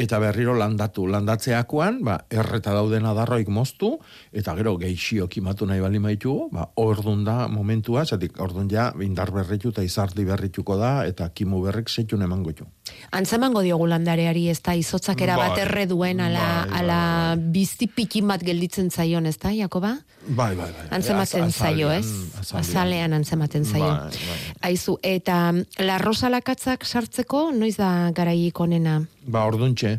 eta 0.00 0.18
berriro 0.22 0.54
landatu. 0.58 1.06
Landatzeakoan, 1.10 2.00
ba, 2.06 2.16
erreta 2.32 2.72
dauden 2.76 3.06
adarroik 3.06 3.48
moztu, 3.52 3.92
eta 4.32 4.54
gero 4.58 4.76
geixio 4.80 5.28
kimatu 5.28 5.66
nahi 5.68 5.80
bali 5.80 6.00
maitu, 6.02 6.48
ba, 6.52 6.66
ordun 6.80 7.24
da 7.24 7.46
momentua, 7.48 8.04
zatik 8.06 8.40
ordun 8.40 8.68
ja, 8.70 8.90
indar 9.04 9.30
berritu 9.34 9.70
eta 9.74 9.84
izardi 9.86 10.24
berrituko 10.24 10.76
da, 10.80 11.04
eta 11.06 11.28
kimu 11.34 11.60
berrek 11.66 11.88
setxun 11.88 12.22
emango 12.22 12.52
ju. 12.56 12.66
antzemango 13.12 13.62
diogu 13.62 13.86
landareari 13.86 14.48
ez 14.50 14.60
da, 14.62 14.74
izotzak 14.74 15.20
era 15.22 15.36
bat 15.38 15.54
Bai, 15.54 15.60
erre 15.62 15.86
duen, 15.86 16.20
ala, 16.20 16.64
bai, 16.64 16.70
bai, 16.70 16.78
ala 16.80 17.36
bizi 17.38 17.86
pikin 17.86 18.26
bat 18.28 18.42
gelditzen 18.42 18.90
zaion, 18.90 19.26
ez 19.26 19.36
da, 19.38 19.52
Jakoba? 19.54 19.96
Bai, 20.26 20.54
bai, 20.56 20.68
bai. 20.72 20.86
Antzematen 20.90 21.44
Az- 21.48 21.56
zaio, 21.56 21.90
ez? 21.90 22.06
azalean. 22.40 22.60
Azalean 22.60 23.12
antzematen 23.12 23.64
zaio. 23.64 23.84
Bai, 23.84 24.10
bai. 24.10 24.38
Aizu, 24.70 24.98
eta 25.02 25.52
la 25.78 25.98
rosa 25.98 26.28
lakatzak 26.30 26.84
sartzeko, 26.84 27.50
noiz 27.52 27.76
da 27.76 28.10
garaik 28.14 28.60
onena? 28.60 29.00
Ba, 29.26 29.44
orduntxe. 29.46 29.89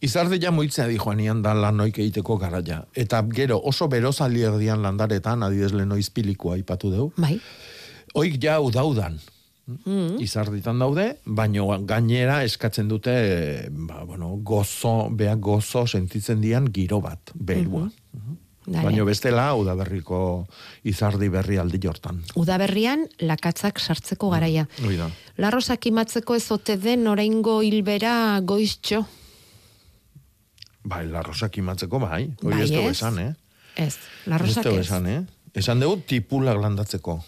Izarde 0.00 0.38
ja 0.38 0.52
moitzea 0.54 0.86
di 0.86 0.98
joanian 0.98 1.40
da 1.42 1.54
lan 1.58 1.80
egiteko 1.82 2.36
garaia. 2.38 2.84
Eta 2.94 3.22
gero 3.34 3.58
oso 3.64 3.88
berozali 3.90 4.44
erdian 4.46 4.82
landaretan, 4.82 5.42
adidez 5.42 5.72
leno 5.74 5.98
izpilikoa 5.98 6.54
aipatu 6.54 6.90
deu, 6.92 7.10
Bai. 7.16 7.40
oik 8.14 8.38
ja 8.42 8.60
udaudan. 8.60 9.18
Mm. 9.68 10.16
Izarditan 10.24 10.78
daude, 10.80 11.18
baino 11.26 11.66
gainera 11.84 12.42
eskatzen 12.42 12.88
dute, 12.88 13.12
ba, 13.68 14.04
bueno, 14.08 14.38
gozo, 14.40 15.10
bea 15.10 15.34
gozo 15.34 15.84
sentitzen 15.86 16.40
dian 16.40 16.70
giro 16.72 17.02
bat, 17.04 17.34
berua. 17.34 17.88
Dale. 18.68 18.84
Baino 18.84 19.04
bestela, 19.08 19.46
udaberriko 19.56 20.46
izardi 20.88 21.30
berri 21.32 21.56
aldi 21.56 21.80
jortan. 21.80 22.20
Udaberrian 22.36 23.06
lakatzak 23.24 23.80
sartzeko 23.80 24.28
garaia. 24.28 24.66
Hoi 24.84 24.98
da. 24.98 25.08
Larrosak 25.40 25.88
imatzeko 25.88 26.36
ez 26.36 26.50
ote 26.52 26.76
den 26.76 27.06
oraingo 27.08 27.62
hilbera 27.64 28.40
goiztxo. 28.44 29.06
Bai, 30.88 31.04
larrosak 31.10 31.58
imatzeko 31.60 32.00
bai. 32.02 32.22
Hori 32.42 32.54
Bai, 32.54 32.62
ez 32.64 32.70
dugu 32.72 32.88
ez? 32.90 32.96
esan, 32.96 33.18
eh? 33.24 33.32
Ez, 33.76 33.92
Ez 33.94 33.98
larrosak 34.30 34.64
dugu 34.64 34.80
ez. 34.80 34.86
esan, 34.86 35.06
eh? 35.06 35.20
Esan 35.54 35.80
dugu 35.82 36.00
tipulak 36.08 36.56
landatzeko. 36.62 37.18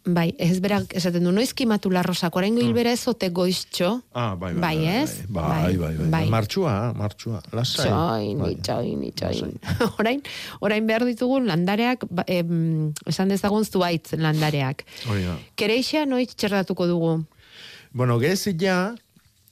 Bai, 0.00 0.30
ez 0.40 0.56
berak 0.64 0.94
esaten 0.96 1.26
du, 1.26 1.30
noiz 1.36 1.50
kimatu 1.52 1.90
larrosak, 1.92 2.32
oraingo 2.38 2.62
hilbera 2.64 2.88
ez 2.96 3.02
ote 3.10 3.28
goiztxo. 3.36 3.90
Ah, 4.16 4.30
bai, 4.34 4.54
bai. 4.54 4.62
Bai, 4.62 4.86
ez? 5.02 5.16
Bai, 5.28 5.42
bai, 5.50 5.76
bai. 5.76 5.90
bai. 5.98 6.06
Bai. 6.14 6.22
Martxua, 6.32 6.72
martxua. 6.96 7.42
Lasai. 7.52 7.84
Txoin, 7.90 8.38
Bai. 8.40 8.48
itxoin, 8.54 9.02
itxoin. 9.10 9.52
orain, 10.00 10.22
orain 10.64 10.86
behar 10.88 11.04
ditugu 11.04 11.42
landareak, 11.44 12.06
ba, 12.08 12.24
em, 12.32 12.94
esan 13.12 13.28
dezagun 13.28 13.64
zuaitz 13.68 14.14
landareak. 14.16 14.86
Hori 15.10 15.26
da. 15.28 15.36
Kereixa 15.60 16.06
noiz 16.08 16.32
txerdatuko 16.32 16.86
dugu. 16.88 17.12
Bueno, 17.92 18.16
gezila, 18.22 18.94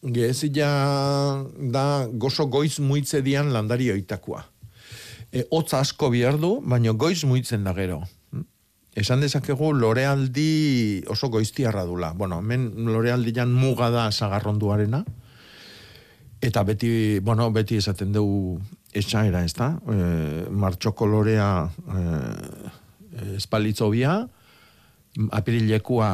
gezila 0.02 1.44
da 1.58 2.06
gozo 2.12 2.46
goiz 2.46 2.78
muitze 2.78 3.22
dian 3.22 3.52
landari 3.52 3.90
oitakoa. 3.90 4.44
E, 5.32 5.44
hotza 5.50 5.82
asko 5.82 6.10
behar 6.10 6.38
du, 6.40 6.58
baina 6.64 6.92
goiz 6.92 7.24
muitzen 7.24 7.64
da 7.64 7.74
gero. 7.76 8.00
Hm? 8.32 8.44
Esan 8.96 9.20
dezakegu 9.20 9.72
lorealdi 9.76 11.02
oso 11.10 11.28
goiztiarra 11.28 11.84
dula. 11.84 12.12
Bueno, 12.14 12.38
hemen 12.40 12.70
lorealdian 12.88 13.52
muga 13.52 13.90
da 13.90 14.10
sagarronduarena. 14.12 15.04
Eta 16.40 16.62
beti, 16.62 17.18
bueno, 17.18 17.50
beti 17.50 17.76
esaten 17.76 18.12
dugu 18.14 18.60
esaera, 18.94 19.42
ez 19.44 19.54
da? 19.58 19.74
E, 19.82 20.46
martxoko 20.50 21.06
lorea 21.10 21.50
e, 21.66 22.02
espalitzobia, 23.36 24.20
apirilekua 25.34 26.12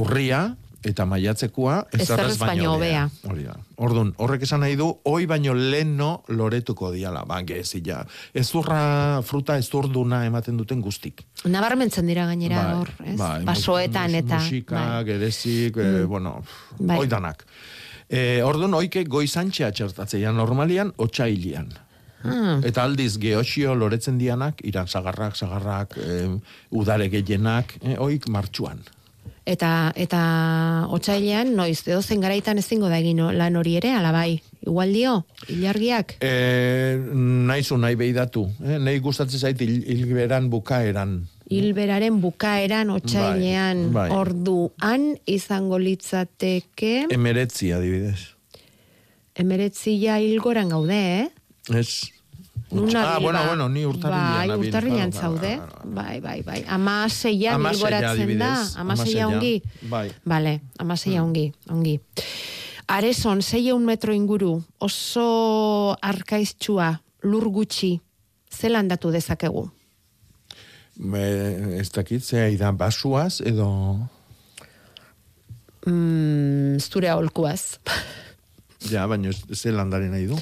urria, 0.00 0.56
eta 0.84 1.04
maiatzekua 1.04 1.86
Ezerrez 1.92 2.38
baino 2.40 2.72
hobea. 2.74 3.02
Hori 3.28 3.42
da. 3.44 3.56
Orduan, 3.84 4.14
horrek 4.16 4.42
esan 4.46 4.60
nahi 4.64 4.76
du, 4.80 4.86
hoi 5.04 5.26
baino 5.28 5.52
leno 5.54 6.22
loretuko 6.28 6.90
diala, 6.94 7.24
ba, 7.28 7.42
gezila. 7.44 8.00
Ezurra 8.34 9.20
fruta 9.26 9.58
ezurduna 9.60 10.22
ematen 10.28 10.56
duten 10.56 10.80
guztik. 10.80 11.22
Nabarmentzen 11.44 12.06
dira 12.08 12.24
gainera 12.30 12.62
Bai, 12.64 12.74
hor, 12.78 12.90
ez? 13.04 13.16
bai, 13.20 13.42
Basoetan 13.44 14.10
mus- 14.10 14.22
eta... 14.24 14.38
Musika, 14.40 14.74
bai. 14.80 15.04
gerezik, 15.04 15.76
eh, 15.76 16.04
bueno, 16.08 16.42
Bai. 16.78 16.98
oidanak. 16.98 17.44
E, 18.08 18.40
orduan, 18.42 18.74
oike 18.74 19.04
goizantxea 19.04 19.70
txertatzea 19.72 20.32
normalian, 20.32 20.92
otxailian. 20.98 21.68
Ah, 22.24 22.58
Eta 22.68 22.82
aldiz 22.84 23.14
geoxio 23.16 23.72
loretzen 23.74 24.18
dianak, 24.20 24.58
iran 24.68 24.88
sagarrak, 24.88 25.36
sagarrak, 25.36 25.94
eh, 25.96 26.28
udare 26.70 27.08
gehienak, 27.08 27.76
eh, 27.80 27.94
oik 27.98 28.28
martxuan. 28.28 28.82
Eta 29.46 29.92
eta 29.96 30.20
otsailean 30.90 31.54
noiz 31.56 31.80
edo 31.88 32.02
zen 32.02 32.20
garaitan 32.20 32.58
ezingo 32.58 32.88
da 32.88 32.98
egin 32.98 33.18
lan 33.36 33.56
hori 33.56 33.76
ere, 33.80 33.90
ala 33.96 34.12
bai. 34.12 34.40
Igual 34.60 34.92
dio, 34.92 35.12
ilargiak. 35.48 36.16
E, 36.20 36.98
naizu 37.48 37.78
nahi 37.80 37.94
behidatu. 37.96 38.44
Eh? 38.62 38.76
Nahi 38.78 38.98
gustatzen 39.00 39.40
zait 39.40 39.60
hil, 39.60 39.78
hilberan 39.88 40.50
bukaeran. 40.52 41.22
Hilberaren 41.50 42.20
bukaeran 42.22 42.90
otsailean 42.94 43.88
Bai, 43.92 44.08
bai. 44.10 44.18
orduan 44.20 45.16
izango 45.26 45.78
litzateke 45.82 47.06
Emeretzi, 47.10 47.72
adibidez. 47.74 48.36
emeretzia 49.34 50.18
hilgoran 50.20 50.68
gaude, 50.68 51.00
eh? 51.22 51.28
Ez. 51.74 52.10
Nun 52.70 52.94
ah, 52.96 53.18
bueno, 53.18 53.38
ba? 53.40 53.46
bueno, 53.48 53.68
ni 53.68 53.84
urtarrilean. 53.84 54.48
Bai, 54.48 54.58
urtarrilean 54.58 55.10
Bai, 55.10 55.20
bai, 55.20 55.20
zaude. 55.20 55.60
bai, 55.84 56.20
bai. 56.20 56.42
Bai. 56.42 56.64
Amaseian 56.68 57.54
Hamaseia, 57.54 57.90
hilgoratzen 57.90 58.38
da. 58.38 58.50
Amaseia 58.54 58.78
Hamaseia, 58.80 59.26
ongi. 59.28 59.62
bai. 59.90 60.10
Bale, 60.24 60.60
amaseia 60.78 61.22
ongi, 61.24 61.52
ongi. 61.70 61.96
Areson, 62.86 63.42
zeieun 63.42 63.84
metro 63.84 64.12
inguru, 64.14 64.62
oso 64.78 65.96
arkaiztxua, 66.02 67.00
lur 67.22 67.48
gutxi, 67.50 68.00
zelan 68.50 68.88
datu 68.88 69.10
dezakegu? 69.14 69.68
Me, 70.96 71.22
ez 71.78 71.90
dakit, 71.90 72.22
zea 72.22 72.48
idan 72.50 72.76
basuaz, 72.76 73.40
edo... 73.46 73.68
Mm, 75.86 76.78
zure 76.82 77.08
aholkuaz. 77.08 77.78
Ja, 78.90 79.06
baina 79.08 79.28
ez- 79.32 79.46
ze 79.56 79.70
landare 79.72 80.08
nahi 80.10 80.26
du. 80.26 80.36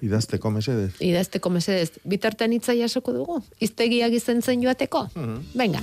Idazteko 0.00 0.50
mesedez. 0.50 0.94
Idazteko 1.04 1.50
mesedez, 1.52 1.90
bitartean 2.08 2.54
hitza 2.56 2.72
jasoko 2.76 3.12
dugu? 3.12 3.40
Iztegiak 3.60 4.14
izentzen 4.16 4.62
joateko? 4.64 5.08
Venga. 5.54 5.82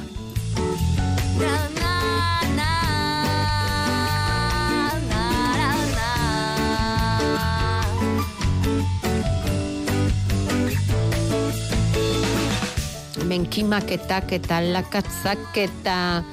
Benkimaketak 13.28 14.32
eta 14.40 14.62
lakatzak 14.64 15.62
eta 15.62 16.24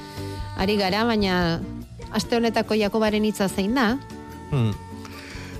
ari 0.57 0.78
gara, 0.78 1.03
baina 1.05 1.61
aste 2.14 2.39
honetako 2.39 2.78
Jakobaren 2.78 3.24
hitza 3.26 3.51
zein 3.51 3.74
da? 3.74 3.99
Hmm. 4.53 4.72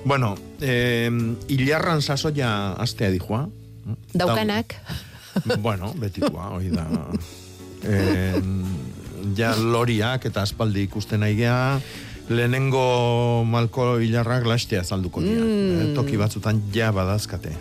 Bueno, 0.05 0.35
eh, 0.61 1.09
hilarran 1.47 2.01
sasoia 2.01 2.71
astea 2.77 3.11
dijoa. 3.11 3.47
Daukanak. 4.13 4.75
bueno, 5.61 5.93
betikoa, 5.99 6.49
hoi 6.55 6.71
da. 6.71 6.87
ja 9.37 9.53
loriak 9.57 10.25
eta 10.29 10.43
aspaldi 10.45 10.85
ikusten 10.87 11.21
nahi 11.21 11.35
gea, 11.37 11.79
lehenengo 12.29 13.43
malko 13.47 13.97
hilarrak 14.01 14.47
lastea 14.49 14.83
zalduko 14.83 15.21
dira. 15.21 15.43
Mm. 15.43 15.81
Eh, 15.81 15.93
toki 15.97 16.17
batzutan 16.17 16.61
ja 16.73 16.91
badazkate. 16.95 17.53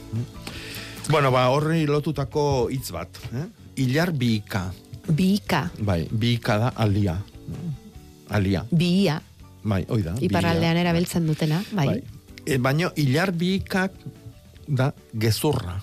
Bueno, 1.11 1.31
ba, 1.35 1.49
horri 1.53 1.85
lotutako 1.87 2.71
hitz 2.73 2.89
bat. 2.95 3.21
Eh? 3.35 3.47
Ilar 3.85 4.13
biika. 4.17 4.71
Biika, 5.05 5.67
Bai, 5.85 6.07
biika 6.09 6.57
da 6.59 6.73
alia. 6.81 7.19
Alia. 8.33 8.65
biia, 8.73 9.19
Bai, 9.63 9.85
hoi 9.89 10.01
da. 10.03 10.15
iparraldean 10.21 10.79
erabiltzen 10.81 11.27
dutena, 11.29 11.61
bai. 11.77 11.87
Bai. 11.87 12.14
E, 12.45 12.59
baina 12.61 12.91
ilar 13.01 13.33
biikak 13.33 13.97
da 14.69 14.91
gezurra. 15.17 15.79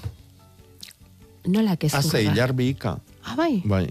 Nola 1.50 1.76
gezurra? 1.76 2.04
Haze 2.04 2.22
ilar 2.24 2.54
biika. 2.54 3.00
Ah, 3.26 3.36
bai. 3.38 3.62
Bai. 3.66 3.88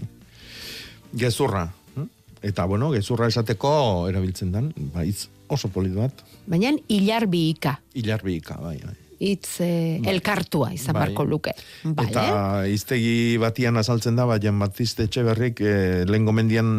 Gezurra. 1.15 1.65
hm? 1.95 2.07
Eta, 2.41 2.65
bueno, 2.65 2.91
gezurra 2.95 3.27
esateko 3.27 4.07
erabiltzen 4.07 4.51
dan, 4.55 4.71
ba, 4.93 5.03
hitz 5.03 5.27
oso 5.51 5.67
polit 5.67 5.93
bat. 5.95 6.23
Baina 6.47 6.71
hilar 6.87 7.27
biika. 7.27 7.77
Ilar 7.99 8.23
biika, 8.23 8.55
bai, 8.63 8.77
bai. 8.85 8.95
Itz 9.21 9.59
eh, 9.61 10.01
elkartua 10.09 10.71
izan 10.73 10.95
Bai. 10.97 11.03
barko 11.03 11.27
luke. 11.29 11.51
Bai, 11.83 12.07
Eta 12.07 12.23
eh? 12.63 12.71
iztegi 12.73 13.37
batian 13.37 13.77
azaltzen 13.77 14.15
da, 14.17 14.25
baina 14.25 14.55
Batiste 14.63 15.05
Etxeberrik 15.05 15.61
eh, 15.61 16.01
lehen 16.09 16.25
gomendian 16.25 16.71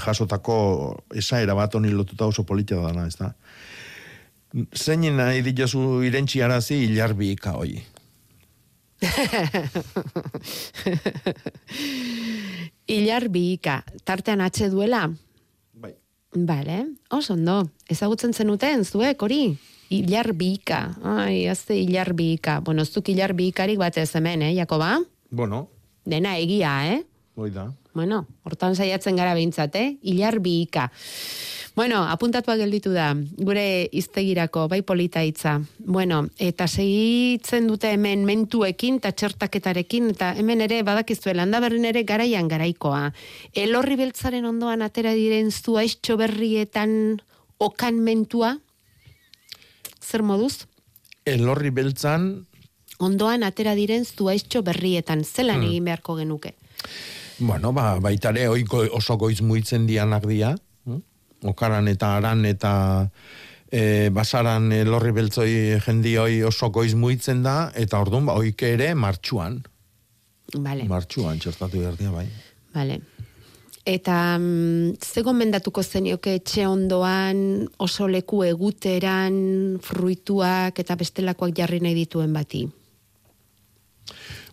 jasotako 0.00 0.56
esaera 1.12 1.52
bat 1.58 1.74
honi 1.76 1.92
lotuta 1.92 2.30
oso 2.30 2.46
politia 2.48 2.78
dana, 2.80 3.04
ez 3.10 3.18
da? 3.20 3.34
Zein 4.54 5.02
nahi 5.16 5.42
dituzu 5.42 6.02
irentxi 6.06 6.42
arazi 6.46 6.76
hilar 6.84 7.14
biika 7.18 7.52
hoi. 7.58 7.82
Hilar 12.88 13.28
biika. 13.32 13.82
Tartean 14.06 14.40
atxe 14.44 14.70
duela? 14.70 15.08
Bai. 15.74 15.92
Bale, 16.34 16.86
oso 17.10 17.34
ondo. 17.34 17.62
Ezagutzen 17.90 18.32
zenuten, 18.32 18.84
zuek, 18.84 19.22
hori? 19.22 19.58
Hilar 19.90 20.32
biika. 20.38 20.94
Ai, 21.02 21.46
azte 21.50 21.74
hilar 21.76 22.14
biika. 22.14 22.60
Bueno, 22.64 22.84
zuk 22.84 23.08
hilar 23.10 23.34
biikarik 23.34 23.78
batez 23.82 24.14
hemen, 24.14 24.42
eh, 24.42 24.54
Jakoba? 24.56 24.98
Bueno, 25.30 25.68
Dena 26.04 26.36
egia, 26.36 26.86
eh? 26.92 27.02
hoi 27.34 27.50
da. 27.50 27.72
Bueno, 27.94 28.24
hortan 28.42 28.74
saiatzen 28.74 29.16
gara 29.16 29.34
behintzat, 29.34 29.76
eh? 29.78 29.96
Ilar 30.02 30.40
biika. 30.42 30.90
Bueno, 31.74 32.04
apuntatua 32.06 32.54
gelditu 32.58 32.92
da, 32.94 33.08
gure 33.38 33.88
iztegirako, 33.90 34.68
bai 34.70 34.82
polita 34.86 35.24
hitza. 35.26 35.56
Bueno, 35.78 36.20
eta 36.38 36.68
segitzen 36.68 37.66
dute 37.66 37.90
hemen 37.94 38.22
mentuekin 38.26 39.00
eta 39.00 39.10
txertaketarekin, 39.10 40.12
eta 40.14 40.32
hemen 40.38 40.62
ere 40.66 40.82
badakizue 40.86 41.34
landa 41.34 41.58
berrin 41.62 41.86
ere 41.90 42.04
garaian 42.06 42.50
garaikoa. 42.50 43.08
Elorri 43.54 43.98
beltzaren 43.98 44.46
ondoan 44.46 44.86
atera 44.86 45.14
diren 45.18 45.50
zuaiztxo 45.50 46.18
berrietan 46.18 47.20
okan 47.58 47.98
mentua? 48.06 48.56
Zer 50.02 50.22
moduz? 50.22 50.66
Elorri 51.24 51.70
beltzan, 51.74 52.44
Ondoan 53.02 53.42
atera 53.42 53.74
diren 53.74 54.04
zuaiztxo 54.06 54.62
berrietan, 54.62 55.24
zelan 55.24 55.64
egin 55.66 55.88
beharko 55.88 56.14
genuke? 56.20 56.54
Bueno, 57.38 57.72
ba, 57.72 57.98
baitare 58.00 58.48
oiko 58.48 58.84
oso 58.92 59.16
goiz 59.16 59.40
muitzen 59.42 59.86
dianak 59.86 60.26
dia, 60.26 60.54
hm? 60.86 61.00
okaran 61.50 61.88
eta 61.88 62.16
aran 62.18 62.44
eta 62.46 62.72
e, 63.70 64.10
basaran 64.14 64.70
elorri 64.72 65.12
beltzoi 65.16 65.80
jendioi 65.84 66.42
oso 66.46 66.70
goiz 66.70 66.94
muitzen 66.94 67.42
da, 67.42 67.70
eta 67.74 68.00
orduan, 68.00 68.26
ba, 68.28 68.36
oike 68.38 68.74
ere 68.76 68.92
martxuan. 68.94 69.62
Vale. 70.54 70.86
Martxuan, 70.88 71.40
txertatu 71.40 71.80
behar 71.82 71.98
dia, 71.98 72.12
bai. 72.14 72.28
Vale. 72.74 73.00
Eta 73.84 74.38
mm, 74.38 74.96
ze 75.02 75.22
gomendatuko 75.22 75.82
zenioke 75.82 76.38
etxe 76.38 76.64
ondoan 76.66 77.66
oso 77.84 78.08
leku 78.08 78.40
eguteran 78.46 79.34
fruituak 79.84 80.80
eta 80.80 80.96
bestelakoak 80.96 81.52
jarri 81.58 81.82
nahi 81.84 81.98
dituen 81.98 82.32
bati. 82.32 82.64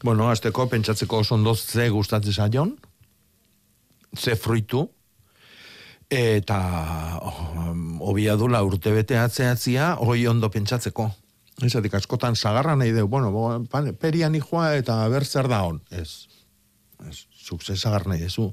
Bueno, 0.04 0.30
azteko, 0.32 0.66
pentsatzeko 0.70 1.22
oso 1.22 1.36
ondo 1.36 1.54
ze 1.56 1.90
gustatzen 1.90 2.34
zaion, 2.34 2.74
ze 4.18 4.36
fruitu, 4.36 4.88
eta 6.10 6.58
oh, 7.22 7.74
obia 8.10 8.36
dula 8.36 8.64
urte 8.66 8.92
bete 8.92 9.20
atzeatzia, 9.22 9.96
hoi 10.02 10.26
ondo 10.28 10.50
pentsatzeko. 10.50 11.12
Ezatik, 11.62 11.94
askotan 11.94 12.36
sagarra 12.36 12.76
nahi 12.76 12.92
deu, 12.96 13.06
bueno, 13.08 13.30
perian 14.02 14.34
joa 14.42 14.74
eta 14.80 14.98
ber 15.14 15.26
zer 15.26 15.48
da 15.48 15.62
hon. 15.68 15.80
Ez, 15.92 16.26
ez, 17.08 17.28
zuk 17.38 17.62
ze 17.62 17.78
sagar 17.78 18.08
nahi 18.08 18.26
dezu. 18.26 18.50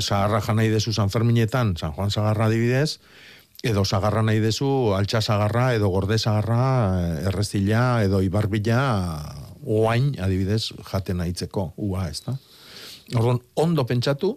Sagarra 0.00 0.40
ja 0.40 0.54
nahi 0.56 0.72
dezu 0.72 0.92
San 0.92 1.10
Ferminetan, 1.10 1.76
San 1.76 1.92
Juan 1.92 2.10
sagarra 2.10 2.46
adibidez, 2.48 2.98
edo 3.62 3.84
sagarra 3.84 4.22
nahi 4.24 4.40
dezu, 4.40 4.94
altxa 4.96 5.20
sagarra, 5.20 5.74
edo 5.76 5.92
gorde 5.92 6.18
sagarra, 6.18 7.20
errezila, 7.28 8.02
edo 8.02 8.22
ibarbila, 8.24 8.80
oain, 9.64 10.12
adibidez, 10.20 10.72
jaten 10.90 11.20
nahitzeko, 11.22 11.72
ua, 11.76 12.08
ez 12.10 12.22
da? 12.26 12.36
Orduan, 13.14 13.40
ondo 13.56 13.84
pentsatu, 13.86 14.36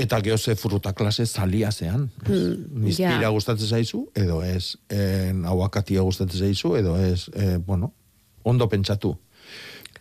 eta 0.00 0.20
geoze 0.24 0.54
fruta 0.56 0.92
klase 0.96 1.26
zalia 1.26 1.70
zean. 1.72 2.08
Hmm, 2.26 2.84
Nizpira 2.84 3.26
ja. 3.26 3.32
gustatzen 3.34 3.68
zaizu, 3.68 4.06
edo 4.16 4.40
ez, 4.44 4.76
en, 4.90 5.44
aguakatia 5.48 6.04
gustatzen 6.06 6.46
zaizu, 6.46 6.76
edo 6.78 6.96
ez, 6.96 7.28
e, 7.34 7.56
bueno, 7.58 7.92
ondo 8.44 8.68
pentsatu. 8.68 9.14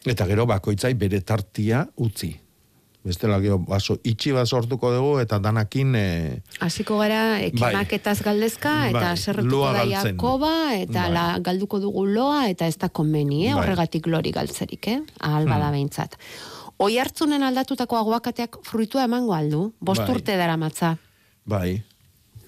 Eta 0.06 0.26
gero 0.26 0.48
bakoitzai 0.50 0.94
bere 0.98 1.22
tartia 1.22 1.84
utzi. 2.02 2.32
Bestela 3.02 3.40
gero 3.42 3.58
baso 3.58 3.96
itxi 4.06 4.30
bat 4.36 4.46
sortuko 4.46 4.92
dugu 4.94 5.16
eta 5.24 5.40
danakin 5.42 5.96
e, 5.98 6.06
Hasiko 6.62 7.00
gara 7.00 7.22
Bai. 7.34 7.48
ekimaketaz 7.50 8.20
galdezka 8.22 8.74
eta 8.92 9.08
Bai, 9.08 9.18
zerretuko 9.18 9.56
loa 9.56 9.72
da 9.74 9.86
galtzen. 9.90 10.12
Jakoba 10.20 10.52
eta 10.78 11.08
Bai. 11.08 11.14
la, 11.16 11.24
galduko 11.42 11.80
dugu 11.82 12.06
loa 12.06 12.44
eta 12.52 12.68
ez 12.70 12.78
da 12.78 12.90
konbeni, 12.90 13.48
eh? 13.48 13.56
Bai. 13.56 13.64
horregatik 13.64 14.06
lori 14.06 14.34
galtzerik, 14.36 14.88
eh? 14.88 15.00
ahal 15.20 15.50
bada 15.50 15.72
behintzat. 15.74 16.20
Oi 16.82 16.98
hartzunen 17.02 17.42
aldatutako 17.44 17.98
aguakateak 17.98 18.60
fruitua 18.70 19.08
emango 19.10 19.34
aldu, 19.34 19.72
bost 19.80 20.06
Bai. 20.06 20.12
urte 20.16 20.38
dara 20.38 20.58
matza. 20.58 20.98
bai, 21.46 21.82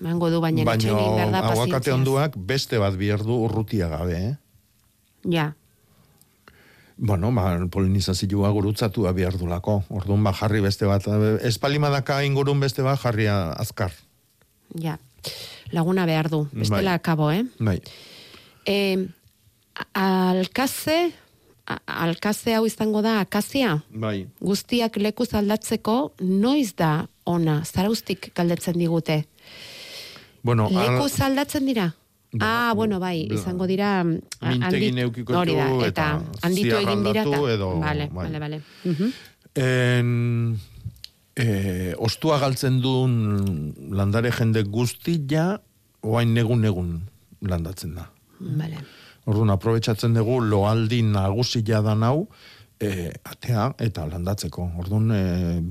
Emango 0.03 0.29
du, 0.29 0.41
baina 0.41 0.65
da 1.31 1.41
aguakate 1.49 1.93
onduak 1.93 2.37
beste 2.37 2.77
bat 2.77 2.93
bihar 2.93 3.23
du 3.23 3.41
urrutia 3.45 3.87
gabe, 3.87 4.17
eh? 4.19 4.33
Ja, 5.31 5.53
Bueno, 6.97 7.31
ba, 7.33 7.57
polinizazioa 7.71 8.49
gurutzatua 8.53 9.11
behar 9.13 9.37
dulako. 9.37 9.83
Orduan, 9.89 10.23
ba, 10.23 10.33
jarri 10.33 10.61
beste 10.61 10.85
bat. 10.85 11.03
Espalimadaka 11.41 12.23
ingurun 12.23 12.59
beste 12.59 12.81
bat, 12.85 12.99
jarri 13.01 13.27
azkar. 13.27 13.91
ja. 14.73 14.97
Laguna 15.71 16.05
behar 16.05 16.29
du, 16.29 16.47
bestela 16.51 16.91
Bai. 16.91 16.99
akabo, 16.99 17.31
eh? 17.31 17.45
Bai. 17.59 17.81
E, 18.67 19.07
alkaze, 19.93 21.11
alkaze 21.87 22.53
hau 22.57 22.65
izango 22.67 23.01
da 23.01 23.19
akazia, 23.21 23.77
Bai. 23.89 24.27
guztiak 24.41 24.97
lekuz 24.97 25.33
aldatzeko 25.33 26.11
noiz 26.19 26.73
da 26.75 27.07
ona, 27.25 27.61
zaraustik 27.65 28.33
galdetzen 28.35 28.77
digute. 28.77 29.23
Bueno, 30.43 30.67
al- 30.67 30.75
Lekuz 30.97 31.19
aldatzen 31.21 31.65
dira? 31.65 31.93
Ah, 32.41 32.73
bueno, 32.75 32.99
bai, 32.99 33.27
izango 33.31 33.67
dira... 33.67 34.03
mm, 34.03 34.19
a- 34.41 34.49
Mintegi 34.49 34.87
handit- 34.89 34.95
neukiko 34.95 35.37
hori 35.37 35.55
da, 35.55 35.67
eta 35.85 35.87
eta 35.87 36.07
handitu 36.47 36.75
egin 36.75 37.03
dira. 37.03 37.21
eta- 37.21 37.51
edo- 37.53 37.79
Vale, 37.79 38.09
bai. 38.11 38.25
vale, 38.25 38.39
vale. 38.39 38.61
Mhm. 38.85 39.11
En, 39.55 40.59
e, 41.35 41.93
ostua 41.97 42.39
galtzen 42.39 42.79
duen 42.81 43.73
landare 43.91 44.31
jende 44.31 44.63
guztia, 44.63 45.61
oain 46.01 46.33
negun-negun 46.33 47.01
landatzen 47.41 47.93
da. 47.95 48.09
Vale. 48.39 48.77
Orduan, 49.25 49.49
aprobetsatzen 49.53 50.13
dugu 50.17 50.41
loaldi 50.41 51.01
nagusia 51.03 51.81
da 51.81 51.93
nau, 51.95 52.27
e, 52.79 53.13
atea 53.23 53.69
eta 53.79 54.05
landatzeko. 54.09 54.71
Orduan, 54.81 55.11
e, 55.15 55.61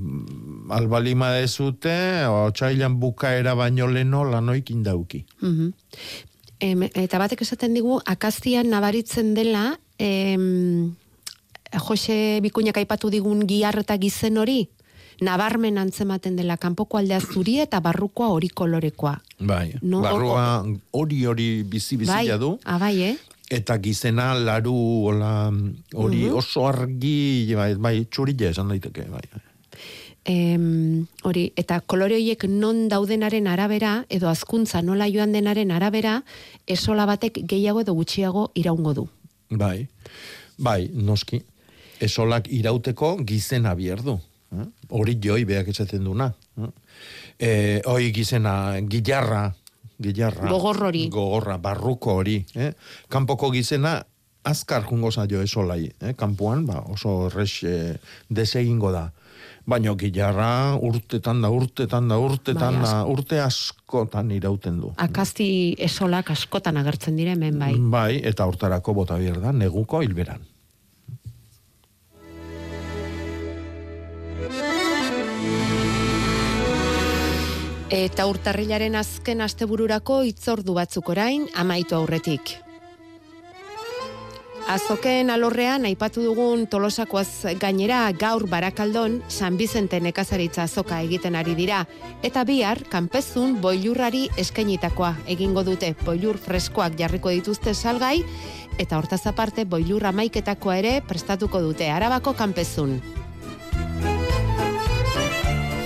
albalima 0.72 1.32
dezute, 1.34 2.24
otxailan 2.26 2.96
bukaera 3.00 3.52
baino 3.54 3.86
leno 3.92 4.24
lanoik 4.24 4.70
indauki. 4.70 5.26
Mhm. 5.42 5.72
Em, 6.62 6.84
eta 6.94 7.18
batek 7.18 7.40
esaten 7.42 7.74
digu, 7.74 7.96
akazian 8.06 8.68
nabaritzen 8.70 9.32
dela, 9.34 9.80
em, 9.98 10.94
Jose 11.88 12.38
Bikuñak 12.44 12.76
aipatu 12.78 13.10
digun 13.10 13.46
giar 13.48 13.78
eta 13.80 13.96
gizen 13.98 14.38
hori, 14.38 14.68
nabarmen 15.20 15.78
antzematen 15.80 16.36
dela 16.36 16.56
kanpoko 16.60 16.98
aldea 17.00 17.18
zuri 17.20 17.58
eta 17.64 17.80
barrukoa 17.80 18.28
hori 18.30 18.48
kolorekoa. 18.48 19.16
Bai, 19.40 19.74
No, 19.82 20.00
barrua 20.04 20.64
hori 20.92 21.24
hori 21.26 21.62
bizi-bizia 21.64 22.38
du. 22.38 22.58
Ah, 22.64 22.78
bai, 22.78 22.94
eh? 23.02 23.16
Eta 23.52 23.76
gizena 23.82 24.32
laru 24.34 24.74
hola, 25.08 25.50
hori 25.94 26.24
Mhm. 26.28 26.36
oso 26.36 26.66
argi, 26.68 27.52
bai, 27.54 27.74
bai 27.74 28.06
txurila 28.08 28.50
esan 28.50 28.68
daiteke, 28.68 29.08
bai. 29.10 29.26
Em, 30.24 31.06
hori, 31.26 31.48
eta 31.58 31.80
kolore 31.80 32.14
horiek 32.14 32.44
non 32.46 32.86
daudenaren 32.88 33.48
arabera, 33.50 34.04
edo 34.08 34.28
azkuntza 34.30 34.82
nola 34.82 35.08
joan 35.10 35.32
denaren 35.34 35.72
arabera, 35.74 36.20
esola 36.66 37.06
batek 37.10 37.40
gehiago 37.50 37.82
edo 37.82 37.94
gutxiago 37.98 38.50
iraungo 38.54 38.94
du. 38.94 39.08
Bai, 39.50 39.88
bai, 40.58 40.90
noski. 40.94 41.42
Esolak 42.02 42.46
irauteko 42.50 43.16
gizena 43.26 43.74
bierdu. 43.74 44.20
eh? 44.52 44.66
hori 44.90 45.16
joi 45.22 45.44
beak 45.44 45.68
esaten 45.68 46.04
duna. 46.04 46.32
Eh? 46.60 46.70
E, 47.38 47.50
hoi 47.86 48.12
gizena, 48.12 48.78
gilarra, 48.88 49.54
gilarra. 49.98 50.48
Gogor 50.48 50.82
hori. 50.88 51.08
Gogorra, 51.08 51.58
barruko 51.58 52.18
hori. 52.20 52.44
Eh? 52.54 52.72
Kanpoko 53.08 53.50
gizena, 53.50 54.04
azkar 54.44 54.84
jungo 54.84 55.10
zaio 55.10 55.42
esolai. 55.42 55.90
Eh? 56.00 56.14
Kampuan, 56.18 56.66
ba, 56.66 56.82
oso 56.92 57.26
errex 57.26 57.62
eh, 57.64 57.96
desegingo 58.28 58.92
da. 58.92 59.10
Baina 59.62 59.92
gilarra 59.94 60.74
urtetan 60.82 61.42
da, 61.44 61.50
urtetan 61.54 62.08
da, 62.10 62.18
urtetan 62.18 62.80
Bai, 62.80 62.86
da, 62.88 62.94
urte 63.06 63.38
askotan 63.40 64.32
irauten 64.34 64.80
du. 64.82 64.90
Akazti 64.98 65.46
esolak 65.78 66.32
askotan 66.34 66.80
agertzen 66.80 67.16
dire 67.16 67.36
hemen 67.36 67.60
bai. 67.60 67.74
Bai, 67.78 68.16
eta 68.26 68.46
hortarako 68.50 68.96
bota 69.02 69.20
bier 69.22 69.38
da, 69.40 69.52
neguko 69.52 70.02
hilberan. 70.02 70.42
Eta 77.92 78.24
urtarrilaren 78.26 78.96
azken 78.96 79.44
astebururako 79.44 80.22
itzordu 80.24 80.74
batzuk 80.74 81.12
orain 81.12 81.44
amaitu 81.60 81.94
aurretik. 81.94 82.56
Azoken 84.70 85.30
alorrean 85.30 85.84
aipatu 85.88 86.22
dugun 86.22 86.66
tolosakoaz 86.70 87.54
gainera 87.60 88.04
gaur 88.18 88.46
barakaldon 88.48 89.18
San 89.28 89.56
Bizente 89.58 89.98
nekazaritza 90.00 90.62
azoka 90.62 91.00
egiten 91.02 91.34
ari 91.36 91.56
dira. 91.58 91.82
Eta 92.22 92.44
bihar, 92.48 92.84
kanpezun 92.92 93.58
boilurrari 93.60 94.28
eskainitakoa 94.38 95.16
egingo 95.34 95.64
dute 95.66 95.94
boilur 96.04 96.38
freskoak 96.38 96.94
jarriko 96.98 97.34
dituzte 97.34 97.74
salgai, 97.74 98.22
eta 98.78 98.98
hortaz 98.98 99.26
aparte 99.26 99.66
boilur 99.66 100.06
amaiketakoa 100.06 100.78
ere 100.78 100.94
prestatuko 101.08 101.60
dute 101.60 101.90
arabako 101.90 102.32
kanpezun. 102.38 103.21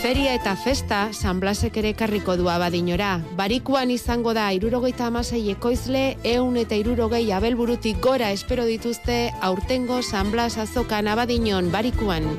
Feria 0.07 0.36
eta 0.38 0.52
festa 0.54 0.98
San 1.11 1.40
Blasek 1.42 1.80
ere 1.80 1.90
karriko 1.98 2.36
du 2.38 2.46
abadinora. 2.46 3.09
Barikuan 3.34 3.90
izango 3.90 4.36
da 4.38 4.44
irurogeita 4.54 5.09
amasei 5.11 5.40
ekoizle, 5.50 6.04
eun 6.22 6.54
eta 6.62 6.78
irurogei 6.78 7.24
abelburutik 7.34 7.98
gora 8.07 8.30
espero 8.30 8.68
dituzte 8.70 9.16
aurtengo 9.42 9.98
San 10.07 10.30
Blas 10.30 10.61
azokan 10.62 11.11
abadinon 11.11 11.72
barikuan. 11.74 12.30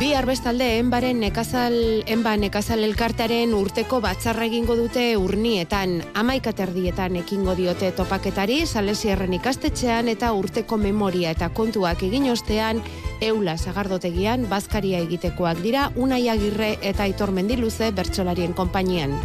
Bi 0.00 0.14
arbestalde 0.16 0.64
enbaren 0.78 1.18
nekazal, 1.20 1.74
enba 2.08 2.30
nekazal 2.40 2.80
elkartearen 2.86 3.50
urteko 3.52 3.98
batzarra 4.00 4.46
egingo 4.48 4.72
dute 4.78 5.02
urnietan, 5.20 5.98
amaikaterdietan 6.16 7.18
ekingo 7.20 7.52
diote 7.58 7.90
topaketari, 7.98 8.62
salesierren 8.64 9.36
ikastetxean 9.36 10.08
eta 10.08 10.32
urteko 10.32 10.80
memoria 10.80 11.34
eta 11.36 11.50
kontuak 11.52 12.06
egin 12.08 12.30
ostean, 12.32 12.80
eula 13.20 13.58
sagardotegian 13.60 14.48
bazkaria 14.48 15.04
egitekoak 15.04 15.60
dira 15.60 15.90
Unai 16.00 16.22
Agirre 16.32 16.78
eta 16.80 17.04
Aitor 17.04 17.36
Mendiluze 17.36 17.92
bertsolarien 17.92 18.56
konpainian. 18.56 19.20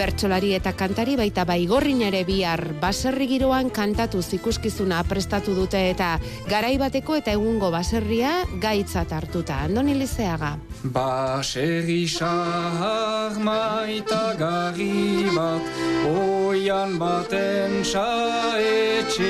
Bertsolari 0.00 0.54
eta 0.56 0.70
kantari 0.72 1.12
baita 1.20 1.42
baigorrin 1.44 1.98
ere 2.06 2.22
bihar 2.24 2.60
baserri 2.80 3.26
giroan 3.28 3.68
kantatu 3.68 4.22
zikuskizuna 4.24 5.02
prestatu 5.04 5.52
dute 5.52 5.76
eta 5.90 6.14
garai 6.48 6.78
bateko 6.80 7.18
eta 7.18 7.34
egungo 7.36 7.68
baserria 7.74 8.30
gaitzat 8.62 9.12
hartuta. 9.12 9.58
Andoni 9.66 9.92
Lizeaga. 9.98 10.54
Baserri 10.94 12.08
sahar 12.08 13.36
maitagarri 13.44 15.28
bat, 15.36 15.68
oian 16.08 16.96
baten 16.96 17.84
saetxean. 17.84 19.20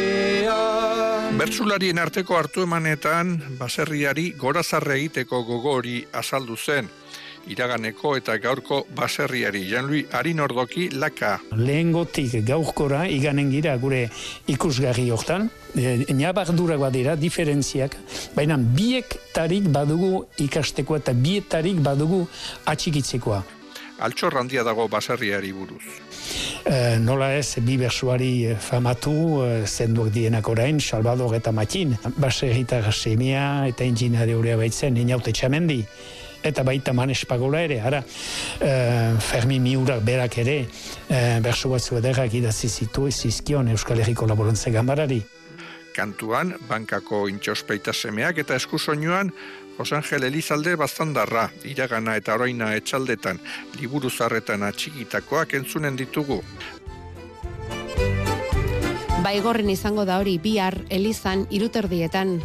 Bertsularien 1.43 1.99
arteko 1.99 2.39
hartu 2.39 2.63
emanetan, 2.63 3.43
baserriari 3.59 4.39
gorazarre 4.39 5.03
egiteko 5.03 5.43
gogori 5.51 6.07
azaldu 6.15 6.55
zen. 6.55 7.00
Iraganeko 7.49 8.15
eta 8.19 8.37
gaurko 8.39 8.83
baserriari, 8.97 9.63
Janlui 9.71 10.05
Arin 10.13 10.41
Ordoki 10.45 10.89
laka. 10.93 11.39
Lehengotik 11.57 12.37
gaurkora 12.47 13.07
iganen 13.09 13.51
gira 13.51 13.77
gure 13.81 14.03
ikusgarri 14.51 15.09
hortan, 15.11 15.49
e, 15.75 16.05
Nabardura 16.15 16.77
badira, 16.77 17.17
diferentziak, 17.17 17.97
baina 18.37 18.59
biek 18.59 19.17
tarik 19.35 19.71
badugu 19.73 20.27
ikasteko 20.39 21.01
eta 21.01 21.15
bietarik 21.15 21.81
badugu 21.83 22.27
atxikitzekoa. 22.67 23.43
Altxor 24.01 24.39
handia 24.41 24.63
dago 24.65 24.87
baserriari 24.89 25.51
buruz. 25.53 25.83
E, 26.65 26.97
nola 27.01 27.35
ez, 27.37 27.59
bi 27.65 27.77
bersuari 27.81 28.55
famatu, 28.61 29.13
e, 29.45 29.67
zenduak 29.67 30.13
dienak 30.13 30.49
orain, 30.49 30.81
Salvador 30.81 31.35
eta 31.37 31.53
Matin, 31.53 31.97
baserritar 32.17 32.93
semia 32.93 33.67
eta 33.69 33.85
inginare 33.85 34.37
horea 34.37 34.57
baitzen, 34.61 34.97
inaute 34.97 35.33
txamendi 35.33 35.85
eta 36.43 36.63
baita 36.65 36.93
manes 36.93 37.25
pagola 37.29 37.63
ere, 37.63 37.81
ara, 37.81 38.03
e, 38.61 38.71
Fermi 39.21 39.61
Miurak 39.61 40.03
berak 40.05 40.39
ere, 40.39 40.57
e, 41.09 41.41
bersu 41.45 41.71
batzu 41.71 41.99
ederrak 42.01 42.35
idatzi 42.35 42.69
zitu 42.69 43.11
zizkion 43.11 43.69
Euskal 43.69 44.01
Herriko 44.01 44.27
Laborantza 44.27 44.71
Gambarari. 44.71 45.23
Kantuan, 45.95 46.55
bankako 46.69 47.27
intxospeita 47.29 47.93
semeak 47.93 48.39
eta 48.39 48.57
eskusoinuan, 48.57 49.33
Jose 49.81 49.97
Angel 49.97 50.25
Elizalde 50.25 50.75
bastandarra, 50.77 51.47
iragana 51.65 52.17
eta 52.21 52.35
oroina 52.37 52.75
etxaldetan, 52.77 53.41
liburu 53.81 54.11
zarretan 54.11 54.63
atxikitakoak 54.63 55.55
entzunen 55.57 55.97
ditugu. 55.97 56.43
Baigorren 59.25 59.69
izango 59.73 60.05
da 60.09 60.19
hori 60.21 60.39
bihar 60.39 60.79
Elizan 60.89 61.47
iruterdietan. 61.51 62.39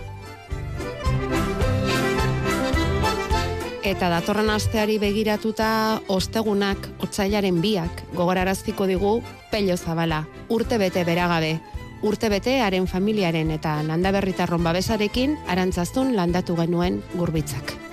Eta 3.85 4.07
datorren 4.09 4.47
asteari 4.49 4.95
begiratuta 4.97 5.67
ostegunak 6.09 6.87
otsailaren 7.05 7.59
biak 7.61 8.01
gogoraraziko 8.17 8.87
digu 8.89 9.11
pello 9.51 9.77
zabala, 9.77 10.23
urte 10.49 10.81
bete 10.81 11.05
beragabe. 11.05 11.59
Urte 12.01 12.33
bete 12.33 12.57
haren 12.65 12.89
familiaren 12.89 13.53
eta 13.53 13.77
landaberritarron 13.85 14.65
babesarekin 14.65 15.37
arantzaztun 15.53 16.15
landatu 16.17 16.57
genuen 16.57 17.03
gurbitzak. 17.13 17.84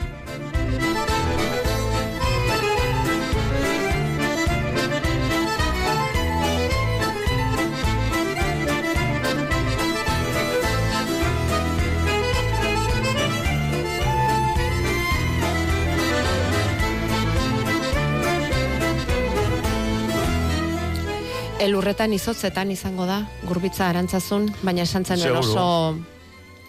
Elurretan 21.63 22.13
izotzetan 22.17 22.71
izango 22.75 23.05
da, 23.07 23.21
gurbitza 23.47 23.87
arantzazun, 23.93 24.49
baina 24.67 24.83
esan 24.83 25.05
zen 25.07 25.21
oso 25.39 25.67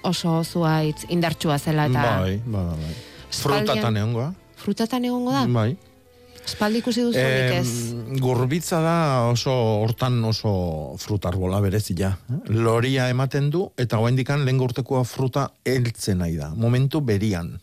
oso 0.05 0.33
zuaitz 0.43 1.05
indartsua 1.09 1.55
zela 1.57 1.85
eta 1.89 2.03
Bai, 2.19 2.35
bai, 2.45 2.65
bai. 2.75 2.93
Frutatan 3.33 3.97
egongoa. 3.97 4.27
frutatan 4.63 5.05
egongo 5.09 5.31
da? 5.31 5.45
Bai. 5.47 5.71
Espaldi 6.43 6.81
ikusi 6.83 7.01
duzu 7.07 7.17
Eh, 7.17 7.59
ez? 7.61 8.19
gurbitza 8.19 8.81
da 8.83 8.95
oso 9.31 9.51
hortan 9.81 10.17
oso 10.27 10.95
frutarbola 10.99 11.61
berezia. 11.63 12.17
Loria 12.49 13.07
ematen 13.09 13.49
du 13.49 13.69
eta 13.77 13.97
oraindikan 13.97 14.43
lehen 14.45 14.59
urtekoa 14.59 15.03
fruta 15.07 15.47
heltzen 15.65 16.17
nahi 16.19 16.35
da. 16.35 16.49
Momentu 16.55 16.99
berian. 17.01 17.55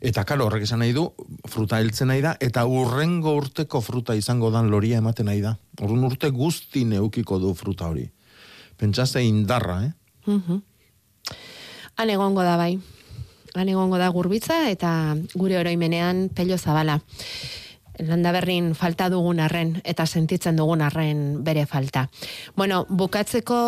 Eta 0.00 0.24
karo 0.24 0.46
horrek 0.48 0.64
esan 0.64 0.80
nahi 0.80 0.94
du, 0.96 1.04
fruta 1.52 1.78
heltzen 1.82 2.08
nahi 2.08 2.22
da, 2.24 2.32
eta 2.40 2.64
urrengo 2.64 3.34
urteko 3.36 3.82
fruta 3.84 4.16
izango 4.16 4.48
dan 4.50 4.70
loria 4.72 4.98
ematen 5.02 5.28
nahi 5.28 5.42
da. 5.44 5.58
Horren 5.80 6.06
urte 6.08 6.30
guzti 6.32 6.86
neukiko 6.88 7.38
du 7.38 7.52
fruta 7.54 7.90
hori. 7.92 8.06
Pentsaze 8.80 9.22
indarra, 9.22 9.82
eh? 9.84 9.92
Mhm. 10.26 10.62
Han 12.00 12.10
egongo 12.10 12.42
da 12.42 12.56
bai. 12.56 12.78
Han 13.54 13.68
egongo 13.68 13.98
da 13.98 14.08
gurbitza 14.08 14.70
eta 14.70 15.16
gure 15.34 15.58
oroimenean 15.58 16.30
pello 16.34 16.56
zabala. 16.56 17.00
Landaberrin 18.00 18.70
falta 18.74 19.10
dugun 19.12 19.40
arren 19.44 19.74
eta 19.84 20.06
sentitzen 20.06 20.56
dugun 20.56 20.80
arren 20.80 21.42
bere 21.44 21.66
falta. 21.66 22.06
Bueno, 22.56 22.86
bukatzeko 22.88 23.58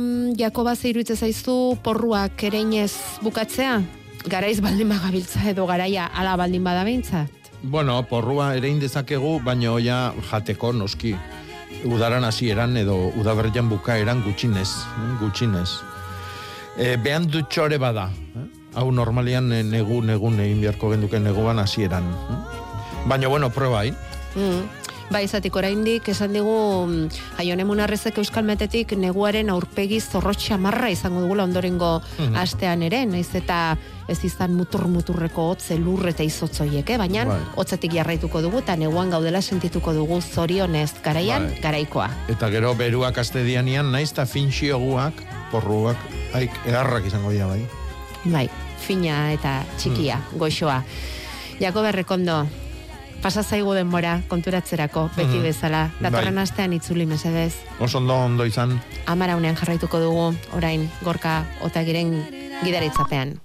mm, 0.00 0.34
Jakoba 0.40 0.74
zeiruitze 0.74 1.14
zaizu 1.14 1.78
porruak 1.84 2.42
ereinez 2.42 2.90
bukatzea? 3.22 3.78
Garaiz 4.26 4.58
baldin 4.58 4.88
bagabiltza 4.90 5.44
edo 5.46 5.68
garaia 5.70 6.08
ala 6.10 6.32
baldin 6.36 6.64
bada 6.66 6.82
behintzat? 6.82 7.30
Bueno, 7.62 8.00
porrua 8.10 8.48
ere 8.58 8.72
dezakegu, 8.80 9.38
baina 9.44 9.76
ja 9.78 10.12
jateko 10.30 10.72
noski. 10.72 11.14
Udaran 11.84 12.24
hasieran 12.24 12.76
edo 12.76 13.12
udaberrian 13.20 13.68
bukaeran 13.68 14.24
gutxinez, 14.24 14.68
eh, 14.68 15.12
gutxinez. 15.20 15.68
E, 16.76 16.96
behan 16.96 17.30
dutxore 17.30 17.78
bada. 17.78 18.10
Eh? 18.34 18.46
Hau 18.74 18.90
normalian 18.90 19.48
negu, 19.70 20.02
negun 20.02 20.40
egin 20.40 20.60
beharko 20.60 20.90
genduken 20.90 21.22
neguan 21.22 21.58
hasieran. 21.58 22.04
Baina, 23.06 23.28
bueno, 23.28 23.50
proba, 23.50 23.84
eh? 23.86 23.94
Mm. 24.34 24.66
Bai, 25.06 25.22
izatik 25.24 25.54
oraindik 25.54 26.08
esan 26.10 26.32
digu 26.34 26.50
mm, 26.82 27.36
Jaione 27.38 27.62
Munarrezek 27.64 28.16
Euskal 28.18 28.42
Metetik 28.44 28.90
neguaren 28.98 29.52
aurpegi 29.54 30.00
zorrotxa 30.02 30.58
marra 30.58 30.88
izango 30.90 31.20
dugula 31.22 31.44
ondorengo 31.46 32.00
Mhm. 32.18 32.34
astean 32.36 32.82
ere, 32.82 33.04
naiz 33.06 33.30
eta 33.38 33.76
ez 34.08 34.18
izan 34.24 34.54
mutur-muturreko 34.58 35.44
hotze 35.52 35.78
lur 35.78 36.08
eta 36.08 36.22
izotzoiek, 36.26 36.90
eh? 36.90 36.98
baina 36.98 37.24
Bai. 37.24 37.38
hotzetik 37.54 37.92
jarraituko 37.94 38.42
dugu 38.42 38.58
eta 38.58 38.76
neguan 38.76 39.10
gaudela 39.10 39.40
sentituko 39.42 39.92
dugu 39.94 40.20
zorionez 40.20 40.92
garaian 41.04 41.46
Bai. 41.52 41.60
garaikoa. 41.62 42.10
Eta 42.28 42.50
gero 42.50 42.74
beruak 42.74 43.18
astedianian, 43.18 43.92
naiz 43.92 44.10
eta 44.12 44.26
finxioguak, 44.26 45.14
porruak, 45.52 45.96
haik, 46.34 46.50
egarrak 46.66 47.06
izango 47.06 47.30
dira 47.30 47.46
bai. 47.46 47.62
Bai, 48.24 48.48
fina 48.80 49.32
eta 49.32 49.62
txikia, 49.78 50.16
Hmm. 50.18 50.38
goxoa. 50.38 50.82
Jakob 51.60 51.84
Errekondo, 51.86 52.46
pasa 53.26 53.42
zaigu 53.42 53.72
denbora 53.74 54.20
konturatzerako, 54.30 55.08
beti 55.16 55.38
Mhm. 55.38 55.42
bezala. 55.42 55.90
Datorren 56.00 56.34
Bai. 56.36 56.42
astean 56.44 56.72
itzuli 56.72 57.06
mesedez. 57.06 57.54
Oso 57.80 57.98
ondo 57.98 58.14
ondo 58.14 58.44
izan. 58.46 58.80
Amaraunean 59.06 59.56
jarraituko 59.56 59.98
dugu, 59.98 60.28
orain 60.54 60.86
gorka 61.02 61.44
otagiren 61.60 62.14
gidaritzapean. 62.62 63.40